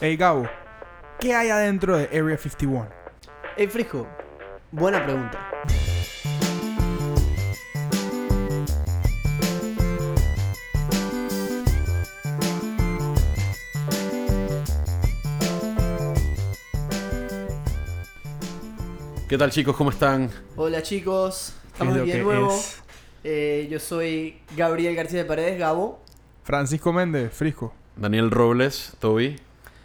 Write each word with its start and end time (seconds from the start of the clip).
Hey 0.00 0.16
Gabo, 0.16 0.48
¿qué 1.18 1.34
hay 1.34 1.50
adentro 1.50 1.96
de 1.96 2.04
Area 2.06 2.38
51? 2.38 2.88
Hey, 3.56 3.66
Frijo, 3.68 4.06
buena 4.70 5.04
pregunta. 5.04 5.38
¿Qué 19.28 19.36
tal 19.36 19.50
chicos? 19.50 19.76
¿Cómo 19.76 19.90
están? 19.90 20.30
Hola 20.56 20.82
chicos, 20.82 21.52
¿Qué 21.62 21.68
estamos 21.72 21.92
es 21.94 21.96
lo 21.98 22.02
aquí 22.04 22.12
de 22.12 22.18
que 22.18 22.24
nuevo. 22.24 22.54
es? 22.54 22.82
Eh, 23.24 23.68
yo 23.70 23.78
soy 23.78 24.38
Gabriel 24.56 24.94
García 24.94 25.18
de 25.18 25.24
Paredes, 25.24 25.58
Gabo. 25.58 26.00
Francisco 26.44 26.92
Méndez, 26.92 27.32
Frisco. 27.32 27.74
Daniel 27.96 28.30
Robles, 28.30 28.92
Toby. 29.00 29.36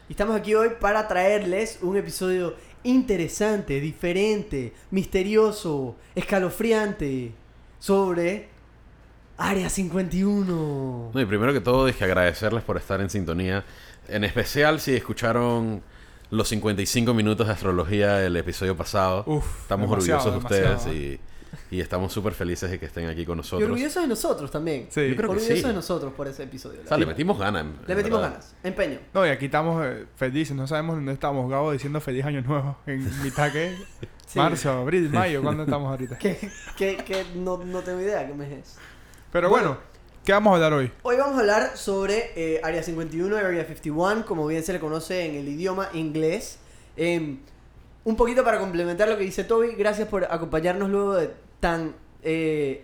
Y 0.10 0.14
estamos 0.14 0.36
aquí 0.36 0.54
hoy 0.54 0.70
para 0.82 1.08
traerles 1.08 1.80
un 1.82 1.96
episodio 1.96 2.56
interesante, 2.84 3.80
diferente, 3.80 4.74
misterioso, 4.92 5.96
escalofriante 6.14 7.32
sobre 7.80 8.50
Área 9.38 9.70
51. 9.70 11.12
No, 11.14 11.22
y 11.22 11.26
primero 11.26 11.54
que 11.54 11.62
todo, 11.62 11.86
dije 11.86 12.04
agradecerles 12.04 12.64
por 12.64 12.76
estar 12.76 13.00
en 13.00 13.10
sintonía. 13.10 13.64
En 14.10 14.26
especial 14.26 14.82
si 14.82 14.94
escucharon 14.94 15.82
los 16.30 16.50
55 16.50 17.14
minutos 17.14 17.48
de 17.48 17.54
astrología 17.54 18.16
del 18.16 18.36
episodio 18.36 18.76
pasado. 18.76 19.24
Uf, 19.26 19.62
estamos 19.62 19.90
orgullosos 19.90 20.26
de 20.26 20.38
demasiado, 20.38 20.76
ustedes 20.76 20.96
y, 20.96 21.20
y 21.72 21.80
estamos 21.82 22.12
súper 22.14 22.34
felices 22.34 22.70
de 22.72 22.80
que 22.80 22.86
estén 22.86 23.08
aquí 23.10 23.26
con 23.26 23.38
Y 23.38 23.42
nosotros. 23.42 23.64
orgulloso 23.70 24.02
de 24.02 24.08
nosotros 24.08 24.52
también. 24.52 24.88
Sí. 24.90 25.10
Yo 25.10 25.16
creo 25.16 25.30
que 25.30 25.36
orgulloso 25.38 25.56
sí. 25.56 25.62
de 25.68 25.74
nosotros 25.74 26.14
por 26.14 26.28
ese 26.28 26.44
episodio. 26.44 26.82
O 26.84 26.88
sea, 26.88 26.98
le 26.98 27.06
metimos 27.06 27.38
ganas. 27.40 27.66
Le 27.88 27.96
metimos 27.96 28.20
verdad. 28.22 28.32
ganas, 28.38 28.56
empeño. 28.64 29.00
No, 29.14 29.26
y 29.26 29.30
aquí 29.30 29.46
estamos 29.46 29.86
eh, 29.86 30.06
felices, 30.16 30.56
no 30.56 30.68
sabemos 30.68 30.96
dónde 30.96 31.14
estamos. 31.14 31.50
Gabo 31.50 31.72
diciendo 31.72 32.00
feliz 32.02 32.26
año 32.26 32.42
nuevo. 32.42 32.78
En 32.86 33.04
mitad 33.24 33.52
que 33.52 33.76
Sí. 34.26 34.40
marzo, 34.40 34.72
abril, 34.72 35.10
mayo, 35.10 35.42
¿cuándo 35.44 35.64
estamos 35.66 35.90
ahorita? 35.92 36.18
Que, 36.18 36.38
que, 36.78 36.98
que 36.98 37.26
no, 37.36 37.58
no 37.58 37.82
tengo 37.82 38.00
idea 38.02 38.26
qué 38.26 38.34
mes 38.34 38.52
es. 38.52 38.78
Pero 39.32 39.50
bueno, 39.50 39.78
¿qué 40.24 40.32
vamos 40.32 40.52
a 40.52 40.56
hablar 40.56 40.74
hoy? 40.74 40.92
Hoy 41.04 41.18
vamos 41.18 41.36
a 41.38 41.40
hablar 41.42 41.78
sobre 41.78 42.32
eh, 42.36 42.62
Área 42.64 42.82
51, 42.82 43.36
Area 43.36 43.66
51, 43.66 44.26
como 44.26 44.48
bien 44.48 44.64
se 44.64 44.74
le 44.74 44.80
conoce 44.80 45.26
en 45.26 45.36
el 45.36 45.48
idioma 45.48 45.90
inglés. 45.94 46.58
Em, 46.96 47.40
un 48.06 48.16
poquito 48.16 48.44
para 48.44 48.60
complementar 48.60 49.08
lo 49.08 49.18
que 49.18 49.24
dice 49.24 49.44
Toby, 49.44 49.76
gracias 49.76 50.08
por 50.08 50.26
acompañarnos 50.26 50.90
luego 50.90 51.16
de 51.16 51.32
tan, 51.60 51.96
eh, 52.22 52.84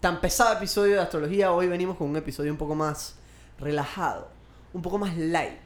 tan 0.00 0.20
pesado 0.20 0.54
episodio 0.56 0.94
de 0.94 1.00
astrología. 1.00 1.52
Hoy 1.52 1.66
venimos 1.68 1.96
con 1.96 2.08
un 2.08 2.16
episodio 2.16 2.50
un 2.50 2.58
poco 2.58 2.74
más 2.74 3.16
relajado, 3.58 4.28
un 4.72 4.82
poco 4.82 4.98
más 4.98 5.16
light. 5.16 5.58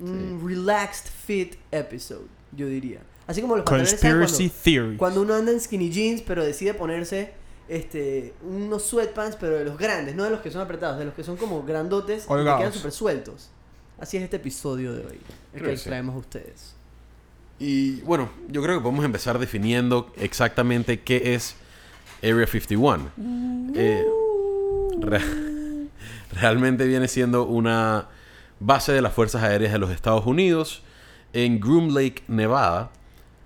Un 0.00 0.40
relaxed 0.46 1.10
fit 1.10 1.56
episode, 1.72 2.26
yo 2.52 2.68
diría. 2.68 3.00
Así 3.26 3.40
como 3.42 3.56
los 3.56 3.64
pantalones, 3.64 3.98
¿saben 3.98 4.18
Conspiracy 4.20 4.48
cuando- 4.76 4.98
cuando 4.98 5.22
uno 5.22 5.34
anda 5.34 5.50
en 5.52 5.60
skinny 5.60 5.90
jeans, 5.90 6.22
pero 6.22 6.44
decide 6.44 6.72
ponerse 6.74 7.32
este, 7.68 8.32
unos 8.42 8.84
sweatpants, 8.86 9.36
pero 9.36 9.56
de 9.58 9.64
los 9.64 9.76
grandes, 9.76 10.14
no 10.14 10.24
de 10.24 10.30
los 10.30 10.40
que 10.40 10.50
son 10.50 10.62
apretados, 10.62 10.98
de 10.98 11.04
los 11.04 11.12
que 11.14 11.22
son 11.24 11.36
como 11.36 11.64
grandotes 11.64 12.24
y 12.24 12.28
que 12.28 12.44
quedan 12.44 12.72
súper 12.72 12.92
sueltos. 12.92 13.50
Así 13.98 14.16
es 14.16 14.22
este 14.22 14.36
episodio 14.36 14.94
de 14.94 15.04
hoy, 15.04 15.20
el 15.52 15.58
Creo 15.60 15.70
que 15.72 15.76
sí. 15.76 15.84
traemos 15.84 16.14
a 16.14 16.18
ustedes. 16.18 16.74
Y 17.58 18.00
bueno, 18.02 18.30
yo 18.48 18.62
creo 18.62 18.76
que 18.78 18.82
podemos 18.82 19.04
empezar 19.04 19.38
definiendo 19.38 20.12
exactamente 20.16 21.00
qué 21.00 21.34
es 21.34 21.56
Area 22.22 22.46
51. 22.46 23.10
Eh, 23.74 24.04
re- 25.00 25.20
realmente 26.32 26.86
viene 26.86 27.08
siendo 27.08 27.44
una 27.44 28.06
base 28.60 28.92
de 28.92 29.02
las 29.02 29.12
Fuerzas 29.12 29.42
Aéreas 29.42 29.72
de 29.72 29.78
los 29.78 29.90
Estados 29.90 30.24
Unidos 30.26 30.82
en 31.32 31.60
Groom 31.60 31.88
Lake, 31.94 32.22
Nevada, 32.28 32.90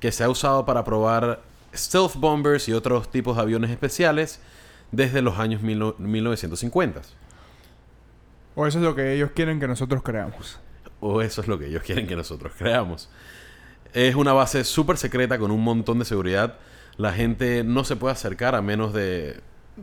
que 0.00 0.12
se 0.12 0.24
ha 0.24 0.28
usado 0.28 0.64
para 0.66 0.84
probar 0.84 1.42
stealth 1.74 2.16
bombers 2.16 2.68
y 2.68 2.72
otros 2.72 3.10
tipos 3.10 3.36
de 3.36 3.42
aviones 3.42 3.70
especiales 3.70 4.40
desde 4.90 5.22
los 5.22 5.38
años 5.38 5.62
mil- 5.62 5.94
1950. 5.98 7.00
O 8.54 8.66
eso 8.66 8.78
es 8.78 8.84
lo 8.84 8.94
que 8.94 9.14
ellos 9.14 9.30
quieren 9.34 9.58
que 9.58 9.66
nosotros 9.66 10.02
creamos. 10.02 10.58
O 11.00 11.22
eso 11.22 11.40
es 11.40 11.48
lo 11.48 11.58
que 11.58 11.66
ellos 11.66 11.82
quieren 11.82 12.06
que 12.06 12.14
nosotros 12.16 12.52
creamos. 12.58 13.08
Es 13.94 14.14
una 14.14 14.32
base 14.32 14.64
súper 14.64 14.96
secreta 14.96 15.38
con 15.38 15.50
un 15.50 15.62
montón 15.62 15.98
de 15.98 16.04
seguridad. 16.04 16.56
La 16.96 17.12
gente 17.12 17.62
no 17.62 17.84
se 17.84 17.96
puede 17.96 18.12
acercar 18.12 18.54
a 18.54 18.62
menos 18.62 18.92
de 18.94 19.40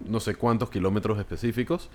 no 0.08 0.20
sé 0.20 0.36
cuántos 0.36 0.70
kilómetros 0.70 1.20
específicos. 1.20 1.90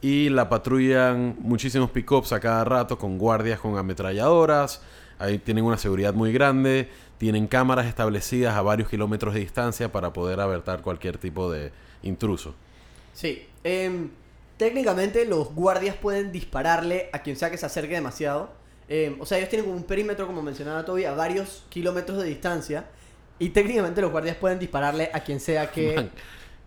Y 0.00 0.30
la 0.30 0.48
patrullan 0.48 1.36
muchísimos 1.40 1.90
pickups 1.90 2.32
a 2.32 2.40
cada 2.40 2.64
rato 2.64 2.98
con 2.98 3.18
guardias 3.18 3.60
con 3.60 3.76
ametralladoras. 3.76 4.80
Ahí 5.18 5.38
tienen 5.38 5.64
una 5.64 5.76
seguridad 5.76 6.14
muy 6.14 6.32
grande. 6.32 6.88
Tienen 7.18 7.46
cámaras 7.46 7.86
establecidas 7.86 8.54
a 8.56 8.62
varios 8.62 8.88
kilómetros 8.88 9.34
de 9.34 9.40
distancia 9.40 9.92
para 9.92 10.14
poder 10.14 10.40
avertar 10.40 10.80
cualquier 10.80 11.18
tipo 11.18 11.52
de 11.52 11.72
intruso. 12.02 12.54
Sí, 13.12 13.46
em, 13.64 14.08
técnicamente 14.56 15.26
los 15.26 15.54
guardias 15.54 15.96
pueden 15.96 16.32
dispararle 16.32 17.10
a 17.12 17.18
quien 17.18 17.36
sea 17.36 17.50
que 17.50 17.58
se 17.58 17.66
acerque 17.66 17.94
demasiado. 17.94 18.59
Em, 18.92 19.18
o 19.20 19.24
sea, 19.24 19.38
ellos 19.38 19.48
tienen 19.48 19.64
como 19.66 19.76
un 19.78 19.84
perímetro, 19.84 20.26
como 20.26 20.42
mencionaba 20.42 20.84
Toby, 20.84 21.04
a 21.04 21.12
varios 21.14 21.64
kilómetros 21.70 22.18
de 22.18 22.24
distancia. 22.24 22.84
Y 23.38 23.50
técnicamente 23.50 24.00
los 24.02 24.10
guardias 24.10 24.36
pueden 24.36 24.58
dispararle 24.58 25.10
a 25.14 25.20
quien 25.20 25.38
sea 25.40 25.70
que 25.70 25.94
Man. 25.94 26.10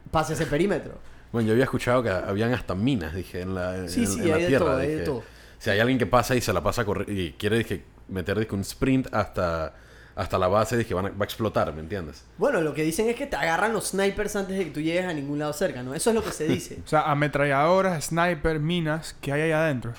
pase 0.10 0.34
ese 0.34 0.46
perímetro. 0.48 0.94
Bueno, 1.34 1.48
yo 1.48 1.52
había 1.54 1.66
escuchado 1.66 2.02
que 2.02 2.10
habían 2.10 2.54
hasta 2.54 2.74
minas, 2.76 3.14
dije, 3.14 3.42
en 3.42 3.54
la, 3.54 3.88
Sí, 3.90 4.02
en- 4.06 4.08
sí, 4.08 4.20
en 4.22 4.30
la 4.30 4.36
hay 4.38 4.42
de 4.44 4.48
tierra. 4.48 4.66
todo, 4.66 4.78
hay 4.78 4.88
de 4.88 5.04
todo. 5.04 5.24
Si 5.60 5.70
hay 5.70 5.80
alguien 5.80 6.00
que 6.00 6.06
pasa 6.06 6.34
y 6.36 6.42
se 6.42 6.54
la 6.54 6.64
pasa 6.64 6.84
a 6.84 6.86
correr 6.86 7.10
y 7.10 7.34
quiere 7.34 7.58
dije, 7.58 7.84
meter 8.08 8.40
dije, 8.40 8.56
un 8.56 8.62
sprint 8.62 9.14
hasta, 9.14 9.74
hasta 10.16 10.38
la 10.38 10.48
base, 10.48 10.78
dije, 10.78 10.94
van 10.94 11.08
a- 11.08 11.10
va 11.10 11.16
a 11.22 11.24
explotar, 11.26 11.74
¿me 11.74 11.82
entiendes? 11.82 12.24
Bueno, 12.38 12.62
lo 12.62 12.74
que 12.74 12.84
dicen 12.84 13.10
es 13.10 13.16
que 13.16 13.26
te 13.28 13.36
agarran 13.36 13.74
los 13.74 13.90
snipers 13.90 14.36
antes 14.36 14.58
de 14.58 14.66
que 14.66 14.72
tú 14.72 14.80
llegues 14.82 15.06
a 15.06 15.14
ningún 15.14 15.40
lado 15.40 15.52
cerca, 15.54 15.84
¿no? 15.84 15.94
Eso 15.94 16.10
es 16.12 16.16
lo 16.16 16.24
que 16.24 16.32
se 16.32 16.48
dice. 16.48 16.80
O 16.86 16.88
sea, 16.88 17.02
ametralladoras, 17.12 18.06
sniper, 18.06 18.60
minas, 18.60 19.16
¿qué 19.22 19.32
hay 19.34 19.42
ahí 19.42 19.52
adentro? 19.52 19.94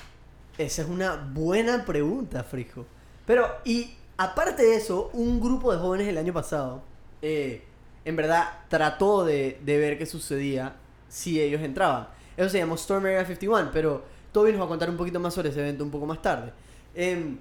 Esa 0.57 0.83
es 0.83 0.87
una 0.87 1.15
buena 1.33 1.85
pregunta, 1.85 2.43
Frijo. 2.43 2.85
Pero, 3.25 3.47
y 3.65 3.95
aparte 4.17 4.63
de 4.63 4.75
eso, 4.75 5.09
un 5.13 5.39
grupo 5.41 5.71
de 5.73 5.79
jóvenes 5.79 6.07
el 6.07 6.17
año 6.17 6.33
pasado, 6.33 6.83
eh, 7.21 7.63
en 8.05 8.15
verdad, 8.15 8.47
trató 8.69 9.25
de, 9.25 9.59
de 9.63 9.77
ver 9.77 9.97
qué 9.97 10.05
sucedía 10.05 10.75
si 11.09 11.41
ellos 11.41 11.61
entraban. 11.61 12.07
Eso 12.37 12.49
se 12.49 12.57
llamó 12.59 12.75
Storm 12.75 13.05
Area 13.05 13.25
51, 13.25 13.71
pero 13.73 14.05
Toby 14.31 14.51
nos 14.51 14.61
va 14.61 14.65
a 14.65 14.67
contar 14.69 14.89
un 14.89 14.97
poquito 14.97 15.19
más 15.19 15.33
sobre 15.33 15.49
ese 15.49 15.59
evento 15.61 15.83
un 15.83 15.91
poco 15.91 16.05
más 16.05 16.21
tarde. 16.21 16.53
Em, 16.93 17.37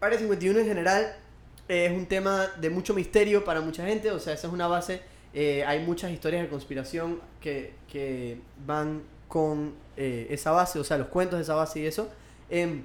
Área 0.00 0.18
51 0.18 0.60
en 0.60 0.66
general 0.66 1.16
eh, 1.68 1.86
es 1.86 1.92
un 1.92 2.06
tema 2.06 2.46
de 2.60 2.70
mucho 2.70 2.94
misterio 2.94 3.44
para 3.44 3.60
mucha 3.60 3.86
gente, 3.86 4.10
o 4.10 4.18
sea, 4.20 4.34
esa 4.34 4.46
es 4.48 4.52
una 4.52 4.66
base. 4.68 5.02
eh, 5.32 5.64
hay 5.66 5.84
muchas 5.84 6.10
historias 6.12 6.42
de 6.42 6.48
conspiración 6.48 7.20
que, 7.40 7.74
que 7.88 8.40
van 8.66 9.02
con 9.34 9.74
eh, 9.96 10.28
esa 10.30 10.52
base, 10.52 10.78
o 10.78 10.84
sea, 10.84 10.96
los 10.96 11.08
cuentos 11.08 11.40
de 11.40 11.42
esa 11.42 11.56
base 11.56 11.80
y 11.80 11.86
eso. 11.86 12.08
Em, 12.48 12.84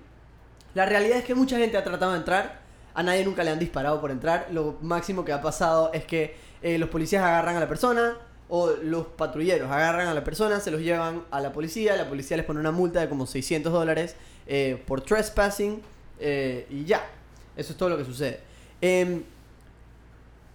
la 0.74 0.88
realidad 0.88 1.20
es 1.20 1.24
que 1.24 1.36
mucha 1.36 1.60
gente 1.60 1.78
ha 1.78 1.84
tratado 1.84 2.14
de 2.14 2.18
entrar, 2.18 2.62
a 2.96 3.04
nadie 3.04 3.24
nunca 3.24 3.44
le 3.44 3.52
han 3.52 3.60
disparado 3.60 4.02
por 4.02 4.10
entrar. 4.10 4.48
Lo 4.52 4.80
máximo 4.82 5.24
que 5.24 5.32
ha 5.32 5.44
pasado 5.44 5.92
es 5.94 6.06
que 6.06 6.36
eh, 6.64 6.80
los 6.80 6.90
policías 6.90 7.24
agarran 7.24 7.56
a 7.56 7.60
la 7.60 7.68
persona 7.68 8.18
o 8.48 8.72
los 8.82 9.06
patrulleros 9.06 9.70
agarran 9.70 10.08
a 10.08 10.16
la 10.16 10.24
persona, 10.24 10.60
se 10.60 10.72
los 10.72 10.82
llevan 10.82 11.22
a 11.30 11.40
la 11.40 11.54
policía, 11.54 11.96
la 11.96 12.10
policía 12.10 12.36
les 12.36 12.48
pone 12.48 12.60
una 12.60 12.72
multa 12.72 13.00
de 13.00 13.10
como 13.10 13.28
600 13.28 13.72
dólares 13.72 14.16
eh, 14.48 14.84
por 14.88 15.02
trespassing 15.02 15.84
y 16.20 16.84
ya. 16.86 17.08
Eso 17.56 17.74
es 17.74 17.78
todo 17.78 17.90
lo 17.90 17.98
que 17.98 18.06
sucede. 18.06 18.40
Em, 18.81 19.22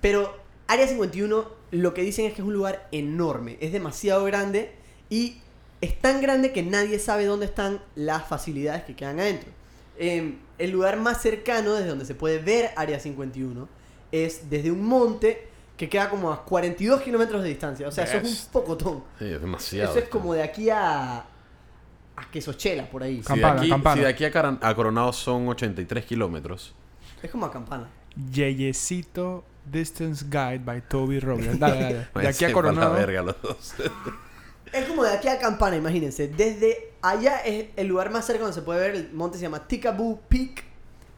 pero 0.00 0.36
Área 0.66 0.88
51 0.88 1.44
lo 1.70 1.94
que 1.94 2.02
dicen 2.02 2.26
es 2.26 2.34
que 2.34 2.42
es 2.42 2.46
un 2.48 2.52
lugar 2.52 2.88
enorme, 2.90 3.58
es 3.60 3.72
demasiado 3.72 4.24
grande 4.24 4.72
y 5.08 5.38
es 5.80 5.98
tan 6.00 6.20
grande 6.20 6.52
que 6.52 6.62
nadie 6.62 6.98
sabe 6.98 7.26
dónde 7.26 7.46
están 7.46 7.80
las 7.94 8.26
facilidades 8.26 8.84
que 8.84 8.94
quedan 8.96 9.20
adentro. 9.20 9.50
Em, 9.98 10.38
el 10.58 10.70
lugar 10.70 10.98
más 10.98 11.20
cercano 11.22 11.74
desde 11.74 11.88
donde 11.88 12.04
se 12.04 12.14
puede 12.14 12.38
ver 12.38 12.70
Área 12.76 12.98
51 12.98 13.68
es 14.12 14.48
desde 14.50 14.70
un 14.70 14.84
monte 14.84 15.48
que 15.76 15.88
queda 15.88 16.08
como 16.08 16.32
a 16.32 16.44
42 16.44 17.02
kilómetros 17.02 17.42
de 17.42 17.48
distancia. 17.48 17.86
O 17.88 17.90
sea, 17.92 18.04
eso 18.04 18.18
es 18.18 18.44
un 18.46 18.52
pocotón. 18.52 19.04
Sí, 19.18 19.26
es 19.26 19.40
demasiado. 19.40 19.90
Eso 19.90 19.98
es 19.98 20.08
como 20.08 20.32
de 20.34 20.42
aquí 20.42 20.70
a. 20.70 21.18
a 22.16 22.30
Quesochela, 22.32 22.88
por 22.88 23.02
ahí. 23.02 23.16
Si 23.16 23.34
de, 23.34 23.40
Campana, 23.40 23.60
aquí, 23.60 23.68
campana. 23.70 23.94
si 23.96 24.00
de 24.02 24.06
aquí 24.08 24.24
a, 24.24 24.32
Caran- 24.32 24.58
a 24.62 24.74
Coronado 24.74 25.12
son 25.12 25.48
83 25.48 26.04
kilómetros. 26.04 26.74
Es 27.22 27.30
como 27.30 27.46
a 27.46 27.52
Campana. 27.52 27.88
Yeyecito 28.30 29.44
Distance 29.64 30.24
Guide 30.26 30.60
by 30.64 30.82
Toby 30.88 31.18
Robles. 31.20 31.58
Dale, 31.58 31.80
dale. 31.82 32.08
De 32.14 32.28
aquí 32.28 32.44
a 32.44 32.52
Coronado. 32.52 32.94
verga 32.94 33.22
los 33.22 33.42
dos. 33.42 33.74
Es 34.74 34.86
como 34.86 35.04
de 35.04 35.10
aquí 35.10 35.28
a 35.28 35.38
Campana, 35.38 35.76
imagínense. 35.76 36.26
Desde 36.26 36.94
allá 37.00 37.38
es 37.44 37.66
el 37.76 37.86
lugar 37.86 38.10
más 38.10 38.26
cerca 38.26 38.42
donde 38.42 38.56
se 38.56 38.62
puede 38.62 38.80
ver. 38.80 38.96
El 38.96 39.12
monte 39.12 39.38
se 39.38 39.42
llama 39.42 39.68
Tikaboo 39.68 40.18
Peak. 40.28 40.64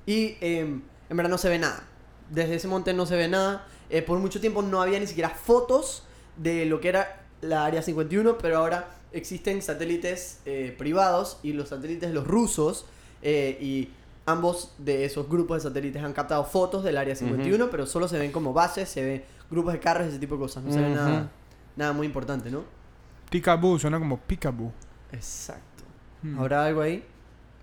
Y 0.05 0.37
em, 0.43 0.83
en 1.09 1.17
verdad 1.17 1.31
no 1.31 1.39
se 1.39 1.49
ve 1.49 1.59
nada. 1.59 1.83
Desde 2.29 2.57
ese 2.57 2.69
monte 2.69 2.93
no 2.93 3.07
se 3.07 3.17
ve 3.17 3.29
nada. 3.29 3.67
Eh, 3.89 4.03
por 4.03 4.19
mucho 4.19 4.43
tiempo 4.43 4.61
no 4.61 4.83
había 4.83 5.01
ni 5.01 5.07
siquiera 5.07 5.31
fotos 5.31 6.03
de 6.37 6.67
lo 6.67 6.81
que 6.81 6.91
era 6.91 7.25
la 7.41 7.65
Área 7.65 7.81
51, 7.81 8.37
pero 8.37 8.59
ahora 8.59 8.91
existen 9.13 9.63
satélites 9.63 10.41
eh, 10.45 10.75
privados 10.77 11.39
y 11.43 11.55
los 11.55 11.71
satélites 11.71 12.13
los 12.13 12.27
rusos 12.27 12.85
eh, 13.23 13.57
y 13.59 13.89
ambos 14.27 14.75
de 14.77 15.07
esos 15.07 15.31
grupos 15.31 15.63
de 15.63 15.69
satélites 15.71 16.03
han 16.03 16.13
captado 16.13 16.45
fotos 16.45 16.85
del 16.85 16.99
área 16.99 17.17
51, 17.17 17.71
pero 17.71 17.87
solo 17.87 18.07
se 18.07 18.19
ven 18.19 18.33
como 18.33 18.53
bases, 18.53 18.89
se 18.89 19.03
ven 19.03 19.25
grupos 19.51 19.73
de 19.73 19.81
carros 19.81 20.09
ese 20.09 20.19
tipo 20.19 20.35
de 20.35 20.41
cosas. 20.43 20.65
No 20.65 20.73
se 20.73 20.81
ve 20.81 20.91
nada, 20.91 21.31
nada 21.77 21.93
muy 21.95 22.07
importante, 22.07 22.51
¿no? 22.51 22.65
Peekaboo, 23.31 23.79
suena 23.79 23.99
como 23.99 24.19
Peekaboo. 24.19 24.73
Exacto. 25.13 25.85
Hmm. 26.23 26.39
¿Habrá 26.39 26.65
algo 26.67 26.83
ahí? 26.83 27.05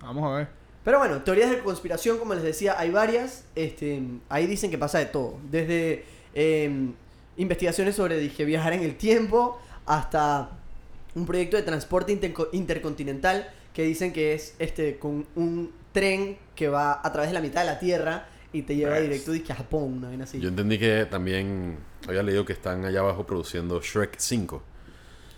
Vamos 0.02 0.32
a 0.32 0.38
ver. 0.38 0.48
Pero 0.84 1.00
bueno, 1.00 1.22
teorías 1.22 1.50
de 1.50 1.60
conspiración, 1.60 2.18
como 2.20 2.34
les 2.34 2.44
decía, 2.44 2.76
hay 2.78 2.90
varias. 2.92 3.46
Este, 3.56 4.02
ahí 4.30 4.48
dicen 4.48 4.70
que 4.70 4.78
pasa 4.78 5.00
de 5.00 5.06
todo. 5.06 5.38
Desde 5.50 6.04
eh, 6.34 6.92
investigaciones 7.38 7.96
sobre 7.96 8.18
dije, 8.18 8.44
viajar 8.46 8.74
en 8.74 8.84
el 8.84 8.96
tiempo 8.98 9.60
hasta 9.86 10.50
un 11.16 11.26
proyecto 11.26 11.56
de 11.58 11.64
transporte 11.64 12.12
interco- 12.12 12.50
intercontinental 12.52 13.48
que 13.74 13.84
dicen 13.84 14.12
que 14.14 14.34
es 14.34 14.56
este 14.60 14.98
con 15.00 15.26
un 15.36 15.72
tren 15.94 16.38
que 16.56 16.68
va 16.68 17.00
a 17.04 17.12
través 17.12 17.30
de 17.30 17.34
la 17.34 17.42
mitad 17.42 17.62
de 17.62 17.68
la 17.68 17.80
Tierra 17.80 18.28
y 18.52 18.64
te 18.64 18.76
lleva 18.76 19.00
directo 19.00 19.32
dizque, 19.32 19.52
a 19.54 19.56
Japón, 19.56 19.94
una 19.98 20.10
vaina 20.10 20.26
así. 20.26 20.40
Yo 20.40 20.50
entendí 20.50 20.78
que 20.78 21.06
también 21.10 21.78
había 22.08 22.22
leído 22.24 22.46
que 22.46 22.54
están 22.54 22.84
allá 22.86 23.00
abajo 23.00 23.26
produciendo 23.26 23.80
Shrek 23.82 24.16
5. 24.18 24.62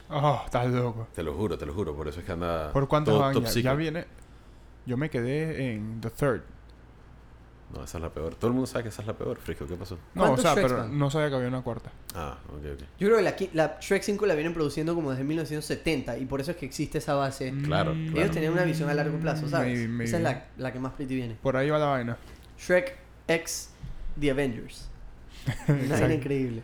Oh, 0.10 0.42
estás 0.46 0.68
loco. 0.68 1.08
Te 1.14 1.24
lo 1.24 1.34
juro, 1.34 1.58
te 1.58 1.66
lo 1.66 1.74
juro. 1.74 1.96
Por 1.96 2.08
eso 2.08 2.20
es 2.20 2.26
que 2.26 2.32
anda. 2.32 2.72
¿Por 2.72 2.88
cuántos 2.88 3.14
todo 3.14 3.32
top 3.42 3.46
ya? 3.62 3.74
viene. 3.74 4.06
Yo 4.86 4.98
me 4.98 5.10
quedé 5.10 5.74
en 5.74 6.00
The 6.02 6.10
Third. 6.12 6.42
No, 7.74 7.84
esa 7.84 7.98
es 7.98 8.02
la 8.04 8.10
peor. 8.12 8.36
Todo 8.36 8.48
el 8.50 8.54
mundo 8.54 8.68
sabe 8.68 8.84
que 8.84 8.90
esa 8.90 9.02
es 9.02 9.08
la 9.08 9.14
peor, 9.18 9.38
Frisco. 9.38 9.66
¿Qué 9.66 9.76
pasó? 9.76 9.98
No, 10.14 10.22
o 10.22 10.26
¿Cuántos 10.28 10.44
sea, 10.44 10.54
Shreks 10.54 10.68
pero 10.72 10.82
van? 10.84 10.98
no 11.00 11.10
sabía 11.10 11.30
que 11.30 11.36
había 11.36 11.48
una 11.48 11.62
cuarta. 11.64 11.92
Ah, 12.14 12.38
ok, 12.50 12.64
ok. 12.76 12.80
Yo 13.00 13.08
creo 13.08 13.18
que 13.18 13.24
la, 13.24 13.36
la 13.54 13.78
Shrek 13.82 14.04
5 14.04 14.26
la 14.28 14.36
vienen 14.36 14.54
produciendo 14.54 14.94
como 14.94 15.10
desde 15.10 15.24
1970 15.24 16.20
y 16.20 16.26
por 16.26 16.40
eso 16.40 16.52
es 16.52 16.58
que 16.58 16.68
existe 16.68 17.00
esa 17.00 17.16
base. 17.16 17.52
Claro, 17.64 17.96
Mm, 17.96 18.06
claro. 18.06 18.22
Ellos 18.22 18.32
tenían 18.32 18.54
una 18.54 18.64
visión 18.64 18.88
a 18.90 18.94
largo 18.94 19.18
plazo, 19.18 19.50
¿sabes? 19.50 19.74
maybe, 19.74 19.88
maybe. 19.88 20.04
Esa 20.06 20.18
es 20.18 20.24
la, 20.24 20.46
la 20.58 20.72
que 20.72 20.80
más 20.80 20.94
pretty 20.94 21.16
viene. 21.16 21.36
Por 21.42 21.58
ahí 21.58 21.70
va 21.72 21.80
la 21.80 21.88
vaina. 21.88 22.18
Shrek 22.60 22.96
X 23.28 23.72
The 24.20 24.30
Avengers. 24.32 24.88
Una 25.68 26.00
vaina 26.00 26.14
increíble. 26.14 26.64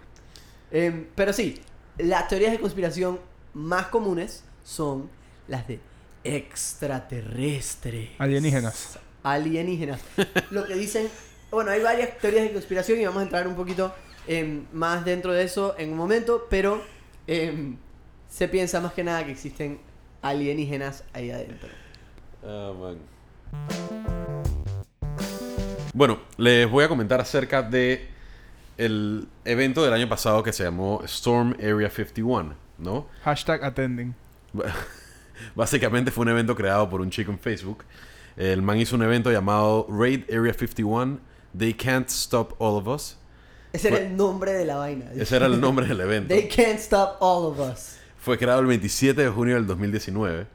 Em, 0.72 1.08
pero 1.16 1.34
sí, 1.34 1.60
las 1.98 2.28
teorías 2.28 2.52
de 2.52 2.60
conspiración 2.60 3.20
más 3.54 3.88
comunes 3.88 4.44
son 4.64 5.10
las 5.48 5.68
de 5.68 5.80
extraterrestres. 6.24 8.10
Alienígenas. 8.18 9.00
Alienígenas. 9.24 10.02
Lo 10.52 10.66
que 10.66 10.76
dicen, 10.76 11.10
bueno, 11.50 11.72
hay 11.72 11.82
varias 11.82 12.18
teorías 12.18 12.44
de 12.44 12.54
conspiración 12.54 13.00
y 13.00 13.06
vamos 13.06 13.22
a 13.22 13.24
entrar 13.24 13.48
un 13.48 13.56
poquito 13.56 13.94
em, 14.28 14.66
más 14.72 15.04
dentro 15.04 15.34
de 15.34 15.44
eso 15.44 15.76
en 15.78 15.92
un 15.92 15.98
momento, 15.98 16.48
pero 16.50 16.82
em, 17.28 17.78
se 18.30 18.48
piensa 18.48 18.80
más 18.80 18.94
que 18.94 19.04
nada 19.04 19.26
que 19.26 19.32
existen 19.32 19.80
alienígenas 20.22 21.04
ahí 21.14 21.32
adentro. 21.32 21.70
Ah, 22.44 22.74
man. 22.80 22.98
Bueno, 25.94 26.20
les 26.38 26.70
voy 26.70 26.86
a 26.86 26.88
comentar 26.88 27.20
acerca 27.20 27.62
de 27.62 28.08
el 28.78 29.28
evento 29.44 29.84
del 29.84 29.94
año 29.94 30.08
pasado 30.08 30.42
que 30.42 30.54
se 30.54 30.64
llamó 30.64 31.02
Storm 31.04 31.56
Area 31.60 31.90
51, 31.90 32.56
¿no? 32.82 33.08
Hashtag 33.24 33.64
attending. 33.64 34.14
Básicamente 35.56 36.12
fue 36.12 36.24
un 36.24 36.30
evento 36.30 36.56
creado 36.56 36.90
por 36.90 37.02
un 37.02 37.10
chico 37.10 37.32
en 37.32 37.40
Facebook. 37.40 37.84
El 38.36 38.62
man 38.62 38.78
hizo 38.78 38.96
un 38.96 39.04
evento 39.04 39.32
llamado 39.32 39.88
Raid 39.90 40.24
Area 40.30 40.54
51, 40.54 41.20
They 41.58 41.74
Can't 41.74 42.10
Stop 42.10 42.56
All 42.60 42.78
of 42.78 42.88
Us. 42.88 43.18
Ese 43.74 43.88
era 43.88 43.98
el 44.00 44.18
nombre 44.18 44.52
de 44.52 44.66
la 44.66 44.76
vaina. 44.76 45.06
Ese 45.16 45.36
era 45.36 45.46
el 45.46 45.60
nombre 45.60 45.88
del 45.88 46.02
evento. 46.02 46.34
They 46.34 46.48
can't 46.48 46.80
stop 46.80 47.18
all 47.22 47.46
of 47.46 47.60
us. 47.60 47.98
Fue 48.18 48.38
creado 48.38 48.60
el 48.60 48.66
27 48.68 49.22
de 49.22 49.30
junio 49.30 49.56
del 49.56 49.66
2019. 49.66 50.46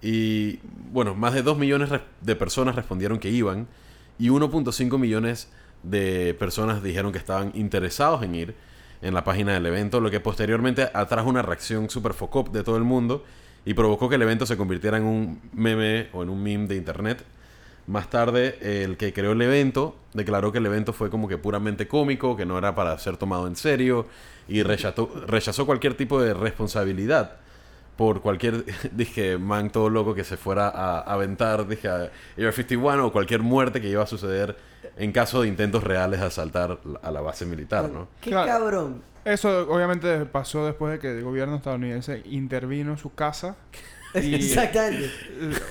Y 0.00 0.60
bueno, 0.92 1.14
más 1.14 1.34
de 1.34 1.42
2 1.42 1.58
millones 1.58 1.90
de 2.20 2.36
personas 2.36 2.76
respondieron 2.76 3.18
que 3.18 3.28
iban. 3.28 3.66
Y 4.18 4.28
1.5 4.28 4.98
millones 4.98 5.48
de 5.82 6.34
personas 6.38 6.82
dijeron 6.82 7.10
que 7.10 7.18
estaban 7.18 7.50
interesados 7.54 8.22
en 8.22 8.34
ir 8.34 8.54
en 9.02 9.14
la 9.14 9.24
página 9.24 9.54
del 9.54 9.66
evento. 9.66 10.00
Lo 10.00 10.10
que 10.10 10.20
posteriormente 10.20 10.88
atrajo 10.92 11.28
una 11.28 11.42
reacción 11.42 11.90
super 11.90 12.14
focop 12.14 12.48
de 12.50 12.62
todo 12.62 12.76
el 12.76 12.84
mundo. 12.84 13.24
Y 13.66 13.74
provocó 13.74 14.08
que 14.08 14.16
el 14.16 14.22
evento 14.22 14.44
se 14.44 14.56
convirtiera 14.56 14.98
en 14.98 15.04
un 15.04 15.40
meme 15.52 16.08
o 16.12 16.22
en 16.22 16.28
un 16.28 16.42
meme 16.42 16.66
de 16.66 16.76
internet. 16.76 17.24
Más 17.86 18.08
tarde, 18.10 18.58
el 18.84 18.96
que 18.96 19.12
creó 19.12 19.32
el 19.32 19.42
evento 19.42 19.96
declaró 20.14 20.52
que 20.52 20.58
el 20.58 20.66
evento 20.66 20.92
fue 20.92 21.10
como 21.10 21.28
que 21.28 21.38
puramente 21.38 21.86
cómico, 21.86 22.36
que 22.36 22.46
no 22.46 22.56
era 22.56 22.74
para 22.74 22.98
ser 22.98 23.16
tomado 23.16 23.46
en 23.46 23.56
serio 23.56 24.06
y 24.48 24.62
rechazó, 24.62 25.10
rechazó 25.26 25.66
cualquier 25.66 25.94
tipo 25.94 26.20
de 26.20 26.32
responsabilidad 26.32 27.36
por 27.96 28.20
cualquier, 28.22 28.64
dije, 28.92 29.38
man 29.38 29.70
todo 29.70 29.88
loco 29.88 30.14
que 30.14 30.24
se 30.24 30.36
fuera 30.36 30.68
a 30.68 31.00
aventar, 31.00 31.66
dije, 31.66 31.88
a 31.88 32.10
Area 32.36 32.52
51 32.52 33.06
o 33.06 33.12
cualquier 33.12 33.40
muerte 33.40 33.80
que 33.80 33.88
iba 33.88 34.02
a 34.02 34.06
suceder 34.06 34.56
en 34.96 35.12
caso 35.12 35.42
de 35.42 35.48
intentos 35.48 35.82
reales 35.82 36.20
de 36.20 36.26
asaltar 36.26 36.78
a 37.02 37.10
la 37.10 37.20
base 37.20 37.46
militar, 37.46 37.90
¿no? 37.90 38.08
Qué 38.20 38.30
Claro. 38.30 38.46
cabrón. 38.48 39.02
Eso 39.24 39.66
obviamente 39.70 40.26
pasó 40.26 40.66
después 40.66 40.92
de 40.92 40.98
que 40.98 41.16
el 41.16 41.24
gobierno 41.24 41.56
estadounidense 41.56 42.22
intervino 42.26 42.92
en 42.92 42.98
su 42.98 43.14
casa 43.14 43.56
y 44.14 44.34
Exactamente. 44.34 45.10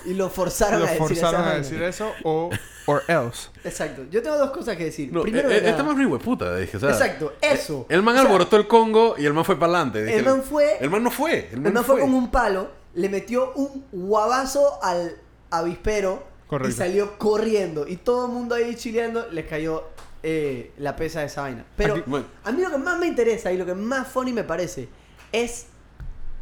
Y 0.05 0.15
lo 0.15 0.29
forzaron 0.29 0.79
lo 0.79 0.85
a 0.87 0.89
decir 0.91 1.07
forzaron 1.07 1.41
a 1.41 1.53
decir 1.55 1.81
eso 1.83 2.11
o 2.23 2.49
or 2.85 3.01
else. 3.07 3.49
Exacto. 3.63 4.03
Yo 4.11 4.21
tengo 4.21 4.37
dos 4.37 4.51
cosas 4.51 4.75
que 4.77 4.85
decir. 4.85 5.11
No, 5.11 5.21
Primero, 5.23 5.49
eh, 5.49 5.57
eh, 5.57 5.61
que 5.61 5.69
este 5.69 5.83
man 5.83 5.99
es 6.01 6.07
hueputa, 6.07 6.55
dije, 6.57 6.77
o 6.77 6.79
sea, 6.79 6.89
Exacto, 6.89 7.33
eso. 7.41 7.85
El 7.89 8.01
man 8.03 8.15
O 8.15 8.17
sea, 8.19 8.27
alborotó 8.27 8.57
el 8.57 8.67
Congo 8.67 9.15
y 9.17 9.25
el 9.25 9.33
man 9.33 9.45
fue 9.45 9.57
para 9.59 9.73
adelante. 9.73 10.15
El 10.17 10.25
man 10.25 10.43
fue- 10.43 10.77
El 10.79 10.89
man 10.89 11.03
no 11.03 11.11
fue. 11.11 11.49
El 11.51 11.57
man, 11.57 11.57
El 11.57 11.61
man 11.61 11.73
no 11.73 11.83
fue 11.83 11.99
con 12.01 12.13
un 12.13 12.31
palo, 12.31 12.69
le 12.95 13.09
metió 13.09 13.53
un 13.53 13.85
guabazo 13.91 14.79
al 14.83 15.17
avispero 15.49 16.23
Correcto. 16.47 16.69
y 16.69 16.77
salió 16.77 17.17
corriendo. 17.17 17.87
Y 17.87 17.97
todo 17.97 18.25
el 18.27 18.31
mundo 18.31 18.55
ahí 18.55 18.75
chileando 18.75 19.27
les 19.31 19.45
cayó 19.47 19.83
eh, 20.25 20.71
la 20.77 20.95
pesa 20.95 21.19
de 21.19 21.25
esa 21.25 21.41
vaina. 21.41 21.65
Pero 21.75 21.95
Aquí- 21.95 22.03
Bueno. 22.05 22.25
a 22.45 22.51
mí 22.53 22.61
lo 22.61 22.71
que 22.71 22.77
más 22.77 22.97
me 22.97 23.07
interesa 23.07 23.51
y 23.51 23.57
lo 23.57 23.65
que 23.65 23.73
más 23.75 24.07
funny 24.07 24.31
me 24.31 24.43
parece 24.45 24.87
es 25.33 25.65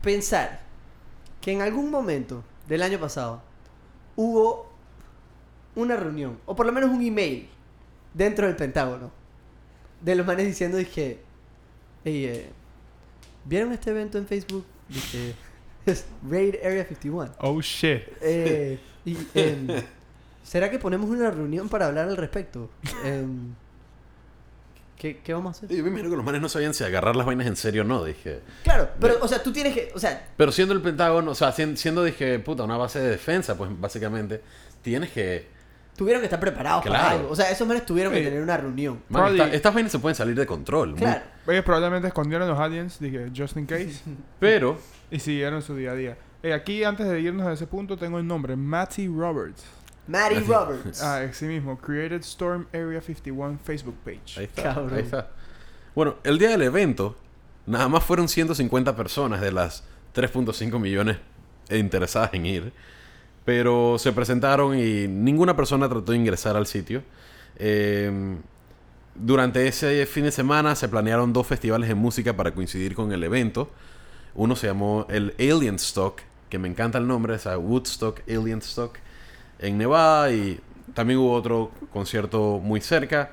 pensar 0.01 0.61
que 1.39 1.51
en 1.51 1.61
algún 1.61 1.89
momento 1.89 2.43
del 2.67 2.83
año 2.83 2.99
pasado 2.99 3.41
hubo 4.15 4.70
una 5.75 5.95
reunión, 5.95 6.37
o 6.45 6.55
por 6.55 6.65
lo 6.65 6.71
menos 6.71 6.89
un 6.89 7.01
email, 7.01 7.47
dentro 8.13 8.45
del 8.47 8.55
Pentágono, 8.55 9.11
de 10.01 10.15
los 10.15 10.25
manes 10.25 10.45
diciendo, 10.47 10.77
dije, 10.77 11.19
"Ey, 12.03 12.25
eh, 12.25 12.49
¿vieron 13.45 13.71
este 13.71 13.91
evento 13.91 14.17
en 14.17 14.27
Facebook? 14.27 14.65
Dije, 14.89 15.33
es 15.85 16.05
Raid 16.29 16.55
Area 16.63 16.85
51. 16.85 17.31
Oh 17.39 17.61
shit. 17.61 18.01
Eh, 18.21 18.79
y, 19.05 19.17
em, 19.33 19.67
¿Será 20.43 20.69
que 20.69 20.79
ponemos 20.79 21.09
una 21.09 21.31
reunión 21.31 21.69
para 21.69 21.87
hablar 21.87 22.09
al 22.09 22.17
respecto? 22.17 22.69
Em, 23.05 23.53
¿qué, 24.97 25.19
¿Qué 25.19 25.33
vamos 25.33 25.55
a 25.55 25.65
hacer? 25.65 25.75
Yo 25.77 25.83
me 25.83 25.89
imagino 25.89 26.09
que 26.09 26.15
los 26.17 26.25
manes 26.25 26.41
no 26.41 26.49
sabían 26.49 26.73
si 26.73 26.83
agarrar 26.83 27.15
las 27.15 27.25
vainas 27.25 27.47
en 27.47 27.55
serio 27.55 27.83
o 27.83 27.85
no, 27.85 28.03
dije. 28.03 28.41
Claro, 28.63 28.89
pero, 28.99 29.17
o 29.21 29.27
sea, 29.27 29.41
tú 29.41 29.53
tienes 29.53 29.73
que, 29.73 29.91
o 29.95 29.99
sea, 29.99 30.27
Pero 30.35 30.51
siendo 30.51 30.73
el 30.73 30.81
Pentágono, 30.81 31.31
o 31.31 31.35
sea, 31.35 31.51
sien- 31.53 31.77
siendo, 31.77 32.03
dije, 32.03 32.39
puta, 32.39 32.63
una 32.63 32.75
base 32.77 32.99
de 32.99 33.09
defensa, 33.11 33.55
pues 33.57 33.69
básicamente, 33.79 34.41
tienes 34.81 35.11
que... 35.11 35.47
tuvieron 36.01 36.21
que 36.21 36.25
estar 36.25 36.39
preparados 36.39 36.83
para 36.83 36.97
Claro. 36.99 37.15
algo. 37.19 37.29
O 37.31 37.35
sea, 37.35 37.51
esos 37.51 37.67
manes 37.67 37.85
tuvieron 37.85 38.11
que 38.11 38.23
tener 38.23 38.41
una 38.41 38.57
reunión. 38.57 39.03
Man, 39.07 39.21
Probably- 39.23 39.41
esta- 39.43 39.55
estas 39.55 39.73
vainas 39.73 39.91
se 39.91 39.99
pueden 39.99 40.15
salir 40.15 40.35
de 40.35 40.47
control. 40.47 40.89
muy- 40.91 40.97
Claro. 40.99 41.21
Ellos 41.47 41.63
probablemente 41.63 42.07
escondieron 42.07 42.47
los 42.47 42.57
aliens, 42.59 42.99
dije, 42.99 43.29
just 43.35 43.55
in 43.57 43.65
case, 43.67 44.01
pero, 44.39 44.79
y 45.11 45.19
siguieron 45.19 45.61
su 45.61 45.75
día 45.75 45.91
a 45.91 45.95
día. 45.95 46.17
Eh, 46.41 46.53
aquí, 46.53 46.83
antes 46.83 47.07
de 47.07 47.19
irnos 47.21 47.45
a 47.45 47.53
ese 47.53 47.67
punto, 47.67 47.97
tengo 47.97 48.17
el 48.17 48.25
nombre, 48.25 48.55
Matty 48.55 49.07
Roberts. 49.07 49.63
Maddie 50.07 50.39
Roberts. 50.39 51.03
Ah, 51.03 51.21
sí 51.31 51.45
mismo, 51.45 51.77
Created 51.77 52.21
Storm 52.21 52.65
Area 52.73 52.99
51 53.01 53.59
Facebook 53.63 53.95
page. 54.03 54.39
ahí 54.39 54.45
está, 54.45 54.63
Cabrón. 54.63 54.93
ahí 54.95 55.01
está. 55.03 55.29
Bueno, 55.93 56.15
el 56.23 56.39
día 56.39 56.49
del 56.49 56.63
evento, 56.63 57.15
nada 57.67 57.87
más 57.87 58.03
fueron 58.03 58.27
150 58.27 58.95
personas 58.95 59.39
de 59.39 59.51
las 59.51 59.83
3.5 60.13 60.79
millones 60.79 61.17
interesadas 61.69 62.31
en 62.33 62.45
ir. 62.47 62.73
Pero 63.45 63.97
se 63.97 64.11
presentaron 64.11 64.77
y 64.77 65.07
ninguna 65.07 65.55
persona 65.55 65.89
trató 65.89 66.11
de 66.11 66.17
ingresar 66.17 66.55
al 66.55 66.67
sitio. 66.67 67.03
Eh, 67.57 68.37
durante 69.15 69.67
ese 69.67 70.05
fin 70.05 70.23
de 70.23 70.31
semana 70.31 70.75
se 70.75 70.87
planearon 70.87 71.33
dos 71.33 71.45
festivales 71.47 71.89
de 71.89 71.95
música 71.95 72.35
para 72.35 72.53
coincidir 72.53 72.95
con 72.95 73.11
el 73.11 73.23
evento. 73.23 73.69
Uno 74.33 74.55
se 74.55 74.67
llamó 74.67 75.05
el 75.09 75.33
Alien 75.37 75.75
Stock, 75.75 76.21
que 76.49 76.57
me 76.57 76.67
encanta 76.67 76.97
el 76.97 77.07
nombre, 77.07 77.33
o 77.33 77.39
sea, 77.39 77.57
Woodstock, 77.57 78.21
Alien 78.27 78.59
Stock, 78.59 78.97
en 79.59 79.77
Nevada. 79.77 80.31
Y 80.31 80.59
también 80.93 81.19
hubo 81.19 81.33
otro 81.33 81.71
concierto 81.91 82.59
muy 82.63 82.81
cerca. 82.81 83.31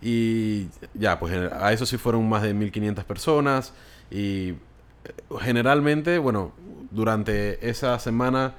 Y 0.00 0.68
ya, 0.94 1.18
pues 1.18 1.34
eh, 1.34 1.50
a 1.52 1.72
eso 1.72 1.84
sí 1.84 1.98
fueron 1.98 2.28
más 2.28 2.42
de 2.42 2.54
1500 2.54 3.04
personas. 3.04 3.72
Y 4.10 4.50
eh, 4.50 4.56
generalmente, 5.40 6.18
bueno, 6.18 6.52
durante 6.90 7.68
esa 7.68 7.98
semana 7.98 8.54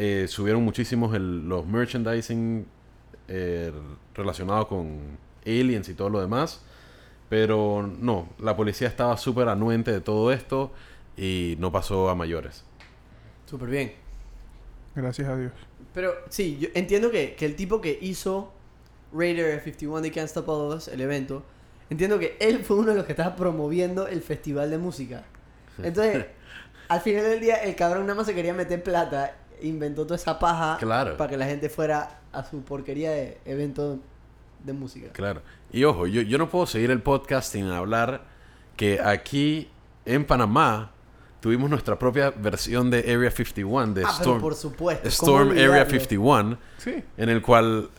eh, 0.00 0.26
subieron 0.28 0.62
muchísimos 0.64 1.14
el- 1.14 1.48
los 1.48 1.66
merchandising 1.66 2.66
eh, 3.28 3.72
relacionados 4.14 4.66
con 4.68 5.18
aliens 5.44 5.88
y 5.88 5.94
todo 5.94 6.08
lo 6.08 6.20
demás. 6.20 6.62
Pero 7.28 7.82
no, 8.00 8.28
la 8.38 8.56
policía 8.56 8.88
estaba 8.88 9.16
súper 9.18 9.48
anuente 9.48 9.92
de 9.92 10.00
todo 10.00 10.32
esto 10.32 10.72
y 11.16 11.56
no 11.58 11.70
pasó 11.72 12.08
a 12.08 12.14
mayores. 12.14 12.64
Súper 13.44 13.68
bien. 13.68 13.92
Gracias 14.94 15.28
a 15.28 15.36
Dios. 15.36 15.52
Pero 15.92 16.12
sí, 16.28 16.58
yo 16.60 16.68
entiendo 16.74 17.10
que, 17.10 17.34
que 17.34 17.44
el 17.44 17.54
tipo 17.56 17.80
que 17.80 17.98
hizo 18.00 18.52
Raider 19.12 19.60
51 19.62 20.00
de 20.00 20.10
Can't 20.12 20.28
Stop 20.28 20.48
All 20.48 20.70
of 20.72 20.76
Us, 20.78 20.88
el 20.88 21.00
evento, 21.00 21.42
entiendo 21.90 22.18
que 22.18 22.36
él 22.40 22.60
fue 22.64 22.76
uno 22.78 22.90
de 22.92 22.96
los 22.96 23.04
que 23.04 23.12
estaba 23.12 23.36
promoviendo 23.36 24.06
el 24.06 24.22
festival 24.22 24.70
de 24.70 24.78
música. 24.78 25.24
Entonces, 25.82 26.26
al 26.88 27.00
final 27.00 27.24
del 27.24 27.40
día, 27.40 27.56
el 27.56 27.74
cabrón 27.74 28.02
nada 28.06 28.14
más 28.16 28.26
se 28.26 28.34
quería 28.34 28.54
meter 28.54 28.82
plata, 28.82 29.36
inventó 29.62 30.04
toda 30.04 30.16
esa 30.16 30.38
paja 30.38 30.76
Claro. 30.78 31.16
para 31.16 31.30
que 31.30 31.36
la 31.36 31.46
gente 31.46 31.68
fuera 31.68 32.20
a 32.32 32.44
su 32.44 32.62
porquería 32.62 33.10
de 33.10 33.38
evento 33.44 33.98
de 34.64 34.72
música. 34.72 35.08
Claro. 35.12 35.42
Y 35.72 35.84
ojo, 35.84 36.06
yo, 36.06 36.22
yo 36.22 36.38
no 36.38 36.48
puedo 36.50 36.66
seguir 36.66 36.90
el 36.90 37.00
podcast 37.02 37.52
sin 37.52 37.66
hablar 37.66 38.22
que 38.76 39.00
aquí 39.00 39.68
en 40.04 40.24
Panamá 40.24 40.90
tuvimos 41.40 41.70
nuestra 41.70 41.98
propia 41.98 42.30
versión 42.30 42.90
de 42.90 42.98
Area 43.00 43.30
51, 43.30 43.94
de 43.94 44.02
ah, 44.02 44.06
pero 44.06 44.10
Storm, 44.22 44.40
por 44.40 44.54
supuesto. 44.54 45.02
¿cómo 45.20 45.32
Storm 45.32 45.50
Area 45.50 45.68
olvidarlo? 45.82 45.90
51, 45.90 46.58
Sí. 46.78 47.02
en 47.16 47.28
el 47.28 47.42
cual 47.42 47.90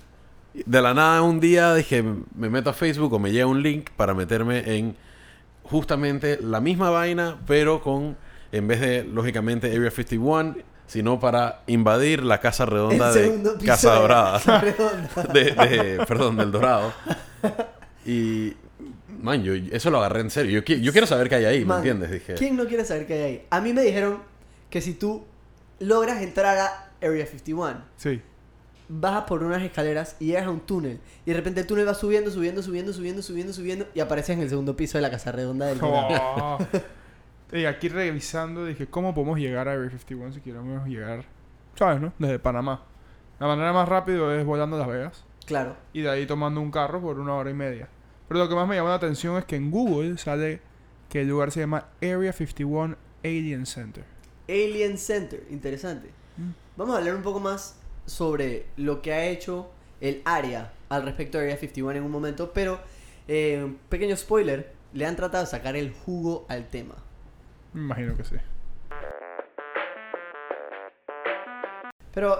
de 0.53 0.81
la 0.81 0.93
nada 0.93 1.21
un 1.21 1.39
día 1.39 1.73
dije, 1.75 2.03
me 2.35 2.49
meto 2.49 2.69
a 2.69 2.73
Facebook 2.73 3.13
o 3.13 3.19
me 3.19 3.31
llega 3.31 3.45
un 3.45 3.61
link 3.63 3.89
para 3.95 4.13
meterme 4.13 4.77
en 4.77 4.95
justamente 5.63 6.39
la 6.41 6.59
misma 6.59 6.89
vaina, 6.89 7.37
pero 7.45 7.81
con, 7.81 8.17
en 8.51 8.67
vez 8.67 8.81
de, 8.81 9.03
lógicamente, 9.03 9.67
Area 9.75 9.91
51, 9.91 10.55
sino 10.89 11.19
para 11.19 11.61
invadir 11.67 12.23
la 12.23 12.39
Casa 12.41 12.65
Redonda 12.65 13.11
El 13.17 13.41
de 13.43 13.65
Casa 13.65 13.93
Dorada. 13.95 14.33
Casa 14.39 14.59
Redonda. 14.59 15.23
de, 15.33 15.43
de- 15.51 16.05
perdón, 16.05 16.35
del 16.35 16.51
Dorado. 16.51 16.91
Y, 18.05 18.53
man, 19.21 19.43
yo 19.43 19.53
eso 19.53 19.89
lo 19.91 19.99
agarré 19.99 20.21
en 20.21 20.29
serio. 20.29 20.51
Yo, 20.59 20.65
qui- 20.65 20.81
yo 20.81 20.91
quiero 20.91 21.07
saber 21.07 21.29
qué 21.29 21.35
hay 21.35 21.45
ahí, 21.45 21.59
¿me 21.59 21.65
Man, 21.65 21.77
entiendes? 21.79 22.11
Dije, 22.11 22.33
¿Quién 22.35 22.55
no 22.57 22.65
quiere 22.65 22.83
saber 22.85 23.05
qué 23.07 23.13
hay 23.13 23.21
ahí? 23.21 23.45
A 23.49 23.61
mí 23.61 23.71
me 23.73 23.83
dijeron 23.83 24.19
que 24.69 24.81
si 24.81 24.93
tú 24.93 25.25
logras 25.79 26.21
entrar 26.21 26.57
a 26.57 26.91
Area 27.01 27.25
51, 27.25 27.81
Sí. 27.95 28.21
bajas 28.87 29.23
por 29.25 29.43
unas 29.43 29.61
escaleras 29.61 30.15
y 30.19 30.25
llegas 30.27 30.45
a 30.47 30.49
un 30.49 30.59
túnel. 30.61 30.99
Y 31.25 31.29
de 31.31 31.37
repente 31.37 31.61
el 31.61 31.67
túnel 31.67 31.87
va 31.87 31.93
subiendo, 31.93 32.31
subiendo, 32.31 32.61
subiendo, 32.63 32.91
subiendo, 32.93 33.21
subiendo, 33.21 33.53
subiendo. 33.53 33.85
Y 33.93 33.99
apareces 33.99 34.31
en 34.37 34.41
el 34.41 34.49
segundo 34.49 34.75
piso 34.75 34.97
de 34.97 35.03
la 35.03 35.11
casa 35.11 35.31
redonda 35.31 35.67
del 35.67 35.77
Dorado. 35.79 36.57
Oh. 36.57 36.57
Y 37.51 37.65
aquí 37.65 37.89
revisando 37.89 38.65
dije, 38.65 38.87
¿cómo 38.87 39.13
podemos 39.13 39.39
llegar 39.39 39.67
a 39.67 39.73
Area 39.73 39.89
51 39.89 40.33
si 40.33 40.41
queremos 40.41 40.87
llegar, 40.87 41.25
¿sabes, 41.75 41.99
no? 42.01 42.13
Desde 42.19 42.39
Panamá. 42.39 42.83
La 43.39 43.47
manera 43.47 43.73
más 43.73 43.87
rápida 43.87 44.35
es 44.39 44.45
volando 44.45 44.75
a 44.75 44.79
Las 44.79 44.87
Vegas 44.87 45.25
Claro. 45.45 45.75
y 45.93 46.01
de 46.01 46.09
ahí 46.09 46.25
tomando 46.27 46.61
un 46.61 46.71
carro 46.71 47.01
por 47.01 47.19
una 47.19 47.33
hora 47.33 47.49
y 47.49 47.53
media. 47.53 47.87
Pero 48.27 48.41
lo 48.41 48.49
que 48.49 48.55
más 48.55 48.67
me 48.67 48.75
llamó 48.75 48.89
la 48.89 48.95
atención 48.95 49.37
es 49.37 49.45
que 49.45 49.55
en 49.55 49.71
Google 49.71 50.17
sale 50.17 50.61
que 51.09 51.21
el 51.21 51.27
lugar 51.29 51.51
se 51.51 51.61
llama 51.61 51.87
Area 52.01 52.31
51 52.31 52.95
Alien 53.23 53.65
Center. 53.65 54.03
Alien 54.47 54.97
Center, 54.97 55.43
interesante. 55.49 56.09
Mm. 56.37 56.51
Vamos 56.77 56.95
a 56.95 56.99
hablar 56.99 57.15
un 57.15 57.23
poco 57.23 57.39
más 57.39 57.79
sobre 58.05 58.67
lo 58.77 59.01
que 59.01 59.13
ha 59.13 59.25
hecho 59.25 59.71
el 60.01 60.21
área 60.25 60.73
al 60.89 61.03
respecto 61.03 61.37
de 61.37 61.45
Area 61.45 61.57
51 61.57 61.97
en 61.97 62.03
un 62.03 62.11
momento, 62.11 62.51
pero 62.53 62.79
eh, 63.27 63.73
pequeño 63.89 64.15
spoiler, 64.15 64.73
le 64.93 65.05
han 65.05 65.15
tratado 65.15 65.43
de 65.45 65.49
sacar 65.49 65.75
el 65.75 65.91
jugo 65.91 66.45
al 66.49 66.67
tema. 66.67 66.95
Me 67.73 67.81
imagino 67.81 68.15
que 68.15 68.23
sí. 68.23 68.35
Pero, 72.13 72.37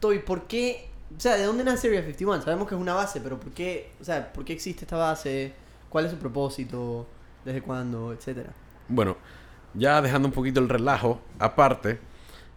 Toby, 0.00 0.18
¿por 0.20 0.46
qué? 0.46 0.88
O 1.16 1.20
sea, 1.20 1.36
¿de 1.36 1.44
dónde 1.44 1.64
nace 1.64 1.86
Area 1.88 2.00
51? 2.00 2.42
Sabemos 2.42 2.68
que 2.68 2.74
es 2.74 2.80
una 2.80 2.94
base, 2.94 3.20
pero 3.20 3.38
¿por 3.38 3.52
qué? 3.52 3.90
O 4.00 4.04
sea, 4.04 4.32
¿por 4.32 4.44
qué 4.44 4.52
existe 4.52 4.84
esta 4.84 4.96
base? 4.96 5.52
¿Cuál 5.88 6.06
es 6.06 6.10
su 6.10 6.18
propósito? 6.18 7.06
¿Desde 7.44 7.62
cuándo? 7.62 8.12
Etcétera. 8.12 8.50
bueno, 8.88 9.16
ya 9.74 10.00
dejando 10.02 10.28
un 10.28 10.34
poquito 10.34 10.60
el 10.60 10.68
relajo, 10.68 11.20
aparte, 11.38 11.98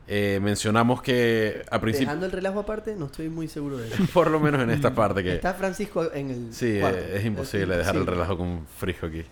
eh, 0.07 0.39
mencionamos 0.41 1.01
que 1.01 1.61
a 1.69 1.79
principio, 1.81 2.07
Dejando 2.07 2.25
el 2.25 2.31
relajo 2.31 2.59
aparte, 2.61 2.95
no 2.95 3.05
estoy 3.07 3.29
muy 3.29 3.47
seguro 3.47 3.77
de 3.77 3.87
eso. 3.89 4.03
por 4.13 4.31
lo 4.31 4.39
menos 4.39 4.61
en 4.61 4.69
esta 4.71 4.95
parte 4.95 5.23
que... 5.23 5.35
Está 5.35 5.53
Francisco 5.53 6.11
en 6.13 6.31
el. 6.31 6.53
Sí, 6.53 6.79
cuarto. 6.79 6.97
eh, 6.97 7.17
es 7.17 7.25
imposible 7.25 7.77
dejar 7.77 7.95
el 7.97 8.07
relajo 8.07 8.37
con 8.37 8.65
Frijo 8.67 9.07
aquí. 9.07 9.23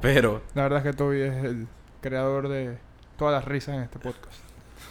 Pero, 0.00 0.42
La 0.54 0.62
verdad 0.62 0.78
es 0.78 0.84
que 0.92 0.96
Toby 0.96 1.20
es 1.22 1.44
el 1.44 1.66
creador 2.02 2.48
de 2.48 2.76
todas 3.16 3.32
las 3.32 3.44
risas 3.46 3.76
en 3.76 3.82
este 3.84 3.98
podcast. 3.98 4.34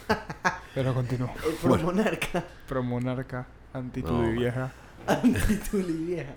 Pero 0.74 0.92
continúo. 0.94 1.30
El 1.46 1.54
promonarca. 1.54 2.44
Pro 2.66 2.82
monarca, 2.82 3.46
anti 3.72 4.02
No. 4.02 4.22
vieja. 4.32 4.72
Antituli 5.06 5.92
vieja. 5.92 6.32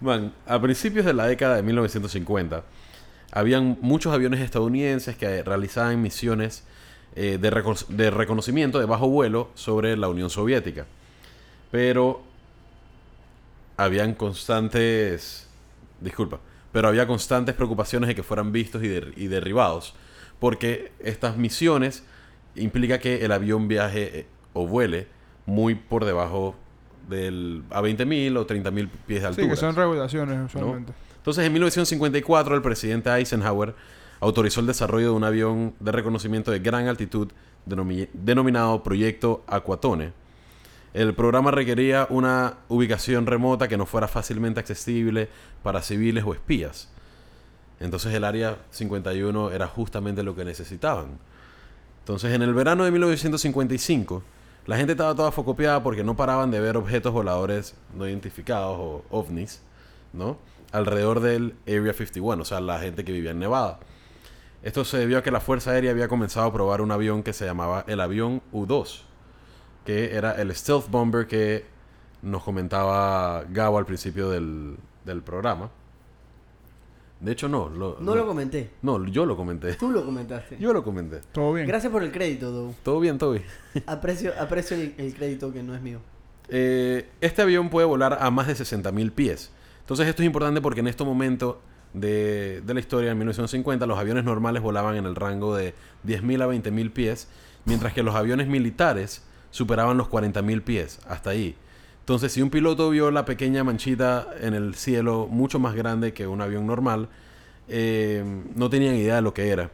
man, 0.00 0.32
a 0.46 0.60
principios 0.60 1.04
de 1.06 1.12
la 1.14 1.26
década 1.26 1.56
de 1.56 1.62
1950, 1.62 2.64
habían 3.32 3.78
muchos 3.80 4.12
aviones 4.14 4.40
estadounidenses 4.40 5.16
que 5.16 5.42
realizaban 5.42 6.00
misiones 6.02 6.64
eh, 7.14 7.38
de, 7.40 7.50
reco- 7.52 7.86
de 7.88 8.10
reconocimiento 8.10 8.78
de 8.78 8.86
bajo 8.86 9.08
vuelo 9.08 9.50
sobre 9.54 9.96
la 9.96 10.08
Unión 10.08 10.28
Soviética. 10.30 10.86
Pero 11.70 12.22
habían 13.76 14.14
constantes... 14.14 15.48
Disculpa. 16.00 16.40
Pero 16.72 16.88
había 16.88 17.06
constantes 17.06 17.54
preocupaciones 17.54 18.08
de 18.08 18.14
que 18.14 18.22
fueran 18.22 18.50
vistos 18.52 18.82
y, 18.82 18.88
der- 18.88 19.12
y 19.16 19.26
derribados. 19.28 19.94
Porque 20.38 20.92
estas 21.00 21.36
misiones 21.36 22.04
implica 22.56 22.98
que 22.98 23.24
el 23.24 23.32
avión 23.32 23.68
viaje 23.68 24.20
eh, 24.20 24.26
o 24.54 24.66
vuele 24.66 25.06
muy 25.46 25.74
por 25.74 26.04
debajo 26.04 26.54
del... 27.08 27.62
a 27.70 27.80
20.000 27.82 28.36
o 28.38 28.46
30.000 28.46 28.88
pies 28.88 28.88
de 29.06 29.18
Sí, 29.20 29.24
altura. 29.26 29.48
que 29.48 29.56
son 29.56 29.74
regulaciones 29.76 30.38
usualmente. 30.54 30.92
Entonces, 31.16 31.44
en 31.46 31.52
1954, 31.52 32.56
el 32.56 32.62
presidente 32.62 33.10
Eisenhower 33.10 33.74
autorizó 34.20 34.60
el 34.60 34.66
desarrollo 34.66 35.06
de 35.10 35.12
un 35.16 35.24
avión 35.24 35.74
de 35.80 35.92
reconocimiento 35.92 36.50
de 36.50 36.58
gran 36.60 36.86
altitud 36.88 37.28
denomi- 37.68 38.08
denominado 38.12 38.82
Proyecto 38.82 39.44
Aquatone. 39.46 40.12
El 40.94 41.14
programa 41.14 41.50
requería 41.50 42.06
una 42.10 42.58
ubicación 42.68 43.26
remota 43.26 43.66
que 43.66 43.78
no 43.78 43.86
fuera 43.86 44.08
fácilmente 44.08 44.60
accesible 44.60 45.28
para 45.62 45.80
civiles 45.80 46.22
o 46.26 46.34
espías. 46.34 46.90
Entonces 47.80 48.12
el 48.12 48.24
Área 48.24 48.58
51 48.70 49.52
era 49.52 49.66
justamente 49.68 50.22
lo 50.22 50.36
que 50.36 50.44
necesitaban. 50.44 51.18
Entonces 52.00 52.34
en 52.34 52.42
el 52.42 52.52
verano 52.52 52.84
de 52.84 52.90
1955, 52.90 54.22
la 54.66 54.76
gente 54.76 54.92
estaba 54.92 55.14
toda 55.14 55.32
focopiada 55.32 55.82
porque 55.82 56.04
no 56.04 56.14
paraban 56.14 56.50
de 56.50 56.60
ver 56.60 56.76
objetos 56.76 57.12
voladores 57.12 57.74
no 57.96 58.06
identificados 58.06 58.76
o 58.78 59.04
ovnis, 59.10 59.62
¿no? 60.12 60.36
Alrededor 60.72 61.20
del 61.20 61.54
Area 61.66 61.94
51, 61.94 62.42
o 62.42 62.44
sea, 62.44 62.60
la 62.60 62.78
gente 62.80 63.04
que 63.04 63.12
vivía 63.12 63.30
en 63.30 63.38
Nevada. 63.38 63.80
Esto 64.62 64.84
se 64.84 64.98
debió 64.98 65.18
a 65.18 65.22
que 65.22 65.30
la 65.30 65.40
Fuerza 65.40 65.72
Aérea 65.72 65.90
había 65.90 66.06
comenzado 66.06 66.46
a 66.46 66.52
probar 66.52 66.82
un 66.82 66.92
avión 66.92 67.22
que 67.22 67.32
se 67.32 67.44
llamaba 67.44 67.84
el 67.88 68.00
avión 68.00 68.42
U-2, 68.52 69.02
que 69.84 70.14
era 70.14 70.32
el 70.40 70.54
stealth 70.54 70.88
bomber 70.90 71.26
que 71.26 71.64
nos 72.22 72.42
comentaba 72.42 73.44
Gabo 73.50 73.78
al 73.78 73.86
principio 73.86 74.30
del, 74.30 74.76
del 75.04 75.22
programa. 75.22 75.70
De 77.20 77.32
hecho, 77.32 77.48
no. 77.48 77.68
Lo, 77.68 77.98
No 78.00 78.16
lo 78.16 78.26
comenté. 78.26 78.70
No, 78.82 79.04
yo 79.06 79.24
lo 79.24 79.36
comenté. 79.36 79.74
Tú 79.74 79.90
lo 79.92 80.04
comentaste. 80.04 80.56
Yo 80.58 80.72
lo 80.72 80.82
comenté. 80.82 81.20
Todo 81.32 81.52
bien. 81.52 81.68
Gracias 81.68 81.92
por 81.92 82.02
el 82.02 82.10
crédito, 82.10 82.50
Doug. 82.50 82.74
Todo 82.82 82.98
bien, 82.98 83.16
Toby. 83.18 83.42
Aprecio, 83.86 84.32
aprecio 84.40 84.76
el, 84.76 84.94
el 84.98 85.14
crédito 85.14 85.52
que 85.52 85.62
no 85.62 85.74
es 85.74 85.82
mío. 85.82 86.00
Eh, 86.48 87.08
este 87.20 87.42
avión 87.42 87.70
puede 87.70 87.86
volar 87.86 88.18
a 88.20 88.30
más 88.32 88.48
de 88.48 88.54
60.000 88.54 89.12
pies. 89.12 89.52
Entonces 89.80 90.08
esto 90.08 90.22
es 90.22 90.26
importante 90.26 90.60
porque 90.60 90.80
en 90.80 90.88
este 90.88 91.04
momento 91.04 91.60
de, 91.94 92.60
de 92.60 92.74
la 92.74 92.80
historia, 92.80 93.12
en 93.12 93.18
1950, 93.18 93.86
los 93.86 93.98
aviones 93.98 94.24
normales 94.24 94.62
volaban 94.62 94.96
en 94.96 95.06
el 95.06 95.14
rango 95.14 95.54
de 95.54 95.74
10.000 96.04 96.42
a 96.42 96.48
20.000 96.48 96.92
pies, 96.92 97.28
mientras 97.66 97.92
que 97.92 98.02
los 98.02 98.16
aviones 98.16 98.48
militares 98.48 99.22
superaban 99.52 99.96
los 99.96 100.08
40.000 100.08 100.62
pies, 100.62 100.98
hasta 101.06 101.30
ahí. 101.30 101.54
Entonces, 102.00 102.32
si 102.32 102.42
un 102.42 102.50
piloto 102.50 102.90
vio 102.90 103.12
la 103.12 103.24
pequeña 103.24 103.62
manchita 103.62 104.26
en 104.40 104.54
el 104.54 104.74
cielo 104.74 105.28
mucho 105.30 105.60
más 105.60 105.76
grande 105.76 106.12
que 106.12 106.26
un 106.26 106.40
avión 106.40 106.66
normal, 106.66 107.08
eh, 107.68 108.24
no 108.56 108.68
tenían 108.68 108.96
idea 108.96 109.14
de 109.14 109.22
lo 109.22 109.32
que 109.32 109.50
era. 109.50 109.70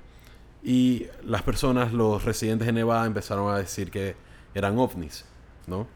Y 0.62 1.06
las 1.24 1.42
personas, 1.42 1.94
los 1.94 2.24
residentes 2.24 2.66
de 2.66 2.72
Nevada, 2.72 3.06
empezaron 3.06 3.50
a 3.50 3.56
decir 3.56 3.90
que 3.90 4.14
eran 4.54 4.78
ovnis, 4.78 5.24
¿no? 5.66 5.86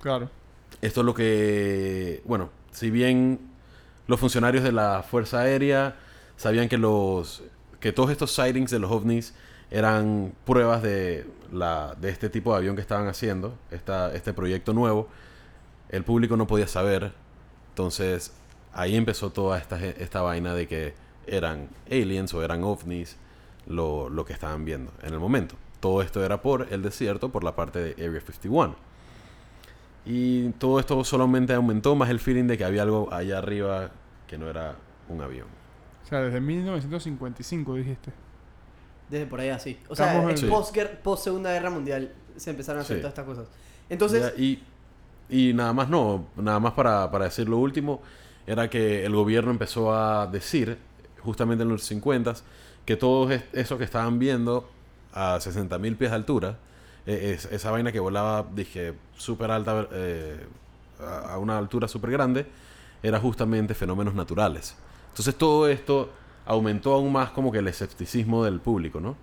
Claro. 0.00 0.30
Esto 0.80 1.00
es 1.00 1.06
lo 1.06 1.12
que, 1.12 2.22
bueno, 2.24 2.48
si 2.70 2.90
bien 2.90 3.40
los 4.06 4.18
funcionarios 4.18 4.64
de 4.64 4.72
la 4.72 5.02
Fuerza 5.02 5.40
Aérea 5.40 5.96
sabían 6.36 6.68
que 6.68 6.78
los 6.78 7.42
que 7.80 7.92
todos 7.92 8.10
estos 8.10 8.32
sightings 8.32 8.70
de 8.70 8.78
los 8.78 8.90
ovnis 8.90 9.34
eran 9.70 10.32
pruebas 10.44 10.82
de 10.82 11.26
la 11.52 11.94
de 12.00 12.10
este 12.10 12.28
tipo 12.28 12.52
de 12.52 12.58
avión 12.58 12.76
que 12.76 12.82
estaban 12.82 13.08
haciendo, 13.08 13.56
este 13.70 14.32
proyecto 14.32 14.72
nuevo, 14.72 15.08
el 15.88 16.04
público 16.04 16.36
no 16.36 16.46
podía 16.46 16.66
saber. 16.66 17.12
Entonces, 17.70 18.32
ahí 18.72 18.96
empezó 18.96 19.30
toda 19.30 19.58
esta, 19.58 19.84
esta 19.84 20.22
vaina 20.22 20.54
de 20.54 20.66
que 20.66 20.94
eran 21.26 21.68
aliens 21.90 22.32
o 22.34 22.42
eran 22.42 22.62
ovnis 22.64 23.16
lo, 23.66 24.08
lo 24.08 24.24
que 24.24 24.32
estaban 24.32 24.64
viendo 24.64 24.92
en 25.02 25.12
el 25.12 25.20
momento. 25.20 25.56
Todo 25.80 26.02
esto 26.02 26.24
era 26.24 26.42
por 26.42 26.68
el 26.70 26.82
desierto, 26.82 27.30
por 27.30 27.44
la 27.44 27.54
parte 27.54 27.80
de 27.80 27.92
Area 28.04 28.20
51. 28.20 28.74
Y 30.06 30.50
todo 30.50 30.78
esto 30.78 31.02
solamente 31.04 31.52
aumentó 31.52 31.96
más 31.96 32.10
el 32.10 32.20
feeling 32.20 32.44
de 32.44 32.56
que 32.56 32.64
había 32.64 32.82
algo 32.82 33.12
allá 33.12 33.38
arriba 33.38 33.90
que 34.28 34.38
no 34.38 34.48
era 34.48 34.76
un 35.08 35.20
avión. 35.20 35.48
O 36.04 36.08
sea, 36.08 36.20
desde 36.20 36.40
1955 36.40 37.74
dijiste. 37.74 38.12
Desde 39.08 39.26
por 39.26 39.40
ahí 39.40 39.50
así. 39.50 39.78
O 39.88 39.94
sea, 39.96 40.06
Estamos 40.14 40.38
en 40.40 40.44
en- 40.44 40.50
post, 40.50 40.76
post 41.02 41.24
Segunda 41.24 41.52
Guerra 41.52 41.70
Mundial 41.70 42.12
se 42.36 42.50
empezaron 42.50 42.80
a 42.80 42.82
hacer 42.82 42.96
Sí. 42.96 43.00
todas 43.02 43.12
estas 43.12 43.24
cosas. 43.26 43.46
Entonces, 43.88 44.32
Ya, 44.36 44.42
y, 44.42 44.62
y 45.30 45.52
nada 45.54 45.72
más 45.72 45.88
no, 45.88 46.26
nada 46.36 46.58
más 46.60 46.72
para, 46.72 47.10
para 47.10 47.26
decir 47.26 47.48
lo 47.48 47.58
último, 47.58 48.02
era 48.46 48.68
que 48.68 49.04
el 49.04 49.14
gobierno 49.14 49.50
empezó 49.50 49.92
a 49.94 50.26
decir, 50.26 50.78
justamente 51.20 51.62
en 51.62 51.68
los 51.68 51.82
50, 51.84 52.34
que 52.84 52.96
todo 52.96 53.30
es- 53.30 53.44
eso 53.52 53.78
que 53.78 53.84
estaban 53.84 54.18
viendo 54.18 54.68
a 55.12 55.38
60.000 55.40 55.96
pies 55.96 56.10
de 56.10 56.16
altura, 56.16 56.58
eh, 57.06 57.32
es- 57.36 57.46
esa 57.46 57.70
vaina 57.70 57.92
que 57.92 58.00
volaba, 58.00 58.44
dije, 58.54 58.94
súper 59.16 59.50
alta, 59.50 59.86
eh, 59.92 60.46
a 61.00 61.34
a 61.34 61.38
una 61.38 61.58
altura 61.58 61.86
súper 61.88 62.10
grande, 62.10 62.46
era 63.02 63.20
justamente 63.20 63.74
fenómenos 63.74 64.14
naturales. 64.14 64.74
Entonces 65.10 65.34
todo 65.36 65.68
esto 65.68 66.10
aumentó 66.46 66.94
aún 66.94 67.12
más 67.12 67.30
como 67.30 67.52
que 67.52 67.58
el 67.58 67.68
escepticismo 67.68 68.44
del 68.44 68.60
público, 68.60 69.00
¿no? 69.00 69.16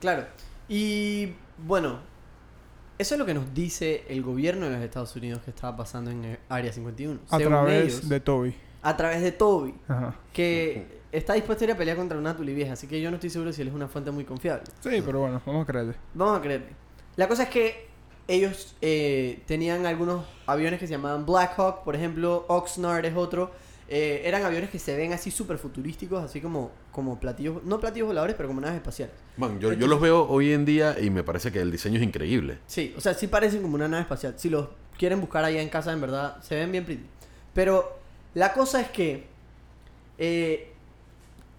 claro. 0.00 0.24
Y 0.68 1.32
bueno, 1.58 1.98
eso 2.98 3.14
es 3.14 3.18
lo 3.18 3.24
que 3.26 3.34
nos 3.34 3.54
dice 3.54 4.04
el 4.08 4.22
gobierno 4.22 4.66
de 4.66 4.72
los 4.72 4.80
Estados 4.82 5.14
Unidos 5.16 5.40
que 5.44 5.50
estaba 5.50 5.76
pasando 5.76 6.10
en 6.10 6.24
el 6.24 6.38
Área 6.48 6.72
51. 6.72 7.20
A 7.30 7.36
Según 7.38 7.52
través 7.52 7.84
ellos, 7.84 8.08
de 8.08 8.20
Toby. 8.20 8.54
a 8.82 8.96
través 8.96 9.22
de 9.22 9.32
Toby, 9.32 9.74
Ajá. 9.88 10.14
que 10.32 11.00
está 11.12 11.34
dispuesto 11.34 11.64
a 11.64 11.66
ir 11.68 11.72
a 11.72 11.76
pelear 11.76 11.96
contra 11.96 12.18
una 12.18 12.36
tulivieja, 12.36 12.72
así 12.72 12.86
que 12.88 13.00
yo 13.00 13.10
no 13.10 13.16
estoy 13.16 13.30
seguro 13.30 13.52
si 13.52 13.62
él 13.62 13.68
es 13.68 13.74
una 13.74 13.86
fuente 13.88 14.10
muy 14.10 14.24
confiable. 14.24 14.64
Sí, 14.80 15.00
pero 15.06 15.20
bueno, 15.20 15.40
vamos 15.46 15.62
a 15.62 15.66
creerle. 15.66 15.94
Vamos 16.14 16.38
a 16.38 16.42
creerle. 16.42 16.68
La 17.16 17.28
cosa 17.28 17.44
es 17.44 17.48
que 17.48 17.86
ellos 18.28 18.74
eh, 18.80 19.42
tenían 19.46 19.86
algunos 19.86 20.24
aviones 20.46 20.80
que 20.80 20.86
se 20.88 20.94
llamaban 20.94 21.24
Black 21.24 21.56
Hawk, 21.58 21.84
por 21.84 21.94
ejemplo, 21.94 22.44
Oxnard 22.48 23.04
es 23.04 23.16
otro. 23.16 23.52
Eh, 23.88 24.22
eran 24.24 24.44
aviones 24.44 24.70
que 24.70 24.80
se 24.80 24.96
ven 24.96 25.12
así 25.12 25.30
súper 25.30 25.58
futurísticos, 25.58 26.22
así 26.22 26.40
como, 26.40 26.72
como 26.90 27.20
platillos, 27.20 27.62
no 27.64 27.78
platillos 27.78 28.08
voladores, 28.08 28.34
pero 28.34 28.48
como 28.48 28.60
naves 28.60 28.76
espaciales. 28.76 29.14
Man, 29.36 29.60
yo, 29.60 29.72
yo 29.72 29.86
los 29.86 30.00
veo 30.00 30.26
hoy 30.28 30.52
en 30.52 30.64
día 30.64 30.96
y 31.00 31.10
me 31.10 31.22
parece 31.22 31.52
que 31.52 31.60
el 31.60 31.70
diseño 31.70 31.98
es 31.98 32.02
increíble. 32.02 32.58
Sí, 32.66 32.92
o 32.96 33.00
sea, 33.00 33.14
sí 33.14 33.28
parecen 33.28 33.62
como 33.62 33.76
una 33.76 33.86
nave 33.86 34.02
espacial. 34.02 34.34
Si 34.38 34.48
los 34.48 34.68
quieren 34.98 35.20
buscar 35.20 35.44
allá 35.44 35.62
en 35.62 35.68
casa, 35.68 35.92
en 35.92 36.00
verdad, 36.00 36.42
se 36.42 36.56
ven 36.56 36.72
bien 36.72 36.84
pretty. 36.84 37.04
Pero 37.54 37.98
la 38.34 38.52
cosa 38.52 38.80
es 38.80 38.90
que 38.90 39.26
eh, 40.18 40.72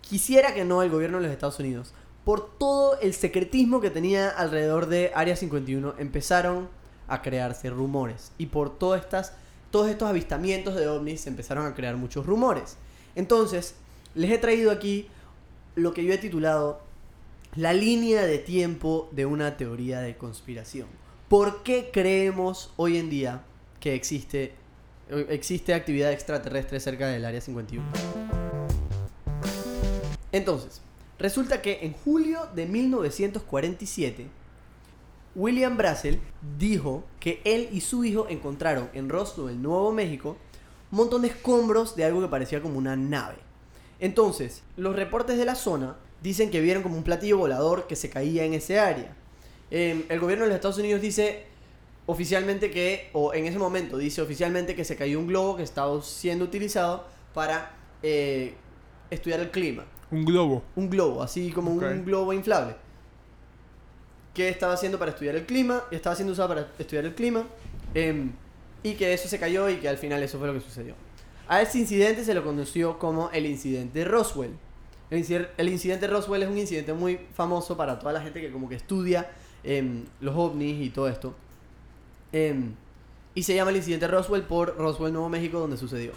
quisiera 0.01 0.53
que 0.53 0.65
no 0.65 0.83
el 0.83 0.89
gobierno 0.89 1.17
de 1.17 1.23
los 1.23 1.31
Estados 1.31 1.59
Unidos, 1.59 1.93
por 2.25 2.57
todo 2.57 2.99
el 2.99 3.13
secretismo 3.13 3.79
que 3.79 3.89
tenía 3.89 4.29
alrededor 4.29 4.87
de 4.87 5.11
Área 5.15 5.37
51, 5.37 5.95
empezaron 5.97 6.67
a 7.07 7.21
crearse 7.21 7.69
rumores. 7.69 8.33
Y 8.37 8.47
por 8.47 8.77
todas 8.77 9.01
estas, 9.01 9.33
todos 9.71 9.89
estos 9.89 10.09
avistamientos 10.09 10.75
de 10.75 10.87
ovnis 10.87 11.27
empezaron 11.27 11.65
a 11.65 11.73
crear 11.73 11.97
muchos 11.97 12.25
rumores. 12.25 12.77
Entonces, 13.15 13.75
les 14.15 14.31
he 14.31 14.37
traído 14.37 14.71
aquí 14.71 15.07
lo 15.75 15.93
que 15.93 16.03
yo 16.03 16.13
he 16.13 16.17
titulado 16.17 16.81
la 17.55 17.73
línea 17.73 18.25
de 18.25 18.37
tiempo 18.37 19.09
de 19.11 19.25
una 19.25 19.57
teoría 19.57 19.99
de 19.99 20.15
conspiración. 20.15 20.87
¿Por 21.27 21.63
qué 21.63 21.89
creemos 21.91 22.71
hoy 22.77 22.97
en 22.97 23.09
día 23.09 23.43
que 23.79 23.93
existe, 23.95 24.53
existe 25.29 25.73
actividad 25.73 26.11
extraterrestre 26.11 26.79
cerca 26.79 27.07
del 27.07 27.25
Área 27.25 27.41
51? 27.41 27.83
Entonces, 30.31 30.81
resulta 31.19 31.61
que 31.61 31.79
en 31.81 31.93
julio 31.93 32.47
de 32.53 32.65
1947, 32.65 34.27
William 35.37 35.77
Brazel 35.77 36.19
dijo 36.57 37.03
que 37.19 37.41
él 37.45 37.69
y 37.71 37.81
su 37.81 38.03
hijo 38.03 38.25
encontraron 38.27 38.89
en 38.93 39.07
Roswell, 39.07 39.61
Nuevo 39.61 39.93
México, 39.93 40.35
un 40.91 40.97
montón 40.97 41.21
de 41.21 41.27
escombros 41.27 41.95
de 41.95 42.05
algo 42.05 42.21
que 42.21 42.27
parecía 42.27 42.59
como 42.59 42.79
una 42.79 42.95
nave. 42.95 43.35
Entonces, 43.99 44.63
los 44.77 44.95
reportes 44.95 45.37
de 45.37 45.45
la 45.45 45.53
zona 45.53 45.95
dicen 46.23 46.49
que 46.49 46.59
vieron 46.59 46.81
como 46.81 46.97
un 46.97 47.03
platillo 47.03 47.37
volador 47.37 47.85
que 47.85 47.95
se 47.95 48.09
caía 48.09 48.45
en 48.45 48.55
ese 48.55 48.79
área. 48.79 49.15
Eh, 49.69 50.05
el 50.09 50.19
gobierno 50.19 50.45
de 50.45 50.49
los 50.49 50.55
Estados 50.55 50.79
Unidos 50.79 51.01
dice 51.01 51.45
oficialmente 52.07 52.71
que, 52.71 53.11
o 53.13 53.31
en 53.35 53.45
ese 53.45 53.59
momento 53.59 53.99
dice 53.99 54.23
oficialmente 54.23 54.75
que 54.75 54.85
se 54.85 54.95
cayó 54.95 55.19
un 55.19 55.27
globo 55.27 55.55
que 55.57 55.63
estaba 55.63 56.01
siendo 56.01 56.45
utilizado 56.45 57.05
para 57.35 57.75
eh, 58.01 58.55
estudiar 59.11 59.41
el 59.41 59.51
clima. 59.51 59.85
Un 60.09 60.25
globo. 60.25 60.63
Un 60.75 60.89
globo, 60.89 61.21
así 61.21 61.51
como 61.51 61.69
un 61.71 62.05
globo 62.05 62.33
inflable. 62.33 62.86
Que 64.37 64.49
estaba 64.49 64.73
haciendo 64.73 64.99
para 64.99 65.09
estudiar 65.11 65.35
el 65.35 65.45
clima, 65.47 65.83
estaba 65.89 66.15
siendo 66.15 66.31
usado 66.33 66.49
para 66.49 66.67
estudiar 66.77 67.05
el 67.05 67.15
clima, 67.15 67.45
em, 67.95 68.31
y 68.83 68.93
que 68.93 69.11
eso 69.11 69.27
se 69.27 69.39
cayó 69.39 69.67
y 69.67 69.77
que 69.77 69.89
al 69.89 69.97
final 69.97 70.21
eso 70.21 70.37
fue 70.37 70.47
lo 70.47 70.53
que 70.53 70.61
sucedió. 70.61 70.93
A 71.47 71.61
ese 71.61 71.79
incidente 71.79 72.23
se 72.23 72.33
lo 72.35 72.43
conoció 72.43 72.99
como 72.99 73.29
el 73.31 73.45
incidente 73.47 74.05
Roswell. 74.05 74.51
El, 75.09 75.23
inci- 75.23 75.47
el 75.57 75.69
incidente 75.69 76.05
Roswell 76.07 76.43
es 76.43 76.49
un 76.49 76.57
incidente 76.57 76.93
muy 76.93 77.19
famoso 77.33 77.75
para 77.77 77.97
toda 77.97 78.13
la 78.13 78.21
gente 78.21 78.39
que 78.39 78.51
como 78.51 78.69
que 78.69 78.75
estudia 78.75 79.29
em, 79.63 80.03
los 80.21 80.35
ovnis 80.35 80.85
y 80.85 80.89
todo 80.91 81.07
esto. 81.07 81.33
Em, 82.31 82.73
y 83.33 83.43
se 83.43 83.55
llama 83.55 83.71
el 83.71 83.77
incidente 83.77 84.07
Roswell 84.07 84.43
por 84.43 84.77
Roswell, 84.77 85.13
Nuevo 85.13 85.29
México, 85.29 85.59
donde 85.59 85.77
sucedió. 85.77 86.11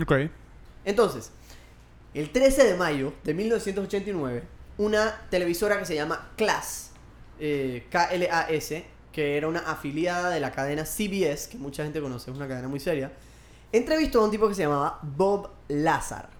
Ok. 0.00 0.12
Entonces, 0.84 1.32
el 2.14 2.30
13 2.30 2.64
de 2.64 2.74
mayo 2.76 3.12
de 3.24 3.34
1989, 3.34 4.42
una 4.78 5.20
televisora 5.30 5.78
que 5.78 5.84
se 5.84 5.94
llama 5.96 6.30
CLAS, 6.36 6.91
eh, 7.44 7.86
K-L-A-S, 7.90 8.84
que 9.10 9.36
era 9.36 9.48
una 9.48 9.58
afiliada 9.58 10.30
de 10.30 10.38
la 10.38 10.52
cadena 10.52 10.84
CBS, 10.84 11.48
que 11.48 11.58
mucha 11.58 11.82
gente 11.82 12.00
conoce, 12.00 12.30
es 12.30 12.36
una 12.36 12.46
cadena 12.46 12.68
muy 12.68 12.78
seria, 12.78 13.10
entrevistó 13.72 14.20
a 14.20 14.26
un 14.26 14.30
tipo 14.30 14.46
que 14.46 14.54
se 14.54 14.62
llamaba 14.62 15.00
Bob 15.02 15.50
Lazar. 15.66 16.30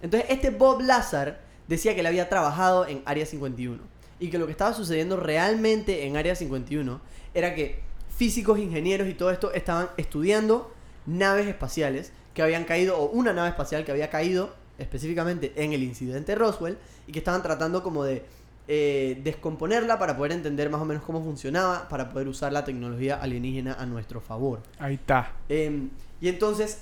Entonces, 0.00 0.30
este 0.30 0.50
Bob 0.50 0.80
Lazar 0.80 1.40
decía 1.66 1.94
que 1.94 2.00
él 2.00 2.06
había 2.06 2.28
trabajado 2.28 2.86
en 2.86 3.02
Área 3.06 3.26
51 3.26 3.82
y 4.20 4.30
que 4.30 4.38
lo 4.38 4.46
que 4.46 4.52
estaba 4.52 4.72
sucediendo 4.72 5.16
realmente 5.16 6.06
en 6.06 6.16
Área 6.16 6.36
51 6.36 7.00
era 7.34 7.56
que 7.56 7.80
físicos, 8.08 8.60
ingenieros 8.60 9.08
y 9.08 9.14
todo 9.14 9.32
esto 9.32 9.52
estaban 9.52 9.88
estudiando 9.96 10.72
naves 11.06 11.48
espaciales 11.48 12.12
que 12.34 12.42
habían 12.42 12.64
caído, 12.64 12.96
o 12.98 13.10
una 13.10 13.32
nave 13.32 13.48
espacial 13.48 13.84
que 13.84 13.90
había 13.90 14.10
caído 14.10 14.54
específicamente 14.78 15.52
en 15.56 15.72
el 15.72 15.82
incidente 15.82 16.36
Roswell 16.36 16.78
y 17.08 17.12
que 17.12 17.18
estaban 17.18 17.42
tratando 17.42 17.82
como 17.82 18.04
de 18.04 18.24
eh, 18.74 19.20
descomponerla 19.22 19.98
para 19.98 20.16
poder 20.16 20.32
entender 20.32 20.70
más 20.70 20.80
o 20.80 20.86
menos 20.86 21.02
cómo 21.02 21.22
funcionaba, 21.22 21.90
para 21.90 22.08
poder 22.08 22.26
usar 22.26 22.54
la 22.54 22.64
tecnología 22.64 23.16
alienígena 23.16 23.74
a 23.74 23.84
nuestro 23.84 24.22
favor. 24.22 24.62
Ahí 24.78 24.94
está. 24.94 25.30
Em, 25.50 25.90
y 26.22 26.28
entonces, 26.30 26.78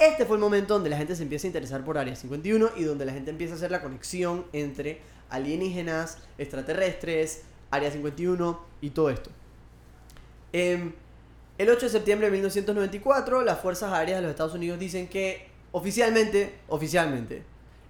este 0.00 0.24
fue 0.24 0.38
el 0.38 0.40
momento 0.40 0.72
donde 0.72 0.88
la 0.88 0.96
gente 0.96 1.14
se 1.14 1.22
empieza 1.22 1.46
a 1.46 1.48
interesar 1.48 1.84
por 1.84 1.98
Área 1.98 2.16
51 2.16 2.70
y 2.78 2.84
donde 2.84 3.04
la 3.04 3.12
gente 3.12 3.30
empieza 3.30 3.52
a 3.52 3.56
hacer 3.58 3.70
la 3.70 3.82
conexión 3.82 4.46
entre 4.54 5.02
alienígenas, 5.28 6.16
extraterrestres, 6.38 7.42
Área 7.70 7.90
51 7.90 8.58
y 8.80 8.88
todo 8.88 9.10
esto. 9.10 9.28
Em, 10.50 10.94
el 11.58 11.68
8 11.68 11.84
de 11.84 11.92
septiembre 11.92 12.28
de 12.28 12.32
1994, 12.32 13.42
las 13.42 13.60
Fuerzas 13.60 13.92
Aéreas 13.92 14.16
de 14.16 14.22
los 14.22 14.30
Estados 14.30 14.54
Unidos 14.54 14.78
dicen 14.78 15.08
que 15.08 15.46
oficialmente, 15.72 16.54
oficialmente, 16.68 17.42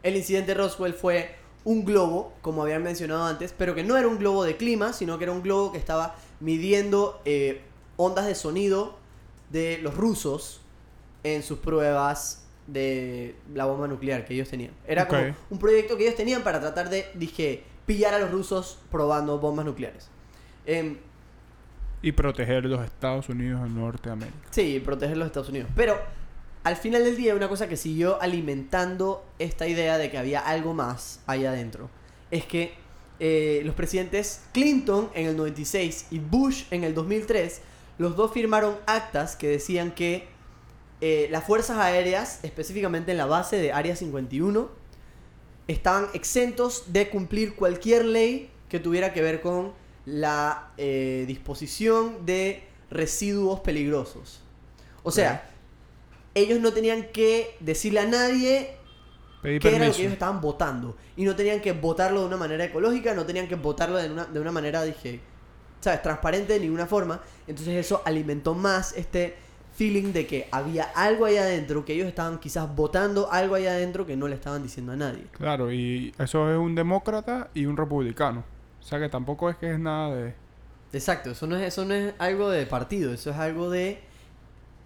el 0.02 0.16
incidente 0.16 0.54
Roswell 0.54 0.94
fue 0.94 1.43
un 1.64 1.84
globo, 1.84 2.32
como 2.42 2.62
habían 2.62 2.82
mencionado 2.82 3.24
antes, 3.24 3.54
pero 3.56 3.74
que 3.74 3.82
no 3.82 3.96
era 3.96 4.06
un 4.06 4.18
globo 4.18 4.44
de 4.44 4.56
clima, 4.56 4.92
sino 4.92 5.18
que 5.18 5.24
era 5.24 5.32
un 5.32 5.42
globo 5.42 5.72
que 5.72 5.78
estaba 5.78 6.14
midiendo 6.40 7.20
eh, 7.24 7.62
ondas 7.96 8.26
de 8.26 8.34
sonido 8.34 8.98
de 9.50 9.78
los 9.78 9.96
rusos 9.96 10.60
en 11.22 11.42
sus 11.42 11.58
pruebas 11.58 12.44
de 12.66 13.34
la 13.54 13.66
bomba 13.66 13.86
nuclear 13.88 14.24
que 14.24 14.34
ellos 14.34 14.48
tenían. 14.48 14.72
Era 14.86 15.06
como 15.08 15.22
un 15.50 15.58
proyecto 15.58 15.96
que 15.96 16.04
ellos 16.04 16.16
tenían 16.16 16.42
para 16.42 16.60
tratar 16.60 16.90
de, 16.90 17.06
dije, 17.14 17.62
pillar 17.86 18.14
a 18.14 18.18
los 18.18 18.30
rusos 18.30 18.78
probando 18.90 19.38
bombas 19.38 19.64
nucleares. 19.64 20.08
Em, 20.66 20.96
Y 22.02 22.12
proteger 22.12 22.64
los 22.66 22.84
Estados 22.84 23.28
Unidos 23.28 23.62
de 23.62 23.68
Norteamérica. 23.70 24.36
Sí, 24.50 24.80
proteger 24.84 25.16
los 25.16 25.26
Estados 25.26 25.48
Unidos. 25.48 25.70
Pero 25.74 25.98
al 26.64 26.76
final 26.76 27.04
del 27.04 27.16
día, 27.16 27.34
una 27.34 27.48
cosa 27.48 27.68
que 27.68 27.76
siguió 27.76 28.20
alimentando 28.20 29.24
esta 29.38 29.68
idea 29.68 29.98
de 29.98 30.10
que 30.10 30.18
había 30.18 30.40
algo 30.40 30.72
más 30.72 31.20
allá 31.26 31.50
adentro 31.50 31.90
es 32.30 32.46
que 32.46 32.74
eh, 33.20 33.62
los 33.64 33.74
presidentes 33.74 34.40
Clinton 34.52 35.10
en 35.14 35.26
el 35.26 35.36
96 35.36 36.06
y 36.10 36.18
Bush 36.18 36.64
en 36.70 36.82
el 36.82 36.94
2003, 36.94 37.60
los 37.98 38.16
dos 38.16 38.32
firmaron 38.32 38.76
actas 38.86 39.36
que 39.36 39.46
decían 39.46 39.92
que 39.92 40.26
eh, 41.00 41.28
las 41.30 41.44
fuerzas 41.44 41.76
aéreas, 41.78 42.40
específicamente 42.42 43.12
en 43.12 43.18
la 43.18 43.26
base 43.26 43.56
de 43.56 43.72
Área 43.72 43.94
51, 43.94 44.68
estaban 45.68 46.08
exentos 46.14 46.92
de 46.92 47.08
cumplir 47.08 47.54
cualquier 47.54 48.04
ley 48.04 48.50
que 48.68 48.80
tuviera 48.80 49.12
que 49.12 49.22
ver 49.22 49.42
con 49.42 49.72
la 50.06 50.72
eh, 50.76 51.24
disposición 51.28 52.26
de 52.26 52.64
residuos 52.90 53.60
peligrosos. 53.60 54.40
O 55.02 55.10
sea, 55.10 55.50
ellos 56.34 56.60
no 56.60 56.72
tenían 56.72 57.04
que 57.12 57.56
decirle 57.60 58.00
a 58.00 58.06
nadie 58.06 58.76
Pedí 59.42 59.58
qué 59.58 59.76
era 59.76 59.86
lo 59.86 59.92
que 59.92 60.00
ellos 60.00 60.12
estaban 60.12 60.40
votando. 60.40 60.96
Y 61.16 61.24
no 61.24 61.36
tenían 61.36 61.60
que 61.60 61.72
votarlo 61.72 62.20
de 62.20 62.26
una 62.26 62.36
manera 62.36 62.64
ecológica, 62.64 63.14
no 63.14 63.24
tenían 63.26 63.46
que 63.46 63.56
votarlo 63.56 63.96
de 63.96 64.10
una, 64.10 64.24
de 64.24 64.40
una 64.40 64.52
manera, 64.52 64.82
dije, 64.82 65.20
¿sabes? 65.80 66.02
Transparente 66.02 66.54
de 66.54 66.60
ninguna 66.60 66.86
forma. 66.86 67.20
Entonces 67.46 67.76
eso 67.76 68.02
alimentó 68.04 68.54
más 68.54 68.96
este 68.96 69.36
feeling 69.74 70.12
de 70.12 70.26
que 70.26 70.48
había 70.50 70.84
algo 70.84 71.24
ahí 71.24 71.36
adentro, 71.36 71.84
que 71.84 71.94
ellos 71.94 72.06
estaban 72.06 72.38
quizás 72.38 72.74
votando 72.74 73.30
algo 73.30 73.56
ahí 73.56 73.66
adentro 73.66 74.06
que 74.06 74.16
no 74.16 74.28
le 74.28 74.36
estaban 74.36 74.62
diciendo 74.62 74.92
a 74.92 74.96
nadie. 74.96 75.24
Claro, 75.32 75.72
y 75.72 76.14
eso 76.18 76.50
es 76.50 76.56
un 76.56 76.74
demócrata 76.74 77.50
y 77.54 77.66
un 77.66 77.76
republicano. 77.76 78.44
O 78.80 78.82
sea 78.82 78.98
que 78.98 79.08
tampoco 79.08 79.50
es 79.50 79.56
que 79.56 79.72
es 79.72 79.78
nada 79.78 80.14
de... 80.14 80.34
Exacto, 80.92 81.32
eso 81.32 81.46
no, 81.46 81.56
es, 81.56 81.62
eso 81.62 81.84
no 81.84 81.94
es 81.94 82.14
algo 82.18 82.50
de 82.50 82.66
partido, 82.66 83.12
eso 83.12 83.30
es 83.30 83.36
algo 83.36 83.68
de 83.68 84.00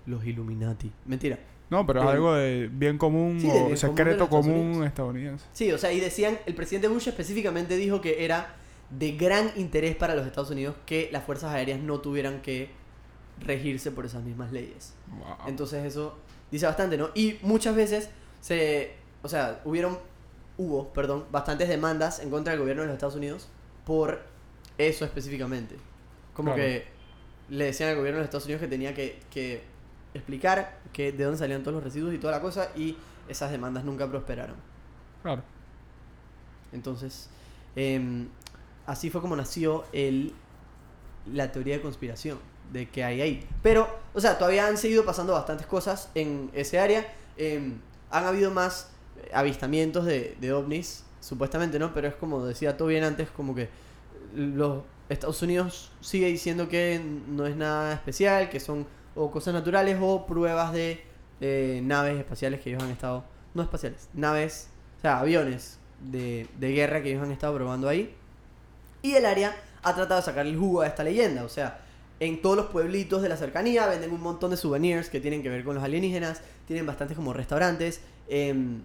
los 0.08 0.24
Illuminati. 0.24 0.90
Mentira. 1.06 1.38
No, 1.70 1.86
pero 1.86 2.00
es 2.00 2.06
Eh, 2.06 2.10
algo 2.10 2.34
de 2.34 2.68
bien 2.72 2.96
común 2.98 3.38
sí, 3.40 3.46
o 3.48 3.52
común 3.52 3.76
secreto 3.76 4.28
común 4.28 4.84
estadounidense. 4.84 5.44
Sí, 5.52 5.70
o 5.70 5.76
sea, 5.78 5.92
y 5.92 6.00
decían, 6.00 6.38
el 6.46 6.54
presidente 6.54 6.88
Bush 6.88 7.08
específicamente 7.08 7.76
dijo 7.76 8.00
que 8.00 8.24
era 8.24 8.54
de 8.90 9.12
gran 9.12 9.50
interés 9.56 9.94
para 9.96 10.14
los 10.14 10.26
Estados 10.26 10.50
Unidos 10.50 10.74
que 10.86 11.10
las 11.12 11.24
fuerzas 11.24 11.52
aéreas 11.52 11.78
no 11.80 12.00
tuvieran 12.00 12.40
que 12.40 12.70
regirse 13.44 13.90
por 13.90 14.06
esas 14.06 14.22
mismas 14.24 14.50
leyes. 14.50 14.94
Wow. 15.18 15.46
Entonces 15.48 15.84
eso 15.84 16.16
dice 16.50 16.64
bastante, 16.64 16.96
¿no? 16.96 17.10
Y 17.14 17.36
muchas 17.42 17.76
veces 17.76 18.08
se, 18.40 18.92
o 19.22 19.28
sea, 19.28 19.60
hubieron, 19.66 19.98
hubo, 20.56 20.88
perdón, 20.94 21.26
bastantes 21.30 21.68
demandas 21.68 22.20
en 22.20 22.30
contra 22.30 22.52
del 22.52 22.60
gobierno 22.60 22.82
de 22.82 22.86
los 22.88 22.94
Estados 22.94 23.14
Unidos 23.16 23.48
por 23.84 24.22
eso 24.78 25.04
específicamente. 25.04 25.76
Como 26.32 26.54
Claro. 26.54 26.62
que 26.62 26.86
le 27.50 27.64
decían 27.66 27.90
al 27.90 27.96
gobierno 27.96 28.16
de 28.18 28.22
los 28.22 28.28
Estados 28.28 28.44
Unidos 28.46 28.62
que 28.62 28.68
tenía 28.68 28.94
que, 28.94 29.18
que 29.30 29.62
explicar 30.18 30.78
que 30.92 31.12
de 31.12 31.24
dónde 31.24 31.38
salían 31.38 31.62
todos 31.62 31.74
los 31.74 31.84
residuos 31.84 32.14
y 32.14 32.18
toda 32.18 32.32
la 32.32 32.40
cosa 32.40 32.70
y 32.76 32.96
esas 33.28 33.50
demandas 33.50 33.84
nunca 33.84 34.08
prosperaron. 34.08 34.56
Claro. 35.22 35.42
Entonces, 36.72 37.28
em, 37.76 38.28
así 38.86 39.10
fue 39.10 39.20
como 39.20 39.36
nació 39.36 39.84
el, 39.92 40.34
la 41.32 41.52
teoría 41.52 41.76
de 41.76 41.82
conspiración 41.82 42.38
de 42.72 42.88
que 42.88 43.04
hay 43.04 43.20
ahí. 43.20 43.46
Pero, 43.62 43.88
o 44.14 44.20
sea, 44.20 44.38
todavía 44.38 44.66
han 44.66 44.76
seguido 44.76 45.04
pasando 45.04 45.32
bastantes 45.32 45.66
cosas 45.66 46.10
en 46.14 46.50
ese 46.52 46.78
área. 46.78 47.06
Em, 47.36 47.78
han 48.10 48.24
habido 48.24 48.50
más 48.50 48.90
avistamientos 49.32 50.04
de, 50.04 50.36
de 50.40 50.52
ovnis, 50.52 51.04
supuestamente, 51.20 51.78
¿no? 51.78 51.92
Pero 51.94 52.08
es 52.08 52.14
como 52.14 52.44
decía 52.44 52.76
todo 52.76 52.88
bien 52.88 53.04
antes, 53.04 53.30
como 53.30 53.54
que 53.54 53.68
los 54.34 54.82
Estados 55.08 55.40
Unidos 55.42 55.90
sigue 56.00 56.26
diciendo 56.26 56.68
que 56.68 57.00
no 57.28 57.46
es 57.46 57.56
nada 57.56 57.94
especial, 57.94 58.50
que 58.50 58.60
son 58.60 58.86
o 59.14 59.30
cosas 59.30 59.54
naturales 59.54 59.98
o 60.00 60.26
pruebas 60.26 60.72
de 60.72 61.02
naves 61.82 62.18
espaciales 62.18 62.60
que 62.60 62.70
ellos 62.70 62.82
han 62.82 62.90
estado, 62.90 63.24
no 63.54 63.62
espaciales, 63.62 64.08
naves, 64.14 64.68
o 64.98 65.00
sea, 65.00 65.20
aviones 65.20 65.78
de, 66.10 66.46
de 66.58 66.72
guerra 66.72 67.02
que 67.02 67.10
ellos 67.10 67.22
han 67.22 67.32
estado 67.32 67.54
probando 67.54 67.88
ahí. 67.88 68.14
Y 69.02 69.14
el 69.14 69.26
área 69.26 69.54
ha 69.82 69.94
tratado 69.94 70.20
de 70.20 70.26
sacarle 70.26 70.52
el 70.52 70.58
jugo 70.58 70.80
a 70.80 70.86
esta 70.86 71.04
leyenda, 71.04 71.44
o 71.44 71.48
sea, 71.48 71.80
en 72.20 72.42
todos 72.42 72.56
los 72.56 72.66
pueblitos 72.66 73.22
de 73.22 73.28
la 73.28 73.36
cercanía 73.36 73.86
venden 73.86 74.12
un 74.12 74.20
montón 74.20 74.50
de 74.50 74.56
souvenirs 74.56 75.08
que 75.08 75.20
tienen 75.20 75.42
que 75.42 75.48
ver 75.50 75.64
con 75.64 75.76
los 75.76 75.84
alienígenas, 75.84 76.40
tienen 76.66 76.86
bastantes 76.86 77.16
como 77.16 77.32
restaurantes. 77.32 78.00
em, 78.28 78.82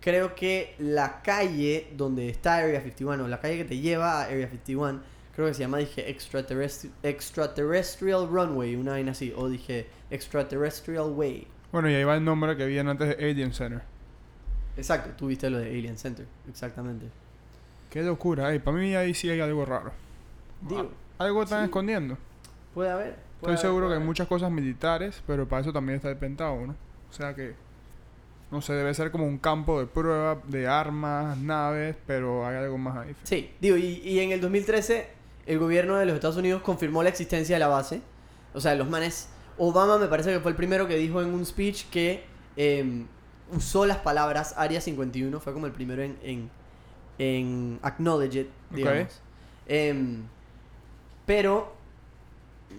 creo 0.00 0.34
que 0.34 0.74
la 0.78 1.22
calle 1.22 1.88
donde 1.96 2.28
está 2.28 2.56
Area 2.56 2.80
51, 2.80 3.24
o 3.24 3.28
la 3.28 3.40
calle 3.40 3.56
que 3.58 3.64
te 3.64 3.78
lleva 3.78 4.20
a 4.20 4.24
Area 4.24 4.48
51, 4.48 5.00
creo 5.34 5.48
que 5.48 5.54
se 5.54 5.60
llama, 5.60 5.78
dije, 5.78 6.08
Extraterrestri- 6.14 6.90
Extraterrestrial 7.02 8.28
Runway, 8.28 8.76
una 8.76 8.92
vaina 8.92 9.12
así, 9.12 9.32
o 9.36 9.48
dije 9.48 9.86
Extraterrestrial 10.10 11.10
Way. 11.12 11.46
Bueno, 11.72 11.90
y 11.90 11.94
ahí 11.94 12.04
va 12.04 12.16
el 12.16 12.24
nombre 12.24 12.56
que 12.56 12.66
viene 12.66 12.90
antes 12.90 13.16
de 13.16 13.30
Alien 13.30 13.52
Center. 13.52 13.82
Exacto, 14.76 15.10
tú 15.16 15.26
viste 15.26 15.48
lo 15.50 15.58
de 15.58 15.68
Alien 15.70 15.96
Center, 15.98 16.26
exactamente. 16.48 17.06
Qué 17.90 18.02
locura. 18.02 18.50
Para 18.62 18.76
mí 18.76 18.94
ahí 18.94 19.12
sí 19.14 19.28
hay 19.28 19.40
algo 19.40 19.64
raro. 19.64 19.92
Digo, 20.62 20.90
Algo 21.18 21.42
están 21.42 21.60
sí. 21.60 21.64
escondiendo. 21.66 22.16
puede 22.74 22.90
haber. 22.90 23.14
puede 23.14 23.18
Estoy 23.36 23.48
haber, 23.50 23.58
seguro 23.60 23.88
que 23.88 23.94
hay 23.94 24.00
muchas 24.00 24.26
cosas 24.28 24.50
militares, 24.50 25.22
pero 25.26 25.46
para 25.46 25.60
eso 25.62 25.72
también 25.72 25.96
está 25.96 26.08
el 26.10 26.16
Pentágono. 26.16 26.74
O 27.10 27.12
sea 27.12 27.34
que, 27.34 27.54
no 28.50 28.62
sé, 28.62 28.72
debe 28.74 28.94
ser 28.94 29.10
como 29.10 29.26
un 29.26 29.36
campo 29.38 29.78
de 29.80 29.86
prueba 29.86 30.38
de 30.46 30.66
armas, 30.66 31.36
naves, 31.38 31.96
pero 32.06 32.46
hay 32.46 32.56
algo 32.56 32.78
más 32.78 32.96
ahí. 32.96 33.14
Sí, 33.24 33.50
digo, 33.60 33.76
y, 33.76 34.00
y 34.04 34.20
en 34.20 34.32
el 34.32 34.40
2013 34.40 35.06
el 35.46 35.58
gobierno 35.58 35.96
de 35.96 36.06
los 36.06 36.14
Estados 36.14 36.36
Unidos 36.36 36.62
confirmó 36.62 37.02
la 37.02 37.08
existencia 37.08 37.56
de 37.56 37.60
la 37.60 37.68
base. 37.68 38.02
O 38.54 38.60
sea, 38.60 38.74
los 38.74 38.88
manes... 38.88 39.28
Obama 39.58 39.98
me 39.98 40.06
parece 40.06 40.32
que 40.32 40.40
fue 40.40 40.50
el 40.50 40.56
primero 40.56 40.88
que 40.88 40.96
dijo 40.96 41.20
en 41.20 41.28
un 41.28 41.44
speech 41.44 41.84
que 41.90 42.24
em, 42.56 43.06
usó 43.52 43.84
las 43.84 43.98
palabras 43.98 44.54
Área 44.56 44.80
51. 44.80 45.40
Fue 45.40 45.52
como 45.52 45.66
el 45.66 45.72
primero 45.72 46.02
en, 46.02 46.16
en, 46.22 46.50
en 47.18 47.78
acknowledge 47.82 48.40
it, 48.40 48.48
digamos. 48.70 49.20
Em, 49.68 50.22
pero 51.26 51.74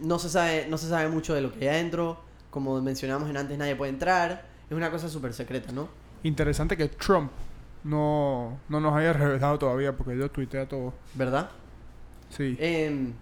no 0.01 0.19
se, 0.19 0.29
sabe, 0.29 0.65
no 0.67 0.77
se 0.77 0.89
sabe 0.89 1.09
mucho 1.09 1.33
de 1.33 1.41
lo 1.41 1.53
que 1.53 1.69
hay 1.69 1.75
adentro. 1.75 2.19
Como 2.49 2.81
mencionamos 2.81 3.29
en 3.29 3.37
antes, 3.37 3.57
nadie 3.57 3.75
puede 3.75 3.91
entrar. 3.91 4.45
Es 4.69 4.75
una 4.75 4.89
cosa 4.89 5.09
súper 5.09 5.33
secreta, 5.33 5.71
¿no? 5.71 5.87
Interesante 6.23 6.75
que 6.75 6.87
Trump 6.87 7.31
no, 7.83 8.57
no 8.67 8.79
nos 8.79 8.95
haya 8.95 9.13
revelado 9.13 9.59
todavía 9.59 9.95
porque 9.95 10.17
yo 10.17 10.29
tuitea 10.29 10.67
todo. 10.67 10.93
¿Verdad? 11.13 11.49
Sí. 12.35 12.57
Em, 12.59 13.13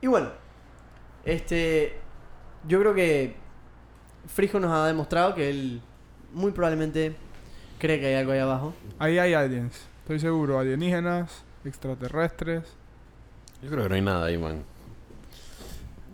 y 0.00 0.06
bueno, 0.06 0.30
este, 1.24 2.00
yo 2.66 2.80
creo 2.80 2.94
que 2.94 3.36
Frijo 4.26 4.58
nos 4.58 4.72
ha 4.72 4.86
demostrado 4.86 5.34
que 5.34 5.48
él 5.48 5.80
muy 6.32 6.52
probablemente 6.52 7.14
cree 7.78 8.00
que 8.00 8.06
hay 8.06 8.14
algo 8.14 8.32
ahí 8.32 8.40
abajo. 8.40 8.74
Ahí 8.98 9.18
hay 9.18 9.34
aliens. 9.34 9.86
Estoy 10.02 10.18
seguro. 10.18 10.58
Alienígenas, 10.58 11.44
extraterrestres. 11.64 12.64
Yo 13.62 13.70
creo 13.70 13.84
que 13.84 13.88
no 13.88 13.94
hay 13.94 14.02
nada 14.02 14.26
ahí, 14.26 14.38
man. 14.38 14.62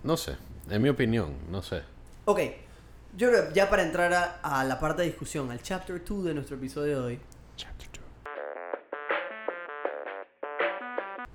No 0.02 0.16
sé. 0.16 0.36
En 0.70 0.82
mi 0.82 0.90
opinión, 0.90 1.32
no 1.50 1.62
sé. 1.62 1.82
Ok, 2.26 2.40
yo 3.16 3.30
creo 3.30 3.48
que 3.48 3.54
ya 3.54 3.70
para 3.70 3.82
entrar 3.82 4.12
a, 4.12 4.40
a 4.42 4.64
la 4.64 4.78
parte 4.78 5.02
de 5.02 5.08
discusión, 5.08 5.50
al 5.50 5.62
chapter 5.62 6.04
2 6.04 6.24
de 6.24 6.34
nuestro 6.34 6.56
episodio 6.56 7.00
de 7.00 7.06
hoy, 7.06 7.20
Chapter 7.56 7.87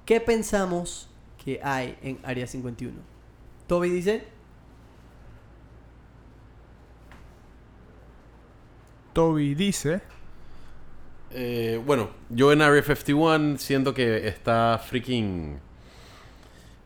¿qué 0.05 0.19
pensamos 0.19 1.09
que 1.43 1.59
hay 1.63 1.97
en 2.01 2.19
Área 2.23 2.47
51? 2.47 2.97
Toby 3.67 3.89
dice, 3.89 4.27
Toby 9.13 9.53
dice. 9.55 10.01
Eh, 11.31 11.81
bueno, 11.85 12.09
yo 12.29 12.51
en 12.51 12.61
Area 12.61 12.83
51 12.83 13.57
siento 13.57 13.93
que 13.93 14.27
está 14.27 14.79
freaking... 14.83 15.59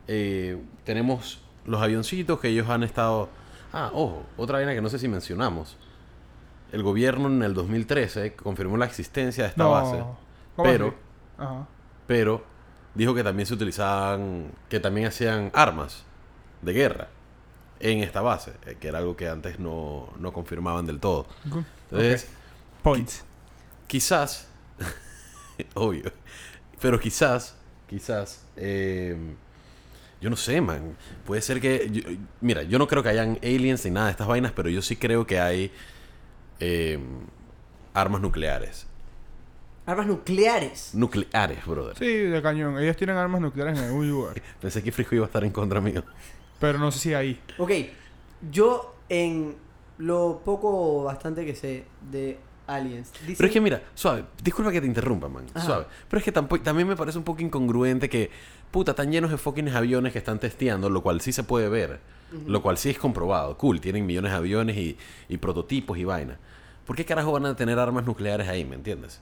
eh, 0.06 0.58
tenemos 0.84 1.42
los 1.66 1.82
avioncitos 1.82 2.40
que 2.40 2.48
ellos 2.48 2.68
han 2.68 2.82
estado... 2.82 3.28
Ah, 3.72 3.90
ojo, 3.92 4.24
otra 4.38 4.56
vaina 4.58 4.74
que 4.74 4.80
no 4.80 4.88
sé 4.88 4.98
si 4.98 5.08
mencionamos. 5.08 5.76
El 6.72 6.82
gobierno 6.82 7.28
en 7.28 7.42
el 7.42 7.54
2013 7.54 8.34
confirmó 8.34 8.76
la 8.78 8.86
existencia 8.86 9.44
de 9.44 9.50
esta 9.50 9.64
no. 9.64 9.70
base, 9.70 9.98
¿Cómo 10.56 10.68
pero, 10.68 10.86
así? 10.88 10.96
Ajá. 11.38 11.66
pero 12.06 12.42
dijo 12.98 13.14
que 13.14 13.22
también 13.24 13.46
se 13.46 13.54
utilizaban, 13.54 14.50
que 14.68 14.80
también 14.80 15.06
hacían 15.06 15.50
armas 15.54 16.04
de 16.62 16.72
guerra 16.72 17.08
en 17.80 18.00
esta 18.02 18.20
base, 18.20 18.52
eh, 18.66 18.76
que 18.80 18.88
era 18.88 18.98
algo 18.98 19.16
que 19.16 19.28
antes 19.28 19.60
no, 19.60 20.12
no 20.18 20.32
confirmaban 20.32 20.84
del 20.84 20.98
todo. 20.98 21.26
Entonces. 21.90 22.28
Points. 22.82 23.24
quizás, 23.86 24.48
obvio, 25.74 26.12
pero 26.80 26.98
quizás, 26.98 27.54
quizás, 27.88 28.44
eh, 28.56 29.16
yo 30.20 30.28
no 30.30 30.36
sé, 30.36 30.60
man, 30.60 30.96
puede 31.24 31.40
ser 31.40 31.60
que, 31.60 31.88
yo- 31.90 32.02
mira, 32.40 32.64
yo 32.64 32.78
no 32.80 32.88
creo 32.88 33.02
que 33.04 33.10
hayan 33.10 33.38
aliens 33.42 33.84
ni 33.84 33.92
nada 33.92 34.06
de 34.06 34.10
estas 34.12 34.26
vainas, 34.26 34.50
pero 34.52 34.68
yo 34.68 34.82
sí 34.82 34.96
creo 34.96 35.24
que 35.26 35.38
hay 35.38 35.70
eh, 36.60 36.98
armas 37.94 38.20
nucleares. 38.20 38.87
Armas 39.88 40.06
nucleares. 40.06 40.90
Nucleares, 40.94 41.64
brother. 41.66 41.96
Sí, 41.98 42.06
de 42.06 42.42
cañón. 42.42 42.78
Ellos 42.78 42.96
tienen 42.96 43.16
armas 43.16 43.40
nucleares 43.40 43.78
en 43.78 43.84
algún 43.86 44.08
lugar. 44.08 44.40
Pensé 44.60 44.82
que 44.82 44.92
Frijo 44.92 45.14
iba 45.14 45.24
a 45.24 45.26
estar 45.28 45.44
en 45.44 45.50
contra 45.50 45.80
mío. 45.80 46.04
Pero 46.60 46.78
no 46.78 46.90
sé 46.92 46.98
si 46.98 47.14
ahí. 47.14 47.40
Ok, 47.58 47.70
yo 48.50 48.94
en 49.08 49.56
lo 49.98 50.42
poco 50.44 51.00
o 51.00 51.04
bastante 51.04 51.44
que 51.46 51.54
sé 51.56 51.84
de 52.10 52.38
aliens, 52.66 53.10
dicen- 53.26 53.36
Pero 53.38 53.46
es 53.46 53.52
que 53.52 53.60
mira, 53.60 53.82
suave, 53.94 54.24
disculpa 54.42 54.70
que 54.70 54.80
te 54.80 54.86
interrumpa, 54.86 55.28
man, 55.28 55.46
Ajá. 55.54 55.64
suave. 55.64 55.86
Pero 56.08 56.18
es 56.18 56.24
que 56.24 56.32
tampoco, 56.32 56.62
también 56.62 56.86
me 56.86 56.94
parece 56.96 57.16
un 57.18 57.24
poco 57.24 57.40
incongruente 57.42 58.08
que, 58.10 58.30
puta, 58.70 58.92
están 58.92 59.10
llenos 59.10 59.30
de 59.30 59.38
fucking 59.38 59.68
aviones 59.70 60.12
que 60.12 60.18
están 60.18 60.38
testeando, 60.38 60.90
lo 60.90 61.02
cual 61.02 61.20
sí 61.22 61.32
se 61.32 61.42
puede 61.44 61.68
ver, 61.68 62.00
lo 62.46 62.60
cual 62.60 62.76
sí 62.76 62.90
es 62.90 62.98
comprobado. 62.98 63.56
Cool, 63.56 63.80
tienen 63.80 64.04
millones 64.04 64.32
de 64.32 64.36
aviones 64.38 64.76
y, 64.76 64.98
y 65.30 65.38
prototipos 65.38 65.96
y 65.96 66.04
vaina. 66.04 66.38
¿Por 66.86 66.94
qué 66.94 67.04
carajo 67.06 67.32
van 67.32 67.46
a 67.46 67.56
tener 67.56 67.78
armas 67.78 68.04
nucleares 68.04 68.48
ahí, 68.48 68.64
me 68.66 68.74
entiendes? 68.76 69.20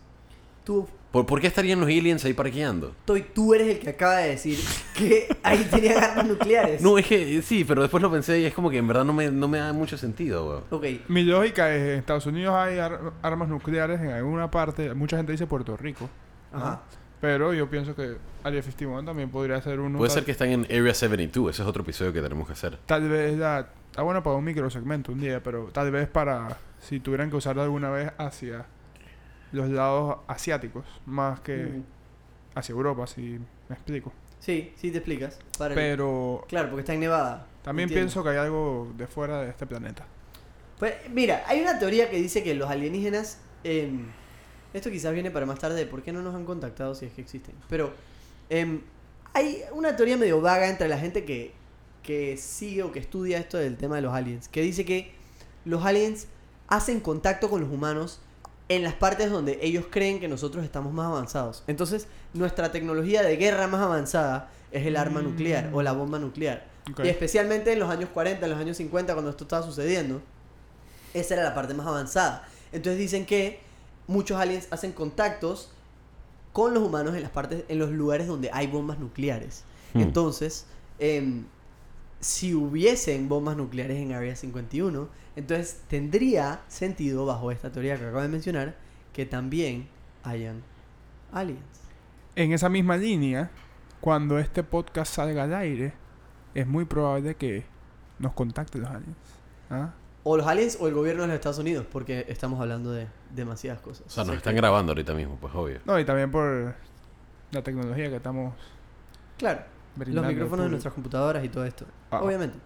Tú, 0.67 0.87
¿Por, 1.13 1.25
por 1.25 1.41
qué 1.41 1.47
estarían 1.47 1.81
los 1.81 1.89
aliens 1.89 2.23
ahí 2.27 2.35
parqueando? 2.35 2.95
Toy, 3.07 3.23
tú 3.35 3.55
eres 3.55 3.69
el 3.69 3.79
que 3.79 3.89
acaba 3.91 4.17
de 4.19 4.31
decir 4.31 4.59
que 4.95 5.29
ahí 5.43 5.67
tenían 5.71 6.03
armas 6.05 6.27
nucleares. 6.27 6.83
No, 6.83 6.99
es 6.99 7.07
que 7.07 7.41
sí, 7.41 7.65
pero 7.65 7.81
después 7.81 8.03
lo 8.03 8.11
pensé 8.11 8.41
y 8.41 8.45
es 8.45 8.53
como 8.53 8.69
que 8.69 8.77
en 8.77 8.87
verdad 8.87 9.05
no 9.07 9.15
me, 9.15 9.31
no 9.31 9.49
me 9.49 9.57
da 9.59 9.73
mucho 9.73 9.97
sentido, 9.97 10.47
weón. 10.47 10.65
Ok, 10.71 11.09
Mi 11.09 11.23
lógica 11.23 11.75
es: 11.75 11.81
en 11.93 11.99
Estados 12.01 12.27
Unidos 12.27 12.55
hay 12.55 12.79
ar- 12.79 13.13
armas 13.23 13.49
nucleares 13.49 13.99
en 14.01 14.11
alguna 14.11 14.51
parte. 14.51 14.93
Mucha 14.93 15.17
gente 15.17 15.33
dice 15.33 15.47
Puerto 15.47 15.75
Rico. 15.77 16.11
ajá. 16.53 16.83
Pero 17.19 17.55
yo 17.55 17.71
pienso 17.71 17.95
que 17.97 18.19
Area 18.45 18.61
51 18.63 19.03
también 19.07 19.31
podría 19.31 19.61
ser 19.63 19.81
uno. 19.81 19.97
Puede 19.97 20.11
ser 20.11 20.25
que 20.27 20.33
están 20.33 20.51
en 20.51 20.65
Area 20.67 20.93
72, 20.93 21.51
ese 21.55 21.63
es 21.63 21.69
otro 21.69 21.83
episodio 21.83 22.13
que 22.13 22.21
tenemos 22.21 22.47
que 22.47 22.53
hacer. 22.53 22.77
Tal 22.85 23.09
vez 23.09 23.39
ya. 23.39 23.71
Está 23.91 24.03
bueno 24.03 24.23
para 24.23 24.37
un 24.37 24.45
microsegmento 24.45 25.13
un 25.13 25.21
día, 25.21 25.43
pero 25.43 25.71
tal 25.73 25.91
vez 25.91 26.09
para. 26.09 26.59
Si 26.79 27.01
tuvieran 27.01 27.31
que 27.31 27.37
usarlo 27.37 27.63
alguna 27.63 27.89
vez 27.89 28.13
hacia 28.19 28.67
los 29.57 29.69
lados 29.71 30.19
asiáticos, 30.29 30.85
más 31.07 31.41
que 31.41 31.81
hacia 32.55 32.73
Europa, 32.73 33.07
si 33.07 33.39
me 33.69 33.75
explico. 33.75 34.13
Sí, 34.39 34.73
sí 34.77 34.91
te 34.91 34.99
explicas. 34.99 35.39
Para 35.59 35.75
el- 35.75 35.75
Pero 35.75 36.45
Claro, 36.49 36.69
porque 36.69 36.81
está 36.83 36.95
en 36.95 37.01
Nevada. 37.01 37.47
también 37.63 37.89
Entiendo. 37.89 38.07
pienso 38.07 38.23
que 38.23 38.29
hay 38.31 38.37
algo 38.37 38.93
de 38.97 39.07
fuera 39.07 39.43
de 39.43 39.51
este 39.51 39.67
planeta. 39.67 40.07
Pues, 40.79 40.95
mira, 41.11 41.43
hay 41.47 41.61
una 41.63 41.79
teoría 41.79 42.11
que 42.11 42.17
dice 42.19 42.43
que 42.43 42.55
los 42.55 42.71
alienígenas. 42.71 43.39
em, 43.65 44.07
esto 44.75 44.91
quizás 44.91 45.13
viene 45.13 45.31
para 45.33 45.45
más 45.47 45.59
tarde. 45.59 45.87
¿Por 45.87 46.03
qué 46.03 46.13
no 46.13 46.23
nos 46.23 46.35
han 46.37 46.45
contactado 46.45 46.95
si 46.95 47.07
es 47.07 47.13
que 47.13 47.23
existen? 47.23 47.55
Pero 47.69 47.93
em, 48.51 48.83
hay 49.33 49.63
una 49.73 49.97
teoría 49.97 50.17
medio 50.17 50.41
vaga 50.41 50.69
entre 50.69 50.87
la 50.87 50.99
gente 50.99 51.25
que, 51.25 51.53
que 52.05 52.37
sigue 52.37 52.83
o 52.85 52.93
que 52.93 53.01
estudia 53.01 53.39
esto 53.39 53.59
del 53.59 53.77
tema 53.77 53.97
de 53.97 54.03
los 54.03 54.13
aliens. 54.15 54.49
Que 54.49 54.61
dice 54.63 54.85
que 54.85 55.13
los 55.65 55.85
aliens 55.85 56.29
hacen 56.69 57.01
contacto 57.01 57.51
con 57.51 57.61
los 57.63 57.71
humanos 57.71 58.21
en 58.69 58.83
las 58.83 58.95
partes 58.95 59.31
donde 59.31 59.59
ellos 59.63 59.87
creen 59.91 60.19
que 60.21 60.29
nosotros 60.29 60.65
estamos 60.65 60.93
más 60.93 61.07
avanzados. 61.07 61.63
Entonces, 61.67 62.09
nuestra 62.35 62.73
tecnología 62.73 63.23
de 63.23 63.37
guerra 63.37 63.69
más 63.69 63.81
avanzada 63.81 64.51
es 64.73 64.87
el 64.87 64.97
arma 64.97 65.21
Mm. 65.21 65.25
nuclear 65.25 65.71
o 65.73 65.83
la 65.83 65.93
bomba 65.93 66.19
nuclear. 66.19 66.67
Y 67.03 67.09
especialmente 67.09 67.73
en 67.73 67.79
los 67.81 67.91
años 67.91 68.11
40, 68.13 68.47
en 68.47 68.51
los 68.51 68.61
años 68.61 68.77
50, 68.77 69.13
cuando 69.15 69.31
esto 69.31 69.45
estaba 69.45 69.65
sucediendo, 69.65 70.21
esa 71.15 71.35
era 71.35 71.45
la 71.45 71.55
parte 71.55 71.75
más 71.75 71.87
avanzada. 71.87 72.47
Entonces 72.73 72.99
dicen 72.99 73.27
que 73.27 73.61
muchos 74.07 74.39
aliens 74.39 74.69
hacen 74.71 74.93
contactos 74.93 75.71
con 76.53 76.75
los 76.75 76.83
humanos 76.83 77.15
en 77.15 77.23
las 77.23 77.31
partes, 77.31 77.65
en 77.69 77.79
los 77.79 77.91
lugares 77.91 78.27
donde 78.27 78.51
hay 78.53 78.67
bombas 78.67 78.99
nucleares. 78.99 79.65
Hmm. 79.95 80.01
Entonces, 80.01 80.67
em, 80.99 81.45
si 82.27 82.55
hubiesen 82.55 83.29
bombas 83.29 83.57
nucleares 83.57 83.99
en 83.99 84.13
Área 84.13 84.35
51, 84.35 85.09
entonces 85.37 85.83
tendría 85.89 86.61
sentido, 86.69 87.25
bajo 87.25 87.53
esta 87.53 87.71
teoría 87.71 87.97
que 87.97 88.05
acabo 88.05 88.23
de 88.23 88.29
mencionar, 88.29 88.77
que 89.13 89.27
también 89.27 89.89
hayan 90.25 90.63
aliens. 91.33 91.61
En 92.35 92.53
esa 92.53 92.69
misma 92.69 92.97
línea, 92.97 93.51
cuando 94.01 94.39
este 94.39 94.63
podcast 94.65 95.15
salga 95.15 95.45
al 95.45 95.55
aire, 95.55 95.93
es 96.55 96.67
muy 96.67 96.85
probable 96.85 97.37
que 97.37 97.65
nos 98.19 98.33
contacten 98.33 98.83
los 98.83 98.91
aliens. 98.91 99.17
¿Ah? 99.71 99.93
O 100.25 100.37
los 100.37 100.47
aliens 100.47 100.77
o 100.81 100.89
el 100.89 100.95
gobierno 100.95 101.23
de 101.23 101.29
los 101.29 101.35
Estados 101.37 101.59
Unidos, 101.59 101.87
porque 101.91 102.25
estamos 102.29 102.61
hablando 102.61 102.91
de 102.91 103.07
demasiadas 103.33 103.81
cosas. 103.81 104.07
O 104.07 104.11
sea, 104.11 104.25
nos 104.25 104.31
Así 104.31 104.39
están 104.39 104.55
que- 104.55 104.61
grabando 104.61 104.91
ahorita 104.91 105.15
mismo, 105.15 105.37
pues 105.41 105.55
obvio. 105.55 105.79
No, 105.85 105.99
y 106.01 106.05
también 106.05 106.31
por 106.33 106.75
la 107.53 107.63
tecnología 107.63 108.11
que 108.11 108.17
estamos 108.17 108.53
Claro, 109.39 109.61
los 109.97 110.27
micrófonos 110.27 110.65
de 110.67 110.71
nuestras 110.71 110.93
computadoras 110.95 111.45
y 111.45 111.49
todo 111.49 111.65
esto. 111.65 111.87
Ah. 112.11 112.21
Obviamente. 112.23 112.59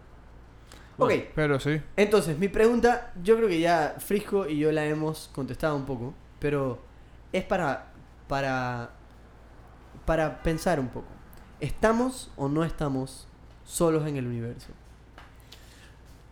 Ok, 0.99 1.13
Pero 1.35 1.59
sí, 1.59 1.81
entonces 1.97 2.39
mi 2.39 2.49
pregunta, 2.49 3.13
yo 3.23 3.37
creo 3.37 3.49
que 3.49 3.59
ya 3.59 3.97
Frisco 3.99 4.47
y 4.47 4.59
yo 4.59 4.71
la 4.71 4.85
hemos 4.85 5.31
contestado 5.35 5.75
un 5.75 5.87
poco, 5.87 6.13
pero 6.39 6.79
es 7.33 7.43
para 7.45 7.87
para 8.29 8.91
para 10.05 10.43
pensar 10.43 10.79
un 10.79 10.89
poco. 10.89 11.07
¿Estamos 11.59 12.31
o 12.37 12.49
no 12.49 12.65
estamos 12.65 13.27
solos 13.65 14.07
en 14.07 14.17
el 14.17 14.27
universo? 14.27 14.69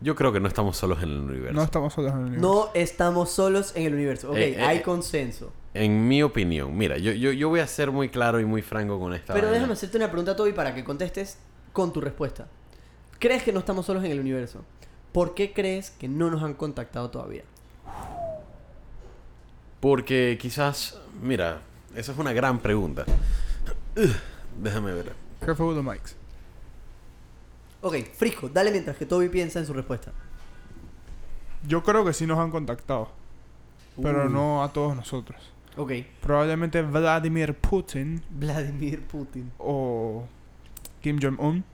Yo 0.00 0.14
creo 0.14 0.32
que 0.32 0.38
no 0.40 0.48
estamos 0.48 0.76
solos 0.76 1.02
en 1.02 1.10
el 1.10 1.18
universo. 1.18 1.54
no 1.54 1.62
estamos 1.62 1.92
solos 1.94 2.12
en 2.12 2.18
el 2.18 2.24
universo. 2.26 2.46
No 2.46 2.70
estamos 2.74 3.30
solos 3.30 3.72
en 3.74 3.86
el 3.86 3.94
universo. 3.94 4.30
Ok, 4.30 4.36
Eh, 4.36 4.52
eh, 4.58 4.62
hay 4.62 4.78
eh. 4.78 4.82
consenso. 4.82 5.52
En 5.74 6.06
mi 6.08 6.22
opinión, 6.22 6.76
mira, 6.76 6.98
yo, 6.98 7.12
yo, 7.12 7.32
yo 7.32 7.48
voy 7.48 7.60
a 7.60 7.66
ser 7.66 7.90
muy 7.90 8.08
claro 8.08 8.38
y 8.40 8.44
muy 8.44 8.62
franco 8.62 8.98
con 9.00 9.12
esta 9.12 9.32
Pero 9.34 9.46
vaina. 9.46 9.54
déjame 9.56 9.72
hacerte 9.72 9.96
una 9.96 10.08
pregunta, 10.08 10.36
Toby, 10.36 10.52
para 10.52 10.74
que 10.74 10.84
contestes 10.84 11.38
con 11.72 11.92
tu 11.92 12.00
respuesta. 12.00 12.48
¿Crees 13.18 13.42
que 13.42 13.52
no 13.52 13.60
estamos 13.60 13.86
solos 13.86 14.04
en 14.04 14.12
el 14.12 14.20
universo? 14.20 14.64
¿Por 15.12 15.34
qué 15.34 15.52
crees 15.52 15.90
que 15.90 16.06
no 16.08 16.30
nos 16.30 16.42
han 16.42 16.54
contactado 16.54 17.10
todavía? 17.10 17.42
Porque 19.80 20.38
quizás, 20.40 20.98
mira, 21.22 21.60
esa 21.94 22.12
es 22.12 22.18
una 22.18 22.32
gran 22.32 22.58
pregunta. 22.58 23.04
Ugh, 23.96 24.10
déjame 24.60 24.92
ver. 24.92 25.12
Careful 25.40 25.68
with 25.68 25.76
the 25.76 25.82
mics. 25.82 26.16
Ok, 27.80 27.94
Frisco, 28.14 28.48
dale 28.48 28.72
mientras 28.72 28.96
que 28.96 29.06
Toby 29.06 29.28
piensa 29.28 29.60
en 29.60 29.66
su 29.66 29.72
respuesta. 29.72 30.12
Yo 31.66 31.82
creo 31.82 32.04
que 32.04 32.12
sí 32.12 32.26
nos 32.26 32.38
han 32.38 32.50
contactado, 32.50 33.08
pero 34.02 34.26
Uh, 34.26 34.28
no 34.28 34.62
a 34.64 34.72
todos 34.72 34.94
nosotros. 34.96 35.40
Ok, 35.76 35.92
Probablemente 36.20 36.82
Vladimir 36.82 37.54
Putin 37.54 38.20
Vladimir 38.30 39.00
Putin. 39.06 39.52
o 39.58 40.24
Kim 41.00 41.18
Jong-un 41.22 41.64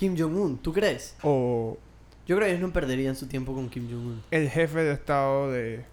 Kim 0.00 0.16
Jong-un, 0.18 0.56
¿tú 0.56 0.72
crees? 0.72 1.14
o 1.22 1.76
Yo 2.26 2.36
creo 2.36 2.46
que 2.48 2.54
ellos 2.54 2.66
no 2.66 2.72
perderían 2.72 3.14
su 3.16 3.26
tiempo 3.26 3.54
con 3.54 3.68
Kim 3.68 3.86
Jong-un. 3.90 4.22
el 4.30 4.48
jefe 4.48 4.78
de 4.82 4.92
estado 4.94 5.50
de 5.50 5.84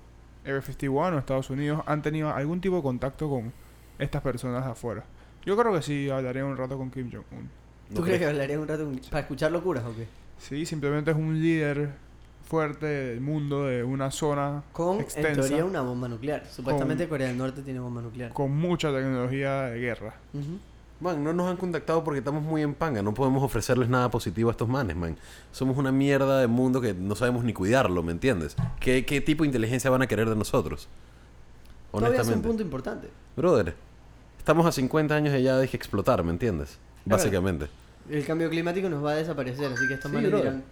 Area 0.45 0.61
51 0.61 1.17
o 1.17 1.19
Estados 1.19 1.49
Unidos 1.49 1.81
han 1.85 2.01
tenido 2.01 2.29
algún 2.33 2.61
tipo 2.61 2.77
de 2.77 2.81
contacto 2.83 3.29
con 3.29 3.51
estas 3.99 4.21
personas 4.21 4.63
de 4.63 4.71
afuera. 4.71 5.03
Yo 5.45 5.57
creo 5.57 5.73
que 5.73 5.81
sí 5.81 6.09
hablaré 6.09 6.41
un 6.41 6.55
rato 6.55 6.77
con 6.77 6.89
Kim 6.89 7.11
Jong-un. 7.11 7.49
¿Tú 7.89 7.95
¿No 7.95 8.01
crees 8.03 8.19
que 8.19 8.25
crees? 8.25 8.29
hablarían 8.31 8.59
un 8.61 8.67
rato 8.69 8.85
con- 8.85 8.97
para 9.09 9.19
escuchar 9.21 9.51
locuras 9.51 9.83
o 9.83 9.93
qué? 9.93 10.07
Sí, 10.37 10.65
simplemente 10.65 11.11
es 11.11 11.17
un 11.17 11.41
líder 11.41 11.89
fuerte 12.45 12.85
del 12.85 13.19
mundo 13.19 13.65
de 13.65 13.83
una 13.83 14.09
zona 14.09 14.63
Con, 14.71 15.01
extensa 15.01 15.29
en 15.29 15.35
teoría, 15.35 15.65
una 15.65 15.81
bomba 15.81 16.07
nuclear. 16.07 16.45
Supuestamente 16.49 17.03
Con- 17.03 17.09
Corea 17.09 17.27
del 17.27 17.37
Norte 17.37 17.61
tiene 17.61 17.81
bomba 17.81 18.01
nuclear. 18.01 18.31
con 18.31 18.51
mucha 18.55 18.89
tecnología 18.93 19.63
de 19.63 19.79
guerra. 19.81 20.15
Man, 20.99 21.23
no 21.23 21.31
nos 21.31 21.47
han 21.49 21.57
contactado 21.57 22.03
porque 22.03 22.19
estamos 22.19 22.41
muy 22.43 22.63
en 22.63 22.73
panga. 22.73 23.03
No 23.03 23.13
podemos 23.13 23.43
ofrecerles 23.43 23.87
nada 23.87 24.09
positivo 24.09 24.49
a 24.49 24.51
estos 24.51 24.67
manes, 24.67 24.95
man. 24.95 25.15
Somos 25.51 25.77
una 25.77 25.91
mierda 25.91 26.39
de 26.39 26.47
mundo 26.47 26.81
que 26.81 26.93
no 26.95 27.15
sabemos 27.15 27.43
ni 27.43 27.53
cuidarlo, 27.53 28.01
¿me 28.01 28.11
entiendes? 28.11 28.55
¿Qué, 28.79 29.05
qué 29.05 29.21
tipo 29.21 29.43
de 29.43 29.47
inteligencia 29.47 29.91
van 29.91 30.01
a 30.01 30.07
querer 30.07 30.27
de 30.27 30.35
nosotros? 30.35 30.87
Todavía 31.91 32.07
es 32.09 32.13
un 32.13 32.33
Honestamente. 32.33 32.47
punto 32.47 32.63
importante. 32.63 33.09
Brother, 33.35 33.75
estamos 34.39 34.65
a 34.65 34.71
50 34.71 35.13
años 35.15 35.33
de 35.33 35.43
ya 35.43 35.59
dije 35.59 35.77
explotar, 35.77 36.23
¿me 36.23 36.31
entiendes? 36.31 36.79
Básicamente. 37.05 37.67
El 38.09 38.25
cambio 38.25 38.49
climático 38.49 38.89
nos 38.89 39.03
va 39.05 39.11
a 39.11 39.15
desaparecer, 39.15 39.71
así 39.71 39.87
que 39.87 39.93
estos 39.95 40.09
Sí, 40.09 40.15
manes 40.15 40.31
brother. 40.31 40.51
dirán... 40.53 40.63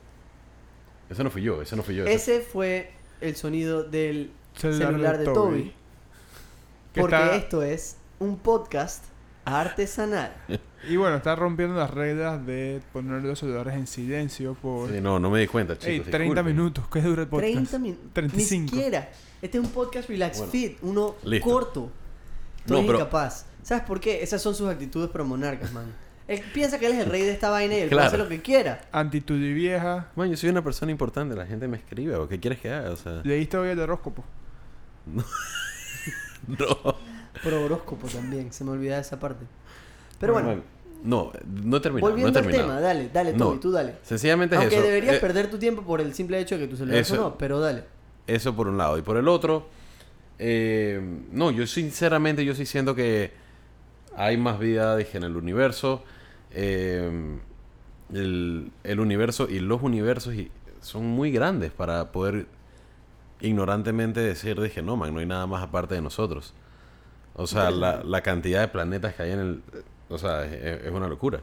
Eso 1.09 1.23
no 1.23 1.29
fui 1.29 1.43
yo, 1.43 1.61
eso 1.61 1.75
no 1.75 1.83
fui 1.83 1.93
yo. 1.95 2.05
Ese 2.05 2.41
fue 2.41 2.91
el 3.21 3.35
sonido 3.35 3.83
del 3.83 4.31
Celular, 4.55 4.87
celular 4.91 5.17
de 5.19 5.25
Toby. 5.25 5.73
Que 6.93 7.01
Porque 7.01 7.15
está- 7.15 7.35
esto 7.35 7.61
es 7.61 7.97
un 8.19 8.37
podcast 8.37 9.03
artesanal. 9.45 10.33
Y 10.87 10.97
bueno, 10.97 11.15
está 11.15 11.35
rompiendo 11.35 11.75
las 11.75 11.89
reglas 11.89 12.45
de 12.45 12.79
poner 12.93 13.23
los 13.23 13.39
celulares 13.39 13.73
en 13.73 13.87
silencio 13.87 14.53
por 14.53 14.91
Sí, 14.91 15.01
no, 15.01 15.19
no 15.19 15.31
me 15.31 15.39
di 15.39 15.47
cuenta, 15.47 15.73
chicos. 15.73 15.87
Ey, 15.87 15.99
30 16.01 16.17
disculpen. 16.19 16.45
minutos. 16.45 16.87
¿Qué 16.93 17.01
dura 17.01 17.23
el 17.23 17.27
podcast? 17.27 17.51
30 17.53 17.79
minutos. 17.79 18.05
35. 18.13 18.61
Ni 18.61 18.69
siquiera. 18.69 19.09
Este 19.41 19.57
es 19.57 19.63
un 19.63 19.71
podcast 19.71 20.07
relax 20.07 20.37
Bueno, 20.37 20.51
fit, 20.51 20.77
uno 20.83 21.15
listo. 21.23 21.49
corto. 21.49 21.91
Estoy 22.59 22.81
No, 22.81 22.85
pero- 22.85 22.99
incapaz. 22.99 23.47
¿Sabes 23.63 23.83
por 23.83 23.99
qué? 23.99 24.21
Esas 24.21 24.43
son 24.43 24.53
sus 24.53 24.69
actitudes 24.69 25.09
pro 25.09 25.25
monarcas, 25.25 25.73
man. 25.73 25.91
Él 26.27 26.43
piensa 26.53 26.77
que 26.77 26.85
él 26.85 26.91
es 26.93 26.99
el 26.99 27.09
rey 27.09 27.23
de 27.23 27.31
esta 27.31 27.49
vaina 27.49 27.73
y 27.75 27.79
él 27.79 27.89
Claro. 27.89 28.07
hacer 28.07 28.19
lo 28.19 28.27
que 28.29 28.43
quiera. 28.43 28.81
Actitud 28.91 29.41
y 29.41 29.53
vieja. 29.53 30.09
Man, 30.15 30.29
yo 30.29 30.37
soy 30.37 30.49
una 30.51 30.63
persona 30.63 30.91
importante, 30.91 31.35
la 31.35 31.47
gente 31.47 31.67
me 31.67 31.77
escribe, 31.77 32.15
¿o 32.15 32.27
qué 32.27 32.39
quieres 32.39 32.59
que 32.59 32.71
haga? 32.71 32.91
O 32.91 32.95
sea, 32.95 33.21
¿Leíste 33.23 33.57
hoy 33.57 33.69
el 33.69 33.79
horóscopo? 33.79 34.23
no. 36.47 36.95
Pro 37.43 37.63
horóscopo 37.65 38.07
también, 38.07 38.51
se 38.53 38.63
me 38.63 38.71
olvidaba 38.71 39.01
esa 39.01 39.19
parte. 39.19 39.45
Pero 40.19 40.33
bueno, 40.33 40.47
Man, 40.49 40.63
no, 41.03 41.31
no 41.63 41.77
he 41.77 41.79
terminado. 41.79 42.09
volviendo 42.11 42.31
no 42.31 42.37
he 42.37 42.39
al 42.39 42.45
terminado. 42.51 42.69
tema, 42.69 42.81
dale, 42.81 43.09
dale, 43.13 43.33
No. 43.33 43.45
Toby, 43.49 43.59
tú 43.59 43.71
dale. 43.71 43.95
Sencillamente 44.03 44.55
es 44.55 44.61
Aunque 44.61 44.75
eso. 44.77 44.85
deberías 44.85 45.15
Eh, 45.15 45.19
perder 45.19 45.49
tu 45.49 45.57
tiempo 45.57 45.81
por 45.83 46.01
el 46.01 46.13
simple 46.13 46.39
hecho 46.39 46.55
de 46.57 46.61
que 46.61 46.67
tu 46.67 46.77
celular 46.77 46.99
Eso- 46.99 47.15
sonó, 47.15 47.37
pero 47.37 47.59
dale. 47.59 47.83
Eso 48.27 48.55
por 48.55 48.67
un 48.67 48.77
lado. 48.77 48.97
Y 48.97 49.01
por 49.01 49.17
el 49.17 49.27
otro, 49.27 49.67
eh, 50.39 50.99
no, 51.31 51.51
yo 51.51 51.67
sinceramente 51.67 52.43
yo 52.45 52.55
sí 52.55 52.65
siento 52.65 52.95
que 52.95 53.31
hay 54.15 54.37
más 54.37 54.57
vida 54.59 54.95
dije, 54.97 55.17
en 55.17 55.23
el 55.25 55.35
universo. 55.35 56.03
eh, 56.51 57.37
el, 58.13 58.71
el 58.83 58.99
universo 58.99 59.47
y 59.49 59.59
los 59.59 59.81
universos 59.81 60.33
y- 60.35 60.49
son 60.79 61.05
muy 61.05 61.31
grandes 61.31 61.71
para 61.71 62.11
poder 62.11 62.45
ignorantemente 63.41 64.19
decir, 64.21 64.61
dije, 64.61 64.81
no, 64.81 64.95
man, 64.95 65.13
no 65.13 65.19
hay 65.19 65.25
nada 65.25 65.45
más 65.47 65.63
aparte 65.63 65.95
de 65.95 66.01
nosotros. 66.01 66.53
O 67.35 67.47
sea, 67.47 67.69
la, 67.71 68.03
la 68.03 68.21
cantidad 68.21 68.61
de 68.61 68.67
planetas 68.69 69.13
que 69.15 69.23
hay 69.23 69.31
en 69.31 69.39
el... 69.39 69.63
O 70.09 70.17
sea, 70.17 70.45
es, 70.45 70.83
es 70.85 70.91
una 70.91 71.07
locura. 71.07 71.41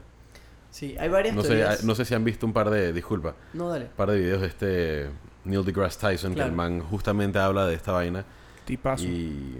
Sí, 0.71 0.95
hay 0.99 1.07
varias 1.09 1.35
No 1.35 1.41
sé, 1.43 1.49
teorías. 1.49 1.83
no 1.83 1.93
sé 1.93 2.03
si 2.05 2.15
han 2.15 2.23
visto 2.23 2.45
un 2.47 2.53
par 2.53 2.69
de... 2.71 2.91
Disculpa. 2.93 3.35
No, 3.53 3.69
dale. 3.69 3.85
Un 3.85 3.91
par 3.91 4.09
de 4.09 4.17
videos 4.19 4.41
de 4.41 4.47
este 4.47 5.09
Neil 5.45 5.63
deGrasse 5.63 5.99
Tyson 5.99 6.33
que 6.33 6.41
el 6.41 6.51
man 6.51 6.79
justamente 6.81 7.37
habla 7.37 7.67
de 7.67 7.75
esta 7.75 7.91
vaina. 7.91 8.25
Tipazo. 8.65 9.03
Y, 9.03 9.59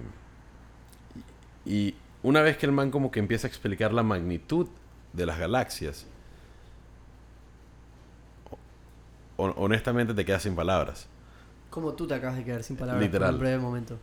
y 1.66 1.96
una 2.24 2.42
vez 2.42 2.58
que 2.58 2.66
el 2.66 2.72
man 2.72 2.90
como 2.90 3.12
que 3.12 3.20
empieza 3.20 3.46
a 3.46 3.50
explicar 3.50 3.94
la 3.94 4.02
magnitud 4.02 4.68
de 5.12 5.26
las 5.28 5.38
galaxias, 5.38 6.08
hon- 9.38 9.54
honestamente 9.58 10.14
te 10.14 10.26
quedas 10.26 10.44
sin 10.44 10.56
palabras. 10.56 11.08
Como 11.70 11.94
tú 11.94 12.08
te 12.08 12.14
acabas 12.16 12.38
de 12.38 12.44
quedar 12.44 12.64
sin 12.64 12.76
palabras 12.76 13.04
Literal. 13.04 13.30
por 13.30 13.36
un 13.36 13.40
breve 13.42 13.58
momento. 13.60 13.98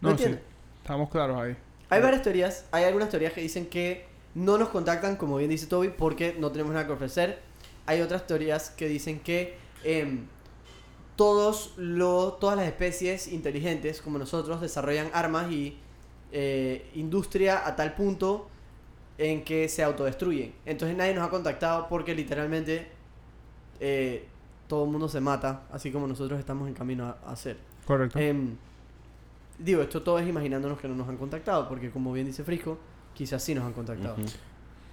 No, 0.00 0.10
¿Me 0.12 0.18
sí. 0.18 0.38
Estamos 0.86 1.10
claros 1.10 1.36
ahí. 1.40 1.56
Hay 1.90 2.00
varias 2.00 2.22
teorías. 2.22 2.64
Hay 2.70 2.84
algunas 2.84 3.08
teorías 3.08 3.32
que 3.32 3.40
dicen 3.40 3.66
que 3.66 4.06
no 4.36 4.56
nos 4.56 4.68
contactan, 4.68 5.16
como 5.16 5.36
bien 5.36 5.50
dice 5.50 5.66
Toby, 5.66 5.88
porque 5.88 6.36
no 6.38 6.52
tenemos 6.52 6.74
nada 6.74 6.86
que 6.86 6.92
ofrecer. 6.92 7.40
Hay 7.86 8.02
otras 8.02 8.28
teorías 8.28 8.70
que 8.70 8.86
dicen 8.86 9.18
que 9.18 9.56
em, 9.82 10.26
todos 11.16 11.74
lo, 11.76 12.34
todas 12.34 12.56
las 12.56 12.66
especies 12.66 13.26
inteligentes, 13.26 14.00
como 14.00 14.16
nosotros, 14.16 14.60
desarrollan 14.60 15.10
armas 15.12 15.50
y 15.50 15.76
eh, 16.30 16.88
industria 16.94 17.66
a 17.66 17.74
tal 17.74 17.96
punto 17.96 18.46
en 19.18 19.42
que 19.42 19.68
se 19.68 19.82
autodestruyen. 19.82 20.54
Entonces 20.66 20.96
nadie 20.96 21.14
nos 21.14 21.26
ha 21.26 21.30
contactado 21.30 21.88
porque 21.88 22.14
literalmente 22.14 22.86
eh, 23.80 24.24
todo 24.68 24.84
el 24.84 24.90
mundo 24.92 25.08
se 25.08 25.20
mata, 25.20 25.64
así 25.72 25.90
como 25.90 26.06
nosotros 26.06 26.38
estamos 26.38 26.68
en 26.68 26.74
camino 26.74 27.06
a, 27.06 27.18
a 27.26 27.32
hacer. 27.32 27.56
Correcto. 27.84 28.20
Em, 28.20 28.56
digo, 29.58 29.82
esto 29.82 30.02
todo 30.02 30.18
es 30.18 30.28
imaginándonos 30.28 30.78
que 30.80 30.88
no 30.88 30.94
nos 30.94 31.08
han 31.08 31.16
contactado, 31.16 31.68
porque 31.68 31.90
como 31.90 32.12
bien 32.12 32.26
dice 32.26 32.44
Frisco, 32.44 32.78
quizás 33.14 33.42
sí 33.42 33.54
nos 33.54 33.64
han 33.64 33.72
contactado. 33.72 34.16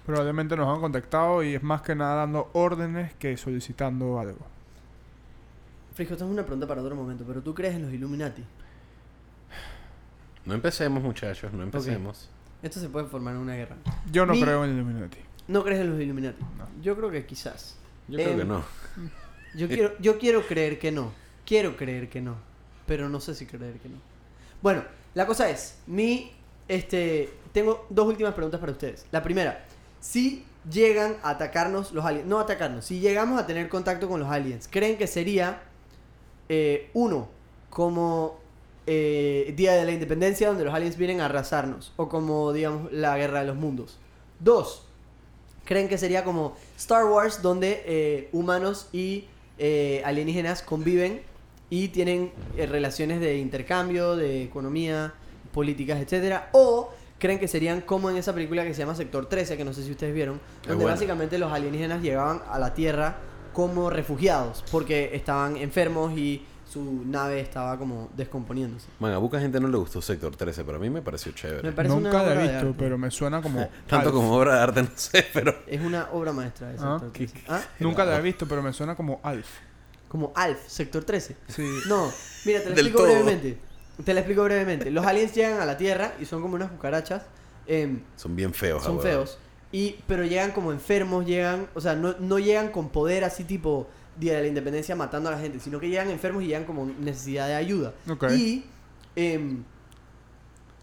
Probablemente 0.06 0.56
nos 0.56 0.68
han 0.74 0.80
contactado 0.80 1.42
y 1.42 1.54
es 1.54 1.62
más 1.62 1.82
que 1.82 1.94
nada 1.94 2.16
dando 2.16 2.50
órdenes 2.52 3.14
que 3.14 3.36
solicitando 3.36 4.18
algo. 4.18 4.46
Frisco, 5.94 6.14
esto 6.14 6.24
es 6.26 6.30
una 6.30 6.42
pregunta 6.42 6.66
para 6.66 6.82
otro 6.82 6.94
momento, 6.96 7.24
pero 7.26 7.40
¿tú 7.42 7.54
crees 7.54 7.74
en 7.74 7.82
los 7.82 7.92
Illuminati? 7.92 8.42
No 10.44 10.54
empecemos, 10.54 11.02
muchachos, 11.02 11.52
no 11.52 11.62
empecemos. 11.62 12.28
Esto 12.62 12.80
se 12.80 12.88
puede 12.88 13.06
formar 13.06 13.34
en 13.34 13.40
una 13.40 13.54
guerra. 13.54 13.76
Yo 14.10 14.26
no 14.26 14.32
Mi- 14.34 14.42
creo 14.42 14.64
en 14.64 14.72
Illuminati. 14.74 15.18
¿No 15.48 15.62
crees 15.62 15.80
en 15.80 15.90
los 15.90 16.00
Illuminati? 16.00 16.42
No. 16.58 16.66
Yo 16.82 16.96
creo 16.96 17.10
que 17.10 17.24
quizás. 17.26 17.76
Yo 18.08 18.16
creo 18.18 18.36
que 18.38 18.44
no. 18.44 18.62
Yo 19.54 19.68
quiero, 19.68 19.92
yo 20.00 20.18
quiero 20.18 20.42
creer 20.46 20.78
que 20.78 20.90
no. 20.92 21.12
Quiero 21.46 21.76
creer 21.76 22.08
que 22.08 22.20
no. 22.20 22.36
Pero 22.86 23.08
no 23.08 23.20
sé 23.20 23.34
si 23.34 23.46
creer 23.46 23.78
que 23.78 23.88
no. 23.88 23.96
Bueno, 24.64 24.82
la 25.12 25.26
cosa 25.26 25.50
es, 25.50 25.74
mi 25.86 26.32
este 26.68 27.28
tengo 27.52 27.84
dos 27.90 28.06
últimas 28.08 28.32
preguntas 28.32 28.58
para 28.58 28.72
ustedes. 28.72 29.04
La 29.12 29.22
primera, 29.22 29.62
si 30.00 30.42
llegan 30.70 31.18
a 31.22 31.32
atacarnos 31.32 31.92
los 31.92 32.02
aliens, 32.02 32.26
no 32.26 32.38
atacarnos, 32.38 32.86
si 32.86 32.98
llegamos 32.98 33.38
a 33.38 33.46
tener 33.46 33.68
contacto 33.68 34.08
con 34.08 34.20
los 34.20 34.30
aliens, 34.30 34.66
¿creen 34.66 34.96
que 34.96 35.06
sería 35.06 35.60
eh, 36.48 36.88
uno 36.94 37.28
como 37.68 38.38
eh, 38.86 39.52
Día 39.54 39.74
de 39.74 39.84
la 39.84 39.92
Independencia 39.92 40.48
donde 40.48 40.64
los 40.64 40.72
aliens 40.72 40.96
vienen 40.96 41.20
a 41.20 41.26
arrasarnos 41.26 41.92
o 41.96 42.08
como 42.08 42.54
digamos 42.54 42.90
la 42.90 43.18
Guerra 43.18 43.40
de 43.40 43.48
los 43.48 43.56
Mundos? 43.56 43.98
Dos, 44.40 44.86
creen 45.66 45.90
que 45.90 45.98
sería 45.98 46.24
como 46.24 46.56
Star 46.78 47.04
Wars, 47.04 47.42
donde 47.42 47.82
eh, 47.84 48.30
humanos 48.32 48.88
y 48.94 49.26
eh, 49.58 50.00
alienígenas 50.06 50.62
conviven 50.62 51.20
y 51.70 51.88
tienen 51.88 52.32
eh, 52.56 52.66
relaciones 52.66 53.20
de 53.20 53.38
intercambio, 53.38 54.16
de 54.16 54.42
economía, 54.44 55.14
políticas, 55.52 56.00
etcétera, 56.00 56.48
o 56.52 56.92
creen 57.18 57.38
que 57.38 57.48
serían 57.48 57.80
como 57.80 58.10
en 58.10 58.16
esa 58.16 58.32
película 58.34 58.64
que 58.64 58.74
se 58.74 58.80
llama 58.80 58.94
Sector 58.94 59.26
13, 59.28 59.56
que 59.56 59.64
no 59.64 59.72
sé 59.72 59.82
si 59.82 59.90
ustedes 59.92 60.14
vieron, 60.14 60.40
donde 60.62 60.76
buena. 60.84 60.92
básicamente 60.94 61.38
los 61.38 61.52
alienígenas 61.52 62.02
llegaban 62.02 62.42
a 62.50 62.58
la 62.58 62.74
Tierra 62.74 63.16
como 63.52 63.88
refugiados, 63.88 64.64
porque 64.70 65.10
estaban 65.14 65.56
enfermos 65.56 66.16
y 66.18 66.44
su 66.68 67.04
nave 67.06 67.38
estaba 67.40 67.78
como 67.78 68.10
descomponiéndose. 68.16 68.88
Man, 68.98 69.12
a 69.12 69.20
poca 69.20 69.38
gente 69.38 69.60
no 69.60 69.68
le 69.68 69.76
gustó 69.76 70.02
Sector 70.02 70.34
13, 70.34 70.64
pero 70.64 70.76
a 70.78 70.80
mí 70.80 70.90
me 70.90 71.02
pareció 71.02 71.30
chévere. 71.30 71.62
Me 71.62 71.72
parece 71.72 71.94
una 71.94 72.10
Nunca 72.10 72.22
la 72.24 72.32
obra 72.32 72.44
he 72.44 72.52
visto, 72.52 72.74
pero 72.76 72.98
me 72.98 73.10
suena 73.12 73.40
como. 73.40 73.68
Tanto 73.86 74.12
como 74.12 74.34
obra 74.34 74.56
de 74.56 74.60
arte, 74.60 74.82
no 74.82 74.88
sé, 74.96 75.24
pero... 75.32 75.54
Es 75.68 75.80
una 75.80 76.08
obra 76.12 76.32
maestra 76.32 76.68
de 76.70 76.74
Ah, 76.80 76.98
Sector 76.98 77.12
qué- 77.12 77.26
13. 77.28 77.44
¿Ah? 77.48 77.62
Nunca 77.78 78.04
la 78.04 78.18
he 78.18 78.22
visto, 78.22 78.46
pero 78.48 78.60
me 78.60 78.72
suena 78.72 78.96
como 78.96 79.20
Alf. 79.22 79.46
Como 80.14 80.30
Alf, 80.36 80.60
Sector 80.68 81.02
13. 81.02 81.36
Sí. 81.48 81.68
No, 81.88 82.08
mira, 82.44 82.60
te 82.60 82.66
lo 82.66 82.72
explico 82.74 82.98
todo. 82.98 83.08
brevemente. 83.08 83.58
Te 84.04 84.14
lo 84.14 84.20
explico 84.20 84.44
brevemente. 84.44 84.92
Los 84.92 85.04
aliens 85.04 85.34
llegan 85.34 85.60
a 85.60 85.66
la 85.66 85.76
Tierra 85.76 86.14
y 86.20 86.24
son 86.24 86.40
como 86.40 86.54
unas 86.54 86.70
cucarachas. 86.70 87.22
em, 87.66 88.00
Son 88.14 88.36
bien 88.36 88.54
feos. 88.54 88.84
son 88.84 89.00
feos. 89.02 89.38
Y, 89.72 89.96
pero 90.06 90.22
llegan 90.24 90.52
como 90.52 90.70
enfermos, 90.70 91.26
llegan, 91.26 91.66
o 91.74 91.80
sea, 91.80 91.96
no, 91.96 92.14
no 92.20 92.38
llegan 92.38 92.68
con 92.70 92.90
poder 92.90 93.24
así 93.24 93.42
tipo 93.42 93.88
Día 94.16 94.34
de 94.36 94.42
la 94.42 94.46
Independencia 94.46 94.94
matando 94.94 95.30
a 95.30 95.32
la 95.32 95.38
gente, 95.40 95.58
sino 95.58 95.80
que 95.80 95.88
llegan 95.88 96.08
enfermos 96.10 96.44
y 96.44 96.46
llegan 96.46 96.62
como 96.64 96.86
necesidad 96.86 97.48
de 97.48 97.56
ayuda. 97.56 97.92
Y 98.30 98.62
em, 99.16 99.64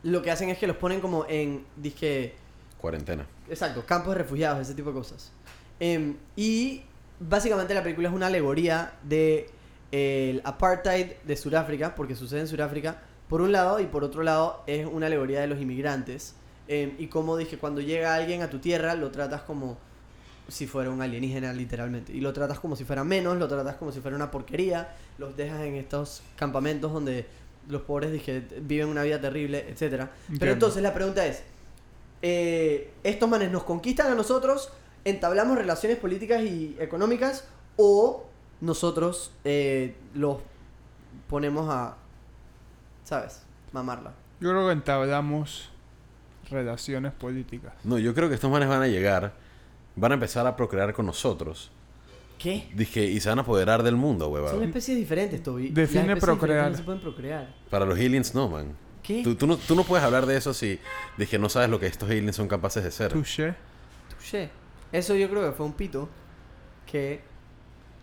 lo 0.03 0.21
que 0.21 0.29
hacen 0.29 0.49
es 0.49 0.57
que 0.57 0.67
los 0.67 0.75
ponen 0.75 0.99
como 0.99 1.25
en, 1.29 1.63
dije, 1.77 2.35
Cuarentena. 2.79 3.25
Exacto, 3.47 3.85
campos 3.85 4.13
de 4.13 4.23
refugiados, 4.23 4.59
ese 4.61 4.73
tipo 4.73 4.89
de 4.89 4.95
cosas. 4.95 5.31
Em, 5.79 6.17
y 6.35 6.83
básicamente 7.21 7.73
la 7.73 7.83
película 7.83 8.09
es 8.09 8.13
una 8.13 8.27
alegoría 8.27 8.93
de 9.03 9.49
el 9.91 10.41
apartheid 10.45 11.07
de 11.25 11.35
Sudáfrica, 11.35 11.95
porque 11.95 12.15
sucede 12.15 12.41
en 12.41 12.47
Sudáfrica, 12.47 13.01
por 13.27 13.41
un 13.41 13.51
lado, 13.51 13.79
y 13.79 13.85
por 13.85 14.03
otro 14.03 14.23
lado 14.23 14.63
es 14.67 14.85
una 14.85 15.07
alegoría 15.07 15.41
de 15.41 15.47
los 15.47 15.59
inmigrantes. 15.59 16.35
Em, 16.67 16.93
y 16.97 17.07
como 17.07 17.37
dije, 17.37 17.57
cuando 17.57 17.81
llega 17.81 18.15
alguien 18.15 18.41
a 18.41 18.49
tu 18.49 18.59
tierra, 18.59 18.95
lo 18.95 19.11
tratas 19.11 19.41
como 19.41 19.77
si 20.47 20.67
fuera 20.67 20.89
un 20.89 21.01
alienígena, 21.01 21.53
literalmente. 21.53 22.13
Y 22.13 22.21
lo 22.21 22.33
tratas 22.33 22.59
como 22.59 22.75
si 22.75 22.83
fuera 22.83 23.03
menos, 23.03 23.37
lo 23.37 23.47
tratas 23.47 23.75
como 23.75 23.91
si 23.91 23.99
fuera 23.99 24.15
una 24.15 24.31
porquería, 24.31 24.95
los 25.17 25.35
dejas 25.35 25.61
en 25.61 25.75
estos 25.75 26.23
campamentos 26.35 26.91
donde 26.91 27.25
los 27.67 27.83
pobres 27.83 28.11
dije, 28.11 28.43
viven 28.61 28.87
una 28.87 29.03
vida 29.03 29.19
terrible, 29.19 29.65
etcétera. 29.69 30.11
Pero 30.39 30.53
entonces 30.53 30.81
la 30.81 30.93
pregunta 30.93 31.25
es, 31.25 31.43
eh, 32.21 32.91
estos 33.03 33.29
manes 33.29 33.51
nos 33.51 33.63
conquistan 33.63 34.11
a 34.11 34.15
nosotros, 34.15 34.71
entablamos 35.05 35.57
relaciones 35.57 35.97
políticas 35.97 36.41
y 36.41 36.75
económicas 36.79 37.47
o 37.77 38.25
nosotros 38.59 39.31
eh, 39.43 39.95
los 40.13 40.37
ponemos 41.27 41.67
a, 41.69 41.97
¿sabes? 43.03 43.43
Mamarla. 43.71 44.13
Yo 44.39 44.49
creo 44.49 44.67
que 44.67 44.73
entablamos 44.73 45.69
relaciones 46.49 47.11
políticas. 47.13 47.73
No, 47.83 47.97
yo 47.97 48.13
creo 48.13 48.27
que 48.29 48.35
estos 48.35 48.51
manes 48.51 48.67
van 48.67 48.81
a 48.81 48.87
llegar, 48.87 49.33
van 49.95 50.11
a 50.11 50.13
empezar 50.15 50.45
a 50.47 50.55
procrear 50.55 50.93
con 50.93 51.05
nosotros. 51.05 51.71
¿Qué? 52.37 52.69
Dije, 52.73 53.03
y 53.03 53.19
se 53.19 53.29
van 53.29 53.37
a 53.37 53.43
apoderar 53.43 53.83
del 53.83 53.95
mundo, 53.95 54.25
Son 54.25 54.33
huevado. 54.33 54.63
especies 54.63 54.97
diferentes, 54.97 55.43
Toby. 55.43 55.69
Define 55.69 56.15
procrear. 56.17 56.71
No 56.71 56.77
se 56.77 56.83
pueden 56.83 56.99
procrear. 57.01 57.53
Para 57.69 57.85
los 57.85 57.97
aliens 57.99 58.33
no, 58.33 58.49
man. 58.49 58.75
¿Qué? 59.03 59.21
Tú, 59.23 59.35
tú 59.35 59.45
no, 59.47 59.57
tú 59.57 59.75
no 59.75 59.83
puedes 59.83 60.03
hablar 60.03 60.25
de 60.25 60.37
eso 60.37 60.53
si 60.53 60.79
dije 61.17 61.39
no 61.39 61.49
sabes 61.49 61.69
lo 61.69 61.79
que 61.79 61.87
estos 61.87 62.09
aliens 62.09 62.35
son 62.35 62.47
capaces 62.47 62.81
de 62.83 62.89
hacer. 62.89 63.13
Touché. 63.13 63.53
Touché. 64.09 64.49
Eso 64.91 65.15
yo 65.15 65.29
creo 65.29 65.45
que 65.45 65.51
fue 65.55 65.65
un 65.65 65.73
pito 65.73 66.09
que 66.85 67.21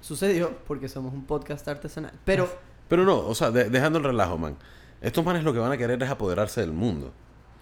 sucedió 0.01 0.57
porque 0.67 0.89
somos 0.89 1.13
un 1.13 1.25
podcast 1.25 1.67
artesanal. 1.69 2.13
Pero 2.25 2.49
Pero 2.89 3.05
no, 3.05 3.19
o 3.19 3.35
sea, 3.35 3.51
de- 3.51 3.69
dejando 3.69 3.99
el 3.99 4.05
relajo, 4.05 4.39
man. 4.39 4.57
Estos 5.01 5.25
manes 5.25 5.45
lo 5.45 5.53
que 5.53 5.59
van 5.59 5.71
a 5.73 5.77
querer 5.77 6.03
es 6.03 6.09
apoderarse 6.11 6.61
del 6.61 6.73
mundo. 6.73 7.13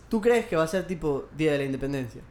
¿Tú 0.08 0.20
crees 0.20 0.46
que 0.46 0.54
va 0.56 0.62
a 0.62 0.68
ser 0.68 0.86
tipo 0.86 1.28
Día 1.36 1.52
de 1.52 1.58
la 1.58 1.64
Independencia? 1.64 2.22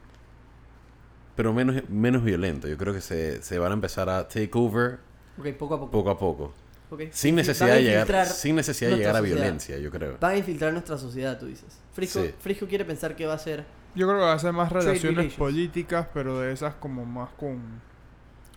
Pero 1.34 1.52
menos, 1.52 1.82
menos 1.90 2.24
violento. 2.24 2.66
Yo 2.68 2.76
creo 2.78 2.94
que 2.94 3.00
se, 3.02 3.42
se 3.42 3.58
van 3.58 3.70
a 3.72 3.74
empezar 3.74 4.08
a 4.08 4.26
take 4.26 4.50
over 4.54 4.98
Ok, 5.38 5.48
poco 5.58 5.74
a 5.74 5.78
poco. 5.80 5.90
poco 5.90 6.10
a 6.10 6.18
poco. 6.18 6.54
Ok. 6.88 7.02
Sin 7.10 7.34
necesidad 7.34 7.74
de 7.74 7.82
llegar, 7.82 8.26
sin 8.26 8.56
necesidad 8.56 8.90
de 8.90 8.96
llegar 8.96 9.16
a 9.16 9.18
sociedad. 9.18 9.40
violencia, 9.42 9.78
yo 9.78 9.90
creo. 9.90 10.16
Van 10.20 10.32
a 10.32 10.36
infiltrar 10.38 10.72
nuestra 10.72 10.96
sociedad, 10.96 11.38
tú 11.38 11.46
dices. 11.46 11.78
Frisco, 11.92 12.22
Sí. 12.22 12.32
Frisco 12.40 12.66
quiere 12.66 12.84
pensar 12.84 13.14
que 13.14 13.26
va 13.26 13.34
a 13.34 13.38
ser... 13.38 13.64
Yo 13.96 14.06
creo 14.06 14.18
que 14.18 14.24
va 14.24 14.34
a 14.34 14.38
ser 14.38 14.52
más 14.52 14.70
relaciones 14.70 15.34
políticas, 15.34 16.06
pero 16.12 16.38
de 16.38 16.52
esas 16.52 16.74
como 16.74 17.04
más 17.06 17.30
con 17.30 17.80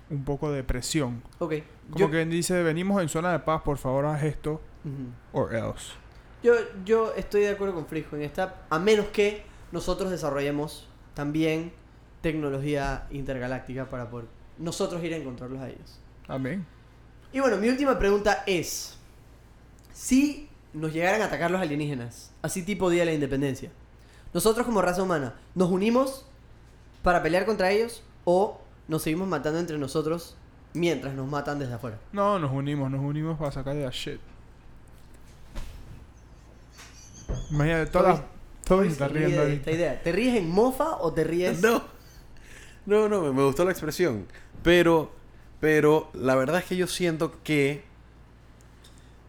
un 0.10 0.24
poco 0.26 0.52
de 0.52 0.64
presión. 0.64 1.24
Ok. 1.40 1.54
Como 1.90 2.00
yo, 2.00 2.12
que 2.12 2.26
dice, 2.26 2.62
venimos 2.62 3.02
en 3.02 3.10
zona 3.10 3.32
de 3.32 3.40
paz, 3.40 3.62
por 3.62 3.78
favor 3.78 4.06
haz 4.06 4.24
esto, 4.24 4.62
or 5.32 5.56
else. 5.56 5.94
yo, 6.44 6.54
yo 6.86 7.14
estoy 7.16 7.42
de 7.42 7.50
acuerdo 7.50 7.74
con 7.74 7.86
Frisco 7.86 8.16
en 8.16 8.24
esta... 8.24 8.66
A 8.70 8.80
menos 8.80 9.08
que 9.08 9.44
nosotros 9.72 10.12
desarrollemos 10.12 10.88
también 11.14 11.72
tecnología 12.22 13.08
intergaláctica 13.12 13.86
para 13.86 14.10
poder 14.10 14.28
nosotros 14.58 15.02
ir 15.04 15.14
a 15.14 15.18
encontrarlos 15.18 15.62
a 15.62 15.70
ellos. 15.70 16.00
Amén. 16.28 16.66
Y 17.32 17.40
bueno, 17.40 17.58
mi 17.58 17.70
última 17.70 17.98
pregunta 17.98 18.44
es... 18.46 18.98
Si 19.94 20.50
nos 20.74 20.94
llegaran 20.94 21.22
a 21.22 21.26
atacar 21.26 21.50
los 21.50 21.62
alienígenas, 21.62 22.34
así 22.42 22.64
tipo 22.64 22.90
Día 22.90 23.02
de 23.02 23.08
la 23.08 23.14
Independencia, 23.14 23.72
nosotros 24.34 24.66
como 24.66 24.82
raza 24.82 25.04
humana, 25.04 25.34
¿nos 25.56 25.70
unimos 25.70 26.26
para 27.04 27.24
pelear 27.24 27.46
contra 27.46 27.72
ellos 27.72 28.04
o 28.26 28.60
nos 28.88 29.02
seguimos 29.02 29.28
matando 29.28 29.60
entre 29.60 29.78
nosotros 29.78 30.36
mientras 30.74 31.14
nos 31.14 31.28
matan 31.28 31.60
desde 31.60 31.74
afuera? 31.74 31.98
No, 32.12 32.38
nos 32.40 32.52
unimos, 32.52 32.92
nos 32.92 33.02
unimos 33.02 33.38
para 33.38 33.52
sacarle 33.52 33.84
la 33.84 33.92
shit. 33.92 34.20
Imagínate, 37.52 37.92
todas, 37.92 38.22
todos 38.66 38.82
se 38.82 38.88
¿Te 38.88 38.94
están 38.94 39.10
ríes 39.10 39.26
riendo 39.26 39.46
de 39.46 39.54
esta 39.54 39.72
idea? 39.72 40.04
¿Te 40.04 40.12
ríes 40.12 40.36
en 40.36 40.50
mofa 40.50 40.98
o 40.98 41.14
te 41.14 41.24
ríes? 41.24 41.62
No, 41.62 41.84
no, 42.86 43.10
no, 43.10 43.22
me, 43.22 43.32
me 43.32 43.44
gustó 43.44 43.66
la 43.66 43.72
expresión. 43.72 44.26
Pero, 44.64 45.12
pero 45.60 46.10
la 46.14 46.36
verdad 46.36 46.60
es 46.60 46.66
que 46.66 46.76
yo 46.76 46.88
siento 46.88 47.42
que... 47.44 47.89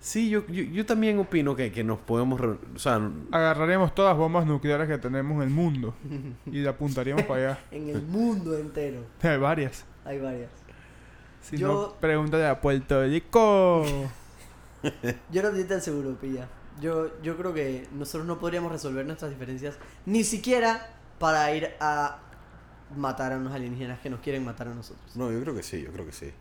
Sí, 0.01 0.31
yo, 0.31 0.47
yo, 0.47 0.63
yo 0.63 0.87
también 0.87 1.19
opino 1.19 1.55
que, 1.55 1.71
que 1.71 1.85
nos 1.85 1.99
podemos... 1.99 2.41
re- 2.41 2.59
O 2.75 2.79
sea, 2.79 2.99
Agarraremos 3.31 3.95
todas 3.95 4.13
las 4.13 4.19
bombas 4.19 4.47
nucleares 4.47 4.89
que 4.89 4.97
tenemos 4.99 5.37
en 5.37 5.43
el 5.43 5.51
mundo 5.51 5.95
y 6.47 6.53
le 6.61 6.69
apuntaríamos 6.69 7.25
para 7.25 7.51
allá. 7.53 7.59
En 7.71 7.89
el 7.91 8.01
mundo 8.03 8.57
entero 8.57 9.05
Hay 9.23 9.37
varias. 9.39 9.85
hay 10.05 10.19
varias. 10.19 10.51
Si 11.43 11.57
Yo- 11.59 11.69
no, 11.69 12.01
pregúntale 12.01 12.47
a 12.47 12.61
Puerto 12.61 13.03
Rico. 13.05 13.85
Yo 15.31 15.43
no 15.43 15.49
estoy 15.49 15.65
tan 15.65 15.81
seguro, 15.83 16.15
pilla. 16.19 16.49
Yo, 16.81 17.21
yo 17.23 17.37
creo 17.37 17.53
que 17.53 17.87
nosotros 17.93 18.27
no 18.27 18.39
podríamos 18.39 18.73
resolver 18.73 19.05
nuestras 19.05 19.31
diferencias 19.31 19.77
ni 20.07 20.25
siquiera 20.25 20.89
para 21.19 21.55
ir 21.55 21.69
a 21.79 22.21
matar 22.97 23.33
a 23.35 23.37
unos 23.37 23.53
alienígenas 23.53 23.99
que 24.01 24.09
nos 24.09 24.21
quieren 24.21 24.45
matar 24.47 24.69
a 24.69 24.75
nosotros. 24.75 25.15
no, 25.15 25.31
yo 25.31 25.41
creo 25.43 25.55
que 25.55 25.63
sí, 25.63 25.83
yo 25.83 25.93
creo 25.93 26.07
que 26.07 26.13
sí. 26.13 26.33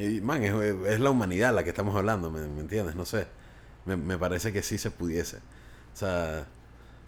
Y, 0.00 0.20
man, 0.20 0.42
es, 0.44 0.52
es 0.86 1.00
la 1.00 1.10
humanidad 1.10 1.54
la 1.54 1.64
que 1.64 1.70
estamos 1.70 1.96
hablando, 1.96 2.30
¿me, 2.30 2.40
me 2.46 2.60
entiendes? 2.60 2.94
No 2.94 3.04
sé. 3.04 3.26
Me, 3.84 3.96
me 3.96 4.16
parece 4.18 4.52
que 4.52 4.62
sí 4.62 4.78
se 4.78 4.90
pudiese. 4.90 5.38
O 5.38 5.96
sea, 5.96 6.46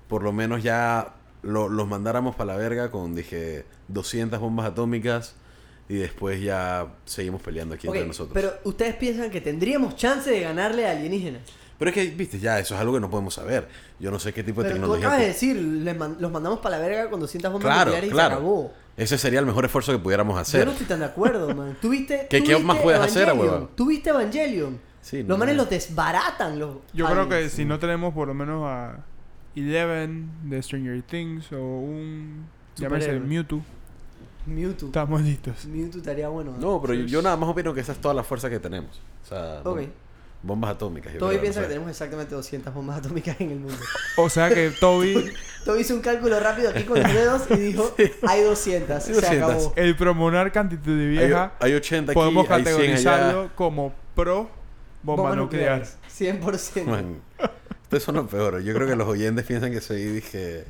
por 0.08 0.22
lo 0.22 0.32
menos 0.32 0.62
ya 0.62 1.14
lo- 1.42 1.68
los 1.68 1.86
mandáramos 1.86 2.34
para 2.36 2.52
la 2.54 2.58
verga 2.58 2.90
con, 2.90 3.14
dije, 3.14 3.64
200 3.88 4.40
bombas 4.40 4.66
atómicas 4.66 5.34
y 5.88 5.94
después 5.96 6.40
ya 6.42 6.86
seguimos 7.04 7.42
peleando 7.42 7.74
aquí 7.74 7.86
entre 7.86 8.06
nosotros. 8.06 8.32
pero 8.34 8.52
ustedes 8.64 8.94
piensan 8.96 9.30
que 9.30 9.40
tendríamos 9.40 9.96
chance 9.96 10.30
de 10.30 10.40
ganarle 10.40 10.86
a 10.86 10.92
alienígenas. 10.92 11.42
Pero 11.78 11.90
es 11.90 11.94
que, 11.94 12.06
viste, 12.08 12.38
ya, 12.38 12.58
eso 12.58 12.74
es 12.74 12.80
algo 12.80 12.92
que 12.94 13.00
no 13.00 13.10
podemos 13.10 13.34
saber. 13.34 13.66
Yo 13.98 14.10
no 14.10 14.18
sé 14.18 14.32
qué 14.34 14.42
tipo 14.44 14.62
de 14.62 14.68
Pero 14.70 14.76
tú 14.76 14.80
tecnología... 14.82 15.06
acabas 15.08 15.20
de 15.20 15.26
decir, 15.28 15.96
man- 15.96 16.16
los 16.20 16.30
mandamos 16.30 16.58
para 16.60 16.78
la 16.78 16.86
verga 16.86 17.10
con 17.10 17.20
200 17.20 17.52
bombas 17.52 17.66
Claro, 17.72 17.84
nucleares 17.86 18.10
y 18.10 18.12
claro. 18.12 18.28
se 18.28 18.34
acabó. 18.34 18.72
Ese 19.00 19.16
sería 19.18 19.40
el 19.40 19.46
mejor 19.46 19.64
esfuerzo 19.64 19.92
que 19.92 19.98
pudiéramos 19.98 20.34
Yo 20.36 20.40
hacer. 20.40 20.66
no 20.66 20.72
estoy 20.72 20.86
tan 20.86 21.00
de 21.00 21.06
acuerdo, 21.06 21.54
man. 21.54 21.76
¿Tuviste, 21.82 22.26
¿Qué- 22.28 22.42
qué 22.42 22.58
más 22.58 22.78
puedes 22.78 23.00
hacer, 23.00 23.32
huevón? 23.32 23.70
¿Tuviste 23.74 24.10
Evangelion? 24.10 24.78
Sí, 25.00 25.18
los 25.20 25.28
no. 25.28 25.38
manes 25.38 25.56
los 25.56 25.70
desbaratan 25.70 26.58
los 26.58 26.76
Yo 26.92 27.06
creo 27.06 27.26
que 27.28 27.48
si 27.48 27.64
no 27.64 27.78
tenemos 27.78 28.12
por 28.12 28.28
lo 28.28 28.34
menos 28.34 28.62
a 28.66 28.98
Eleven 29.56 30.30
de 30.50 30.62
Stranger 30.62 31.02
Things 31.02 31.50
o 31.52 31.56
un... 31.58 32.46
Llámese. 32.76 33.18
Mewtwo, 33.18 33.62
Mewtwo. 34.46 34.86
estamos 34.88 35.22
listos. 35.22 35.64
Mewtwo 35.66 35.98
estaría 35.98 36.28
bueno. 36.28 36.54
No, 36.58 36.80
pero 36.80 36.94
yo, 36.94 37.06
yo 37.06 37.22
nada 37.22 37.36
más 37.36 37.48
opino 37.48 37.72
que 37.74 37.80
esa 37.80 37.92
es 37.92 37.98
toda 37.98 38.14
la 38.14 38.22
fuerza 38.22 38.48
que 38.50 38.58
tenemos. 38.60 39.00
O 39.24 39.28
sea, 39.28 39.60
Ok. 39.64 39.80
Bombas 40.42 40.70
atómicas. 40.70 41.12
yo 41.12 41.18
Toby 41.18 41.30
creo, 41.32 41.40
piensa 41.42 41.60
no 41.60 41.66
que 41.66 41.68
tenemos 41.74 41.90
exactamente 41.90 42.34
200 42.34 42.72
bombas 42.74 42.98
atómicas 42.98 43.40
en 43.40 43.50
el 43.50 43.58
mundo. 43.60 43.76
O 44.16 44.28
sea 44.30 44.48
que 44.48 44.70
Toby, 44.70 45.30
Toby 45.64 45.80
hizo 45.80 45.94
un 45.94 46.00
cálculo 46.00 46.40
rápido 46.40 46.70
aquí 46.70 46.84
con 46.84 47.02
los 47.02 47.12
dedos 47.12 47.42
y 47.50 47.56
dijo, 47.56 47.94
hay 48.26 48.42
200. 48.42 48.96
Hay 48.96 49.00
Se 49.02 49.12
200. 49.20 49.48
acabó. 49.50 49.72
el 49.76 49.96
promonarca 49.96 50.60
actitud 50.60 50.96
de 50.96 51.02
Hay, 51.04 51.08
vieja, 51.26 51.52
hay 51.60 51.74
80 51.74 52.12
aquí, 52.12 52.18
podemos 52.18 52.50
hay 52.50 52.64
100 52.64 52.74
categorizarlo 52.76 53.40
allá. 53.42 53.50
como 53.54 53.92
pro 54.14 54.48
bomba, 55.02 55.36
nuclear. 55.36 55.80
nucleares, 55.80 55.98
100%. 56.80 56.84
Man, 56.84 57.20
ustedes 57.82 58.02
son 58.02 58.14
los 58.16 58.28
peores. 58.28 58.64
Yo 58.64 58.74
creo 58.74 58.86
que 58.88 58.96
los 58.96 59.08
oyentes 59.08 59.44
piensan 59.46 59.70
que 59.72 59.80
soy, 59.80 60.04
dije... 60.04 60.64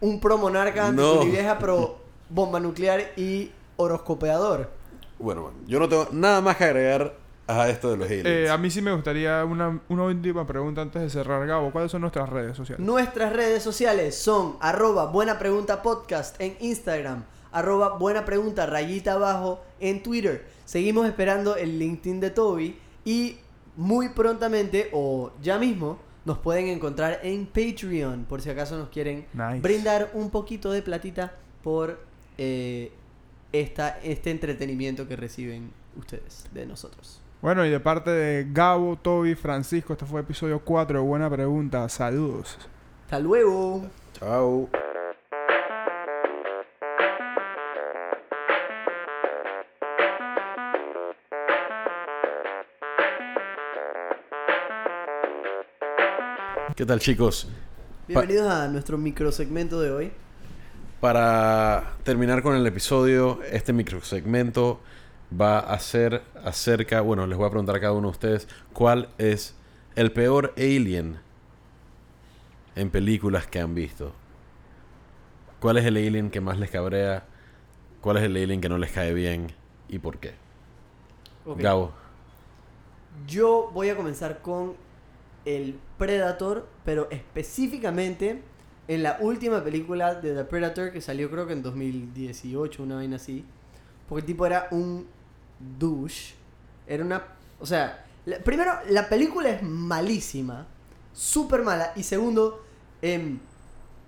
Un 0.00 0.20
pro 0.20 0.36
monarca, 0.38 0.90
No. 0.92 1.24
vieja, 1.24 1.58
pro 1.58 2.00
bomba 2.28 2.58
nuclear 2.60 3.12
y 3.16 3.52
horoscopeador. 3.76 4.70
Bueno, 5.18 5.42
man, 5.44 5.52
yo 5.66 5.78
no 5.78 5.88
tengo 5.88 6.08
nada 6.12 6.40
más 6.40 6.56
que 6.56 6.64
agregar 6.64 7.14
a 7.56 7.68
esto 7.68 7.90
de 7.90 7.96
los 7.96 8.06
aliens. 8.06 8.26
Eh, 8.26 8.50
a 8.50 8.58
mí 8.58 8.70
sí 8.70 8.82
me 8.82 8.92
gustaría 8.92 9.44
una, 9.44 9.80
una 9.88 10.04
última 10.04 10.46
pregunta 10.46 10.82
antes 10.82 11.02
de 11.02 11.10
cerrar, 11.10 11.46
Gabo. 11.46 11.70
¿Cuáles 11.72 11.90
son 11.90 12.00
nuestras 12.02 12.28
redes 12.28 12.56
sociales? 12.56 12.84
Nuestras 12.84 13.32
redes 13.32 13.62
sociales 13.62 14.16
son 14.16 14.56
arroba 14.60 15.06
buena 15.06 15.38
pregunta 15.38 15.82
podcast 15.82 16.40
en 16.40 16.56
Instagram, 16.60 17.24
arroba 17.52 17.96
buena 17.98 18.24
pregunta 18.24 18.66
rayita 18.66 19.14
abajo 19.14 19.60
en 19.80 20.02
Twitter. 20.02 20.46
Seguimos 20.64 21.06
esperando 21.06 21.56
el 21.56 21.78
LinkedIn 21.78 22.20
de 22.20 22.30
Toby 22.30 22.76
y 23.04 23.38
muy 23.76 24.10
prontamente 24.10 24.90
o 24.92 25.32
ya 25.42 25.58
mismo 25.58 25.98
nos 26.24 26.38
pueden 26.38 26.68
encontrar 26.68 27.20
en 27.22 27.46
Patreon 27.46 28.26
por 28.26 28.40
si 28.42 28.50
acaso 28.50 28.76
nos 28.78 28.90
quieren 28.90 29.26
Nice. 29.32 29.60
brindar 29.60 30.10
un 30.14 30.30
poquito 30.30 30.70
de 30.70 30.82
platita 30.82 31.32
por 31.64 31.98
eh, 32.38 32.92
esta, 33.50 33.98
este 34.02 34.30
entretenimiento 34.30 35.08
que 35.08 35.16
reciben 35.16 35.72
ustedes 35.96 36.46
de 36.52 36.64
nosotros. 36.66 37.21
Bueno, 37.42 37.66
y 37.66 37.70
de 37.70 37.80
parte 37.80 38.12
de 38.12 38.46
Gabo, 38.52 38.94
Toby, 38.94 39.34
Francisco, 39.34 39.94
este 39.94 40.06
fue 40.06 40.20
episodio 40.20 40.60
4 40.60 41.00
de 41.00 41.04
Buena 41.04 41.28
Pregunta. 41.28 41.88
Saludos. 41.88 42.56
Hasta 43.06 43.18
luego. 43.18 43.82
Chao. 44.12 44.68
¿Qué 56.76 56.86
tal 56.86 57.00
chicos? 57.00 57.48
Bienvenidos 58.06 58.52
a 58.52 58.68
nuestro 58.68 58.96
microsegmento 58.98 59.80
de 59.80 59.90
hoy. 59.90 60.12
Para 61.00 61.94
terminar 62.04 62.44
con 62.44 62.54
el 62.54 62.64
episodio, 62.64 63.40
este 63.50 63.72
microsegmento 63.72 64.78
va 65.40 65.58
a 65.58 65.78
ser 65.78 66.22
acerca, 66.44 67.00
bueno, 67.00 67.26
les 67.26 67.36
voy 67.36 67.46
a 67.46 67.50
preguntar 67.50 67.76
a 67.76 67.80
cada 67.80 67.92
uno 67.92 68.08
de 68.08 68.12
ustedes, 68.12 68.48
¿cuál 68.72 69.08
es 69.18 69.54
el 69.94 70.12
peor 70.12 70.54
alien 70.56 71.18
en 72.74 72.90
películas 72.90 73.46
que 73.46 73.60
han 73.60 73.74
visto? 73.74 74.12
¿Cuál 75.60 75.78
es 75.78 75.84
el 75.84 75.96
alien 75.96 76.30
que 76.30 76.40
más 76.40 76.58
les 76.58 76.70
cabrea? 76.70 77.24
¿Cuál 78.00 78.16
es 78.16 78.24
el 78.24 78.36
alien 78.36 78.60
que 78.60 78.68
no 78.68 78.78
les 78.78 78.90
cae 78.90 79.14
bien? 79.14 79.52
¿Y 79.88 79.98
por 79.98 80.18
qué? 80.18 80.34
Gabo. 81.56 81.92
Yo 83.26 83.70
voy 83.72 83.90
a 83.90 83.96
comenzar 83.96 84.40
con 84.42 84.74
el 85.44 85.78
Predator, 85.98 86.66
pero 86.84 87.08
específicamente 87.10 88.42
en 88.88 89.02
la 89.02 89.18
última 89.20 89.62
película 89.62 90.14
de 90.14 90.34
The 90.34 90.44
Predator 90.44 90.92
que 90.92 91.00
salió 91.00 91.30
creo 91.30 91.46
que 91.46 91.52
en 91.52 91.62
2018, 91.62 92.82
una 92.82 92.96
vaina 92.96 93.16
así. 93.16 93.44
Porque 94.08 94.20
el 94.20 94.26
tipo 94.26 94.46
era 94.46 94.68
un 94.70 95.06
douche. 95.78 96.34
Era 96.86 97.04
una... 97.04 97.22
O 97.60 97.66
sea, 97.66 98.04
primero, 98.44 98.72
la 98.88 99.08
película 99.08 99.50
es 99.50 99.62
malísima. 99.62 100.66
Súper 101.12 101.62
mala. 101.62 101.92
Y 101.96 102.02
segundo, 102.02 102.64
em, 103.00 103.38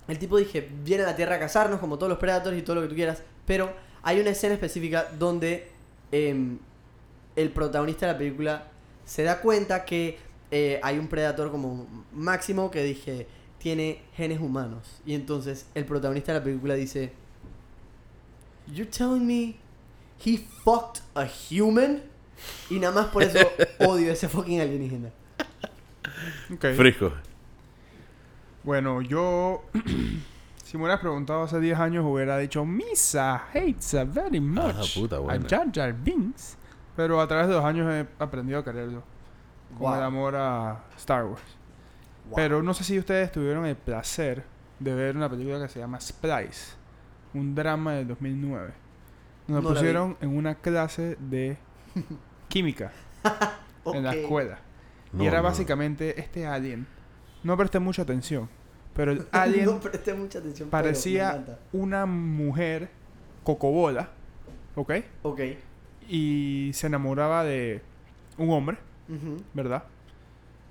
el 0.09 0.19
tipo 0.19 0.37
dije, 0.37 0.69
viene 0.83 1.05
a 1.05 1.07
la 1.07 1.17
Tierra 1.17 1.37
a 1.37 1.39
cazarnos 1.39 1.81
como 1.81 1.99
todos 1.99 2.11
los 2.11 2.19
Predators 2.19 2.57
y 2.57 2.63
todo 2.63 2.77
lo 2.77 2.83
que 2.83 2.89
tú 2.89 2.95
quieras. 2.95 3.23
Pero 3.47 3.73
hay 4.03 4.21
una 4.21 4.31
escena 4.31 4.55
específica 4.55 5.09
donde 5.19 5.71
em, 6.13 6.59
el 7.37 7.51
protagonista 7.51 8.07
de 8.07 8.13
la 8.13 8.19
película 8.19 8.69
se 9.05 9.23
da 9.23 9.41
cuenta 9.41 9.85
que 9.85 10.19
eh, 10.51 10.81
hay 10.83 10.99
un 10.99 11.09
Predator 11.09 11.51
como 11.51 11.87
máximo 12.13 12.71
que 12.71 12.83
dije 12.83 13.27
tiene 13.65 14.03
genes 14.15 14.41
humanos. 14.41 15.01
Y 15.07 15.15
entonces 15.15 15.67
el 15.75 15.87
protagonista 15.87 16.35
de 16.35 16.39
la 16.39 16.45
película 16.45 16.75
dice, 16.75 17.13
You're 18.67 18.91
telling 18.91 19.27
me 19.27 19.57
he 20.25 20.39
fucked 20.39 21.03
a 21.15 21.27
human? 21.51 22.03
Y 22.71 22.79
nada 22.79 22.95
más 23.03 23.07
por 23.07 23.23
eso 23.23 23.39
odio 23.81 24.13
ese 24.13 24.29
fucking 24.29 24.61
alienígena. 24.61 25.11
Ok. 26.53 26.67
Frisco. 26.77 27.13
Bueno, 28.63 29.03
yo... 29.03 29.65
si 30.65 30.77
me 30.77 30.85
hubieras 30.85 31.01
preguntado 31.01 31.43
hace 31.43 31.61
10 31.61 31.79
años, 31.79 32.05
hubiera 32.07 32.39
dicho 32.39 32.65
Misa 32.65 33.45
hates 33.53 33.95
a 33.95 34.05
very 34.05 34.41
much 34.41 34.95
puta, 34.99 35.17
a. 35.17 35.39
Jar 35.49 35.71
Jar 35.73 35.93
Binks. 35.93 36.57
Pero 36.97 37.21
a 37.21 37.27
través 37.29 37.49
de 37.49 37.55
los 37.55 37.65
años 37.65 37.93
he 37.93 38.07
aprendido 38.23 38.61
a 38.61 38.65
quererlo. 38.65 39.03
Con 39.79 39.81
Wow. 39.89 39.95
el 39.97 40.03
amor 40.03 40.37
a 40.37 40.85
Star 40.97 41.25
Wars. 41.25 41.43
Wow. 42.27 42.37
Pero 42.37 42.63
no 42.63 42.73
sé 42.75 42.85
si 42.85 42.99
ustedes 42.99 43.33
tuvieron 43.33 43.67
el 43.67 43.77
placer 43.77 44.45
de 44.79 44.95
ver 44.95 45.17
una 45.17 45.29
película 45.29 45.61
que 45.61 45.69
se 45.69 45.81
llama 45.81 46.01
Splice. 46.01 46.75
Un 47.35 47.55
drama 47.55 47.95
del 47.95 48.09
2009. 48.09 48.73
Nos 49.47 49.63
No 49.63 49.69
pusieron 49.69 50.17
en 50.21 50.37
una 50.37 50.55
clase 50.57 51.17
de 51.21 51.57
química 52.49 52.93
en 53.87 54.05
la 54.05 54.15
escuela. 54.15 54.59
No, 55.13 55.23
y 55.23 55.27
era 55.27 55.39
no. 55.39 55.45
básicamente 55.45 56.19
este 56.21 56.47
alien. 56.47 56.87
No 57.43 57.57
presté 57.57 57.79
mucha 57.79 58.03
atención. 58.03 58.49
Pero 58.95 59.13
el 59.13 59.27
alien 59.33 59.67
no 59.67 59.81
presté 59.81 60.15
mucha 60.15 60.39
atención. 60.39 60.69
pero 60.71 60.83
me 60.83 60.85
parecía 60.85 61.59
una 61.73 62.07
mujer 62.07 62.89
cocobola. 63.43 64.09
¿Ok? 64.77 64.93
Ok. 65.23 65.41
Y 66.09 66.71
se 66.75 66.87
enamoraba 66.87 67.45
de 67.45 67.83
un 68.39 68.51
hombre. 68.51 68.79
¿verdad? 69.53 69.85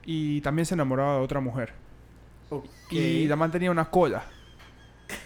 Y 0.05 0.41
también 0.41 0.65
se 0.65 0.74
enamoraba 0.74 1.17
de 1.17 1.21
otra 1.21 1.39
mujer. 1.39 1.74
Ok. 2.49 2.65
Y 2.89 3.28
la 3.28 3.36
man 3.36 3.51
tenía 3.51 3.69
una 3.71 3.86
cola. 3.89 4.24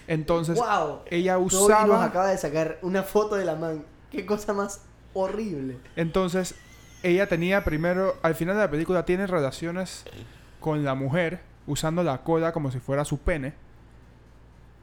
Entonces, 0.08 0.56
wow. 0.58 1.00
ella 1.10 1.34
Toby 1.36 1.44
nos 1.46 1.54
usaba. 1.54 2.04
acaba 2.06 2.28
de 2.30 2.38
sacar 2.38 2.80
una 2.82 3.04
foto 3.04 3.36
de 3.36 3.46
la 3.46 3.56
man. 3.56 3.84
Qué 4.12 4.26
cosa 4.26 4.54
más 4.54 4.82
horrible. 5.14 5.78
Entonces, 5.96 6.56
ella 7.04 7.28
tenía 7.28 7.64
primero. 7.64 8.16
Al 8.22 8.36
final 8.36 8.56
de 8.56 8.62
la 8.62 8.72
película, 8.72 9.06
tiene 9.06 9.28
relaciones 9.28 10.06
con 10.60 10.84
la 10.86 10.96
mujer, 10.96 11.42
usando 11.68 12.04
la 12.04 12.24
cola 12.24 12.52
como 12.54 12.72
si 12.72 12.80
fuera 12.80 13.04
su 13.06 13.20
pene. 13.20 13.54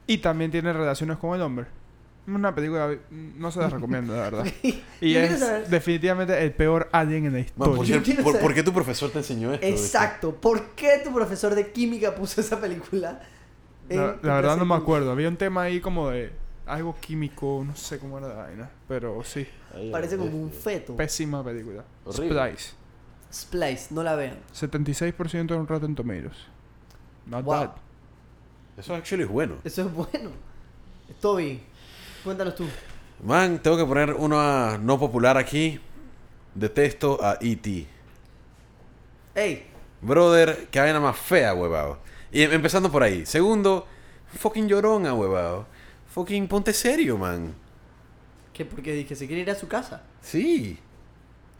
Y 0.07 0.19
también 0.19 0.51
tiene 0.51 0.71
relaciones 0.71 1.17
con 1.17 1.35
el 1.35 1.41
hombre. 1.41 1.65
Una 2.27 2.53
película. 2.55 2.95
No 3.09 3.51
se 3.51 3.59
la 3.59 3.69
recomiendo, 3.69 4.15
la 4.15 4.21
verdad. 4.23 4.45
Y 5.01 5.15
es 5.15 5.39
saber- 5.39 5.67
definitivamente 5.67 6.41
el 6.43 6.53
peor 6.53 6.87
alien 6.91 7.25
en 7.25 7.33
la 7.33 7.39
Man, 7.39 7.45
historia. 7.45 7.95
¿por, 7.95 8.03
quiero 8.03 8.23
por- 8.23 8.31
saber- 8.33 8.41
por 8.45 8.53
qué 8.53 8.63
tu 8.63 8.73
profesor 8.73 9.11
te 9.11 9.17
enseñó 9.19 9.53
esto? 9.53 9.65
Exacto. 9.65 10.35
¿Por 10.35 10.69
qué 10.75 11.01
tu 11.03 11.13
profesor 11.13 11.53
de 11.55 11.71
química 11.71 12.13
puso 12.15 12.41
esa 12.41 12.59
película? 12.59 13.21
En 13.89 13.97
La, 13.97 14.17
la 14.21 14.33
verdad 14.35 14.57
no 14.57 14.65
me 14.65 14.75
de 14.75 14.81
acuerdo. 14.81 15.11
Había 15.11 15.27
un 15.29 15.37
tema 15.37 15.63
ahí 15.63 15.79
como 15.79 16.09
de 16.09 16.31
algo 16.65 16.95
químico, 16.99 17.63
no 17.65 17.75
sé 17.75 17.99
cómo 17.99 18.17
era 18.17 18.27
la 18.29 18.35
vaina. 18.35 18.69
Pero 18.87 19.23
sí, 19.23 19.47
Ahí, 19.73 19.91
Parece 19.91 20.17
como 20.17 20.31
un 20.37 20.51
feto. 20.51 20.95
pésima 20.95 21.43
película. 21.43 21.83
Horrible. 22.05 22.53
Splice. 22.55 22.73
Splice, 23.31 23.93
no 23.93 24.01
la 24.03 24.15
vean. 24.15 24.37
76% 24.53 25.53
en 25.55 25.67
Rotten 25.67 25.93
Tomatoes. 25.95 26.37
Not 27.25 27.43
Wow. 27.43 27.53
bad. 27.53 27.69
Eso 28.77 28.93
actually 28.95 29.23
es 29.23 29.29
bueno. 29.29 29.55
Eso 29.63 29.81
es 29.83 29.93
bueno. 29.93 30.31
Toby, 31.21 31.61
cuéntanos 32.23 32.55
tú. 32.55 32.65
Man, 33.23 33.59
tengo 33.61 33.77
que 33.77 33.85
poner 33.85 34.13
uno 34.13 34.39
a- 34.39 34.77
no 34.77 34.99
popular 34.99 35.37
aquí. 35.37 35.79
Detesto 36.53 37.19
a 37.23 37.37
E.T. 37.41 37.87
Ey, 39.35 39.65
Brother, 40.01 40.67
qué 40.71 40.79
vaina 40.79 40.99
más 40.99 41.17
fea, 41.17 41.53
huevado. 41.53 41.97
Y 42.35 42.41
em- 42.43 42.51
empezando 42.51 42.91
por 42.91 43.01
ahí. 43.01 43.25
Segundo, 43.25 43.87
Fucking 44.37 44.67
llorona, 44.67 45.13
huevado. 45.13 45.65
Fucking 46.13 46.49
ponte 46.49 46.73
serio, 46.73 47.17
man. 47.17 47.53
¿Qué? 48.51 48.65
Porque 48.65 48.91
dije, 48.91 49.15
se 49.15 49.25
quiere 49.25 49.41
ir 49.43 49.49
a 49.49 49.55
su 49.55 49.69
casa. 49.69 50.03
Sí. 50.21 50.77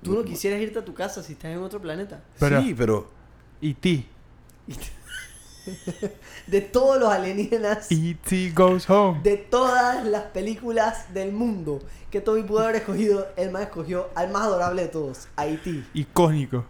Tú 0.03 0.13
no 0.15 0.25
quisieras 0.25 0.59
irte 0.59 0.79
a 0.79 0.83
tu 0.83 0.93
casa 0.93 1.23
si 1.23 1.31
estás 1.33 1.51
en 1.51 1.59
otro 1.59 1.79
planeta. 1.81 2.21
Pero- 2.37 2.61
sí, 2.61 2.73
pero... 2.73 3.09
E 3.61 3.69
E.T. 3.69 4.05
De 6.47 6.61
todos 6.61 6.99
los 6.99 7.09
alienígenas, 7.09 7.87
E.T. 7.89 8.51
goes 8.53 8.87
home. 8.89 9.21
de 9.23 9.37
todas 9.37 10.05
las 10.05 10.23
películas 10.23 11.11
del 11.13 11.31
mundo 11.31 11.79
que 12.11 12.21
Toby 12.21 12.43
pudo 12.43 12.59
haber 12.59 12.75
escogido, 12.75 13.27
él 13.35 13.49
más 13.49 13.63
escogió 13.63 14.09
al 14.13 14.29
más 14.29 14.43
adorable 14.43 14.83
de 14.83 14.87
todos, 14.89 15.27
Haití. 15.37 15.83
Icónico. 15.95 16.65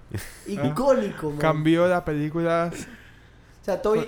Icónico, 0.47 1.32
man. 1.32 1.39
Cambió 1.39 1.88
la 1.88 2.06
película. 2.06 2.72
O 3.66 3.72
sea, 3.72 3.82
Toby 3.82 4.01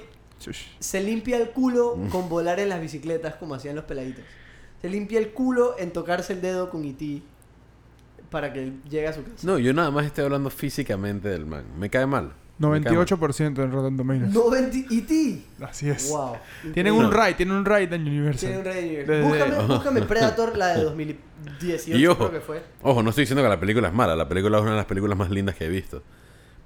se 0.79 1.01
limpia 1.01 1.37
el 1.37 1.49
culo 1.49 1.97
con 2.11 2.29
volar 2.29 2.59
en 2.59 2.69
las 2.69 2.79
bicicletas 2.79 3.33
como 3.35 3.55
hacían 3.55 3.75
los 3.75 3.85
peladitos. 3.85 4.23
Se 4.83 4.87
limpia 4.87 5.17
el 5.17 5.29
culo 5.29 5.73
en 5.79 5.89
tocarse 5.91 6.33
el 6.33 6.41
dedo 6.41 6.69
con 6.69 6.85
E.T. 6.85 7.23
para 8.29 8.53
que 8.53 8.71
llegue 8.87 9.07
a 9.07 9.13
su 9.13 9.23
casa. 9.23 9.35
No, 9.41 9.57
yo 9.57 9.73
nada 9.73 9.89
más 9.89 10.05
estoy 10.05 10.25
hablando 10.25 10.51
físicamente 10.51 11.27
del 11.29 11.47
man. 11.47 11.63
Me 11.79 11.89
cae 11.89 12.05
mal. 12.05 12.25
Me 12.59 12.81
cae 12.83 12.93
mal. 12.93 13.07
98% 13.07 13.63
en 13.63 13.71
Rotten 13.71 13.97
Tomatoes. 13.97 14.31
90 14.31 14.77
E.T. 14.93 15.41
Así 15.65 15.89
es. 15.89 16.07
Wow. 16.11 16.35
Tienen 16.71 16.93
un 16.93 17.11
ride, 17.11 17.33
tienen 17.33 17.55
un 17.55 17.65
ride 17.65 17.95
en 17.95 18.01
Universal. 18.07 18.39
Tiene 18.39 18.57
un 18.59 18.63
Red 18.65 18.83
Universe. 18.85 19.11
De- 19.11 19.21
Búscame, 19.23 19.67
búscame 19.73 20.01
Predator, 20.03 20.55
la 20.55 20.67
de 20.77 20.83
2018 20.83 21.97
Y 21.97 22.05
ojo. 22.05 22.29
creo 22.29 22.31
que 22.39 22.45
fue. 22.45 22.63
Ojo, 22.83 23.01
no 23.01 23.09
estoy 23.09 23.23
diciendo 23.23 23.41
que 23.41 23.49
la 23.49 23.59
película 23.59 23.87
es 23.87 23.93
mala. 23.95 24.15
La 24.15 24.29
película 24.29 24.57
es 24.57 24.61
una 24.61 24.71
de 24.73 24.77
las 24.77 24.85
películas 24.85 25.17
más 25.17 25.31
lindas 25.31 25.55
que 25.55 25.65
he 25.65 25.69
visto. 25.69 26.03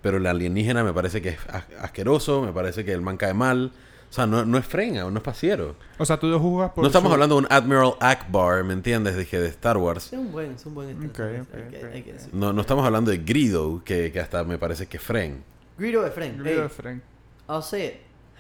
Pero 0.01 0.17
el 0.17 0.25
alienígena 0.25 0.83
me 0.83 0.93
parece 0.93 1.21
que 1.21 1.29
es 1.29 1.37
as- 1.49 1.65
asqueroso. 1.79 2.41
Me 2.41 2.51
parece 2.51 2.83
que 2.85 2.91
el 2.93 3.01
man 3.01 3.17
cae 3.17 3.33
mal. 3.33 3.71
O 4.09 4.13
sea, 4.13 4.25
no, 4.25 4.43
no 4.45 4.57
es 4.57 4.65
frena, 4.65 5.09
no 5.09 5.17
es 5.17 5.23
pasiero. 5.23 5.75
O 5.97 6.05
sea, 6.05 6.19
tú 6.19 6.27
lo 6.27 6.37
juzgas 6.39 6.71
por 6.71 6.83
no 6.83 6.87
estamos 6.87 7.09
su- 7.09 7.13
hablando 7.13 7.35
de 7.35 7.41
un 7.43 7.47
Admiral 7.49 7.93
Akbar, 8.01 8.63
¿me 8.65 8.73
entiendes? 8.73 9.15
Dije, 9.15 9.39
de 9.39 9.47
Star 9.47 9.77
Wars. 9.77 10.07
Es 10.11 10.19
un 10.19 10.31
buen, 10.33 10.51
es 10.51 10.65
un 10.65 10.73
buen 10.75 10.89
extraterrestre, 10.89 11.59
ok, 11.61 11.65
hay 11.65 11.71
que- 11.71 11.85
ok, 11.85 11.93
hay 11.93 12.03
que 12.03 12.09
ok. 12.11 12.15
decir. 12.17 12.29
No, 12.33 12.51
no 12.51 12.59
estamos 12.59 12.85
hablando 12.85 13.09
de 13.11 13.19
Grido, 13.19 13.81
que, 13.85 14.11
que 14.11 14.19
hasta 14.19 14.43
me 14.43 14.57
parece 14.57 14.87
que 14.87 14.99
fren. 14.99 15.43
Greedo 15.77 16.01
de 16.03 16.11
Frank. 16.11 16.37
Grido 16.39 16.63
de 16.63 16.69
Frank. 16.69 17.01
I'll 17.49 17.63
say 17.63 17.85
it. 17.85 17.93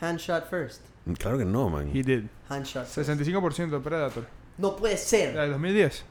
Handshot 0.03 0.49
first. 0.49 0.81
Claro 1.19 1.37
que 1.37 1.45
no, 1.45 1.69
man. 1.69 1.89
He 1.95 2.03
did. 2.03 2.23
Handshot 2.49 2.85
first. 2.87 3.09
65% 3.09 3.69
de 3.69 3.79
Predator. 3.79 4.25
No 4.57 4.75
puede 4.75 4.95
La 4.95 4.99
ser. 4.99 5.33
de 5.39 5.47
2010. 5.51 6.03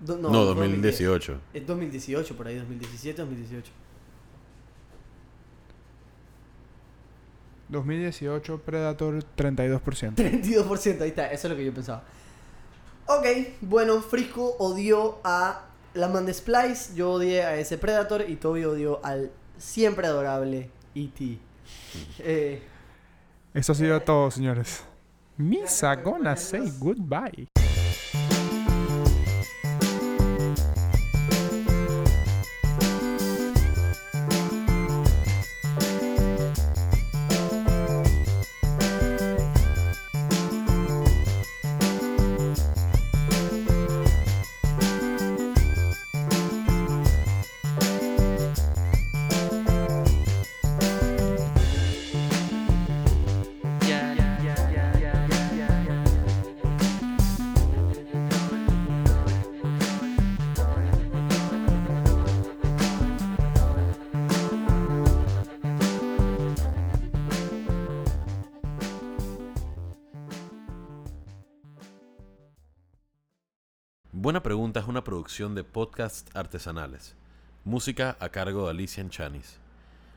Do- 0.00 0.16
No, 0.18 0.30
no, 0.30 0.44
2018. 0.44 1.40
Es 1.52 1.66
2018 1.66 2.36
por 2.36 2.46
ahí, 2.46 2.56
2017, 2.56 3.20
2018. 3.22 3.70
2018 7.72 8.58
Predator 8.58 9.24
32%. 9.36 10.14
32%, 10.14 11.00
ahí 11.00 11.08
está, 11.08 11.32
eso 11.32 11.46
es 11.48 11.50
lo 11.50 11.56
que 11.56 11.64
yo 11.64 11.74
pensaba. 11.74 12.04
Ok, 13.06 13.26
bueno, 13.62 14.00
Frisco 14.00 14.54
odió 14.58 15.18
a 15.24 15.62
la 15.94 16.08
man 16.08 16.24
de 16.24 16.32
Splice, 16.34 16.94
yo 16.94 17.12
odié 17.12 17.42
a 17.42 17.56
ese 17.56 17.78
Predator 17.78 18.24
y 18.28 18.36
Toby 18.36 18.64
odió 18.64 19.04
al 19.04 19.30
siempre 19.58 20.06
adorable 20.06 20.70
E.T. 20.94 21.38
Eh, 22.20 22.62
Eso 23.54 23.72
ha 23.72 23.74
sido 23.74 24.00
todo, 24.00 24.30
señores. 24.30 24.84
Misa 25.36 25.94
gonna 25.96 26.36
say 26.36 26.72
goodbye. 26.78 27.51
De 75.32 75.64
podcasts 75.64 76.30
artesanales. 76.36 77.14
Música 77.64 78.18
a 78.20 78.28
cargo 78.28 78.64
de 78.64 78.70
Alicia 78.70 79.08
Chanis. 79.08 79.56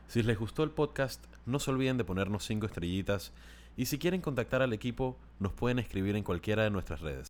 Si 0.08 0.22
les 0.22 0.38
gustó 0.38 0.62
el 0.62 0.68
podcast, 0.68 1.24
no 1.46 1.58
se 1.58 1.70
olviden 1.70 1.96
de 1.96 2.04
ponernos 2.04 2.44
5 2.44 2.66
estrellitas 2.66 3.32
y 3.78 3.86
si 3.86 3.98
quieren 3.98 4.20
contactar 4.20 4.60
al 4.60 4.74
equipo, 4.74 5.16
nos 5.38 5.54
pueden 5.54 5.78
escribir 5.78 6.16
en 6.16 6.22
cualquiera 6.22 6.64
de 6.64 6.70
nuestras 6.70 7.00
redes. 7.00 7.24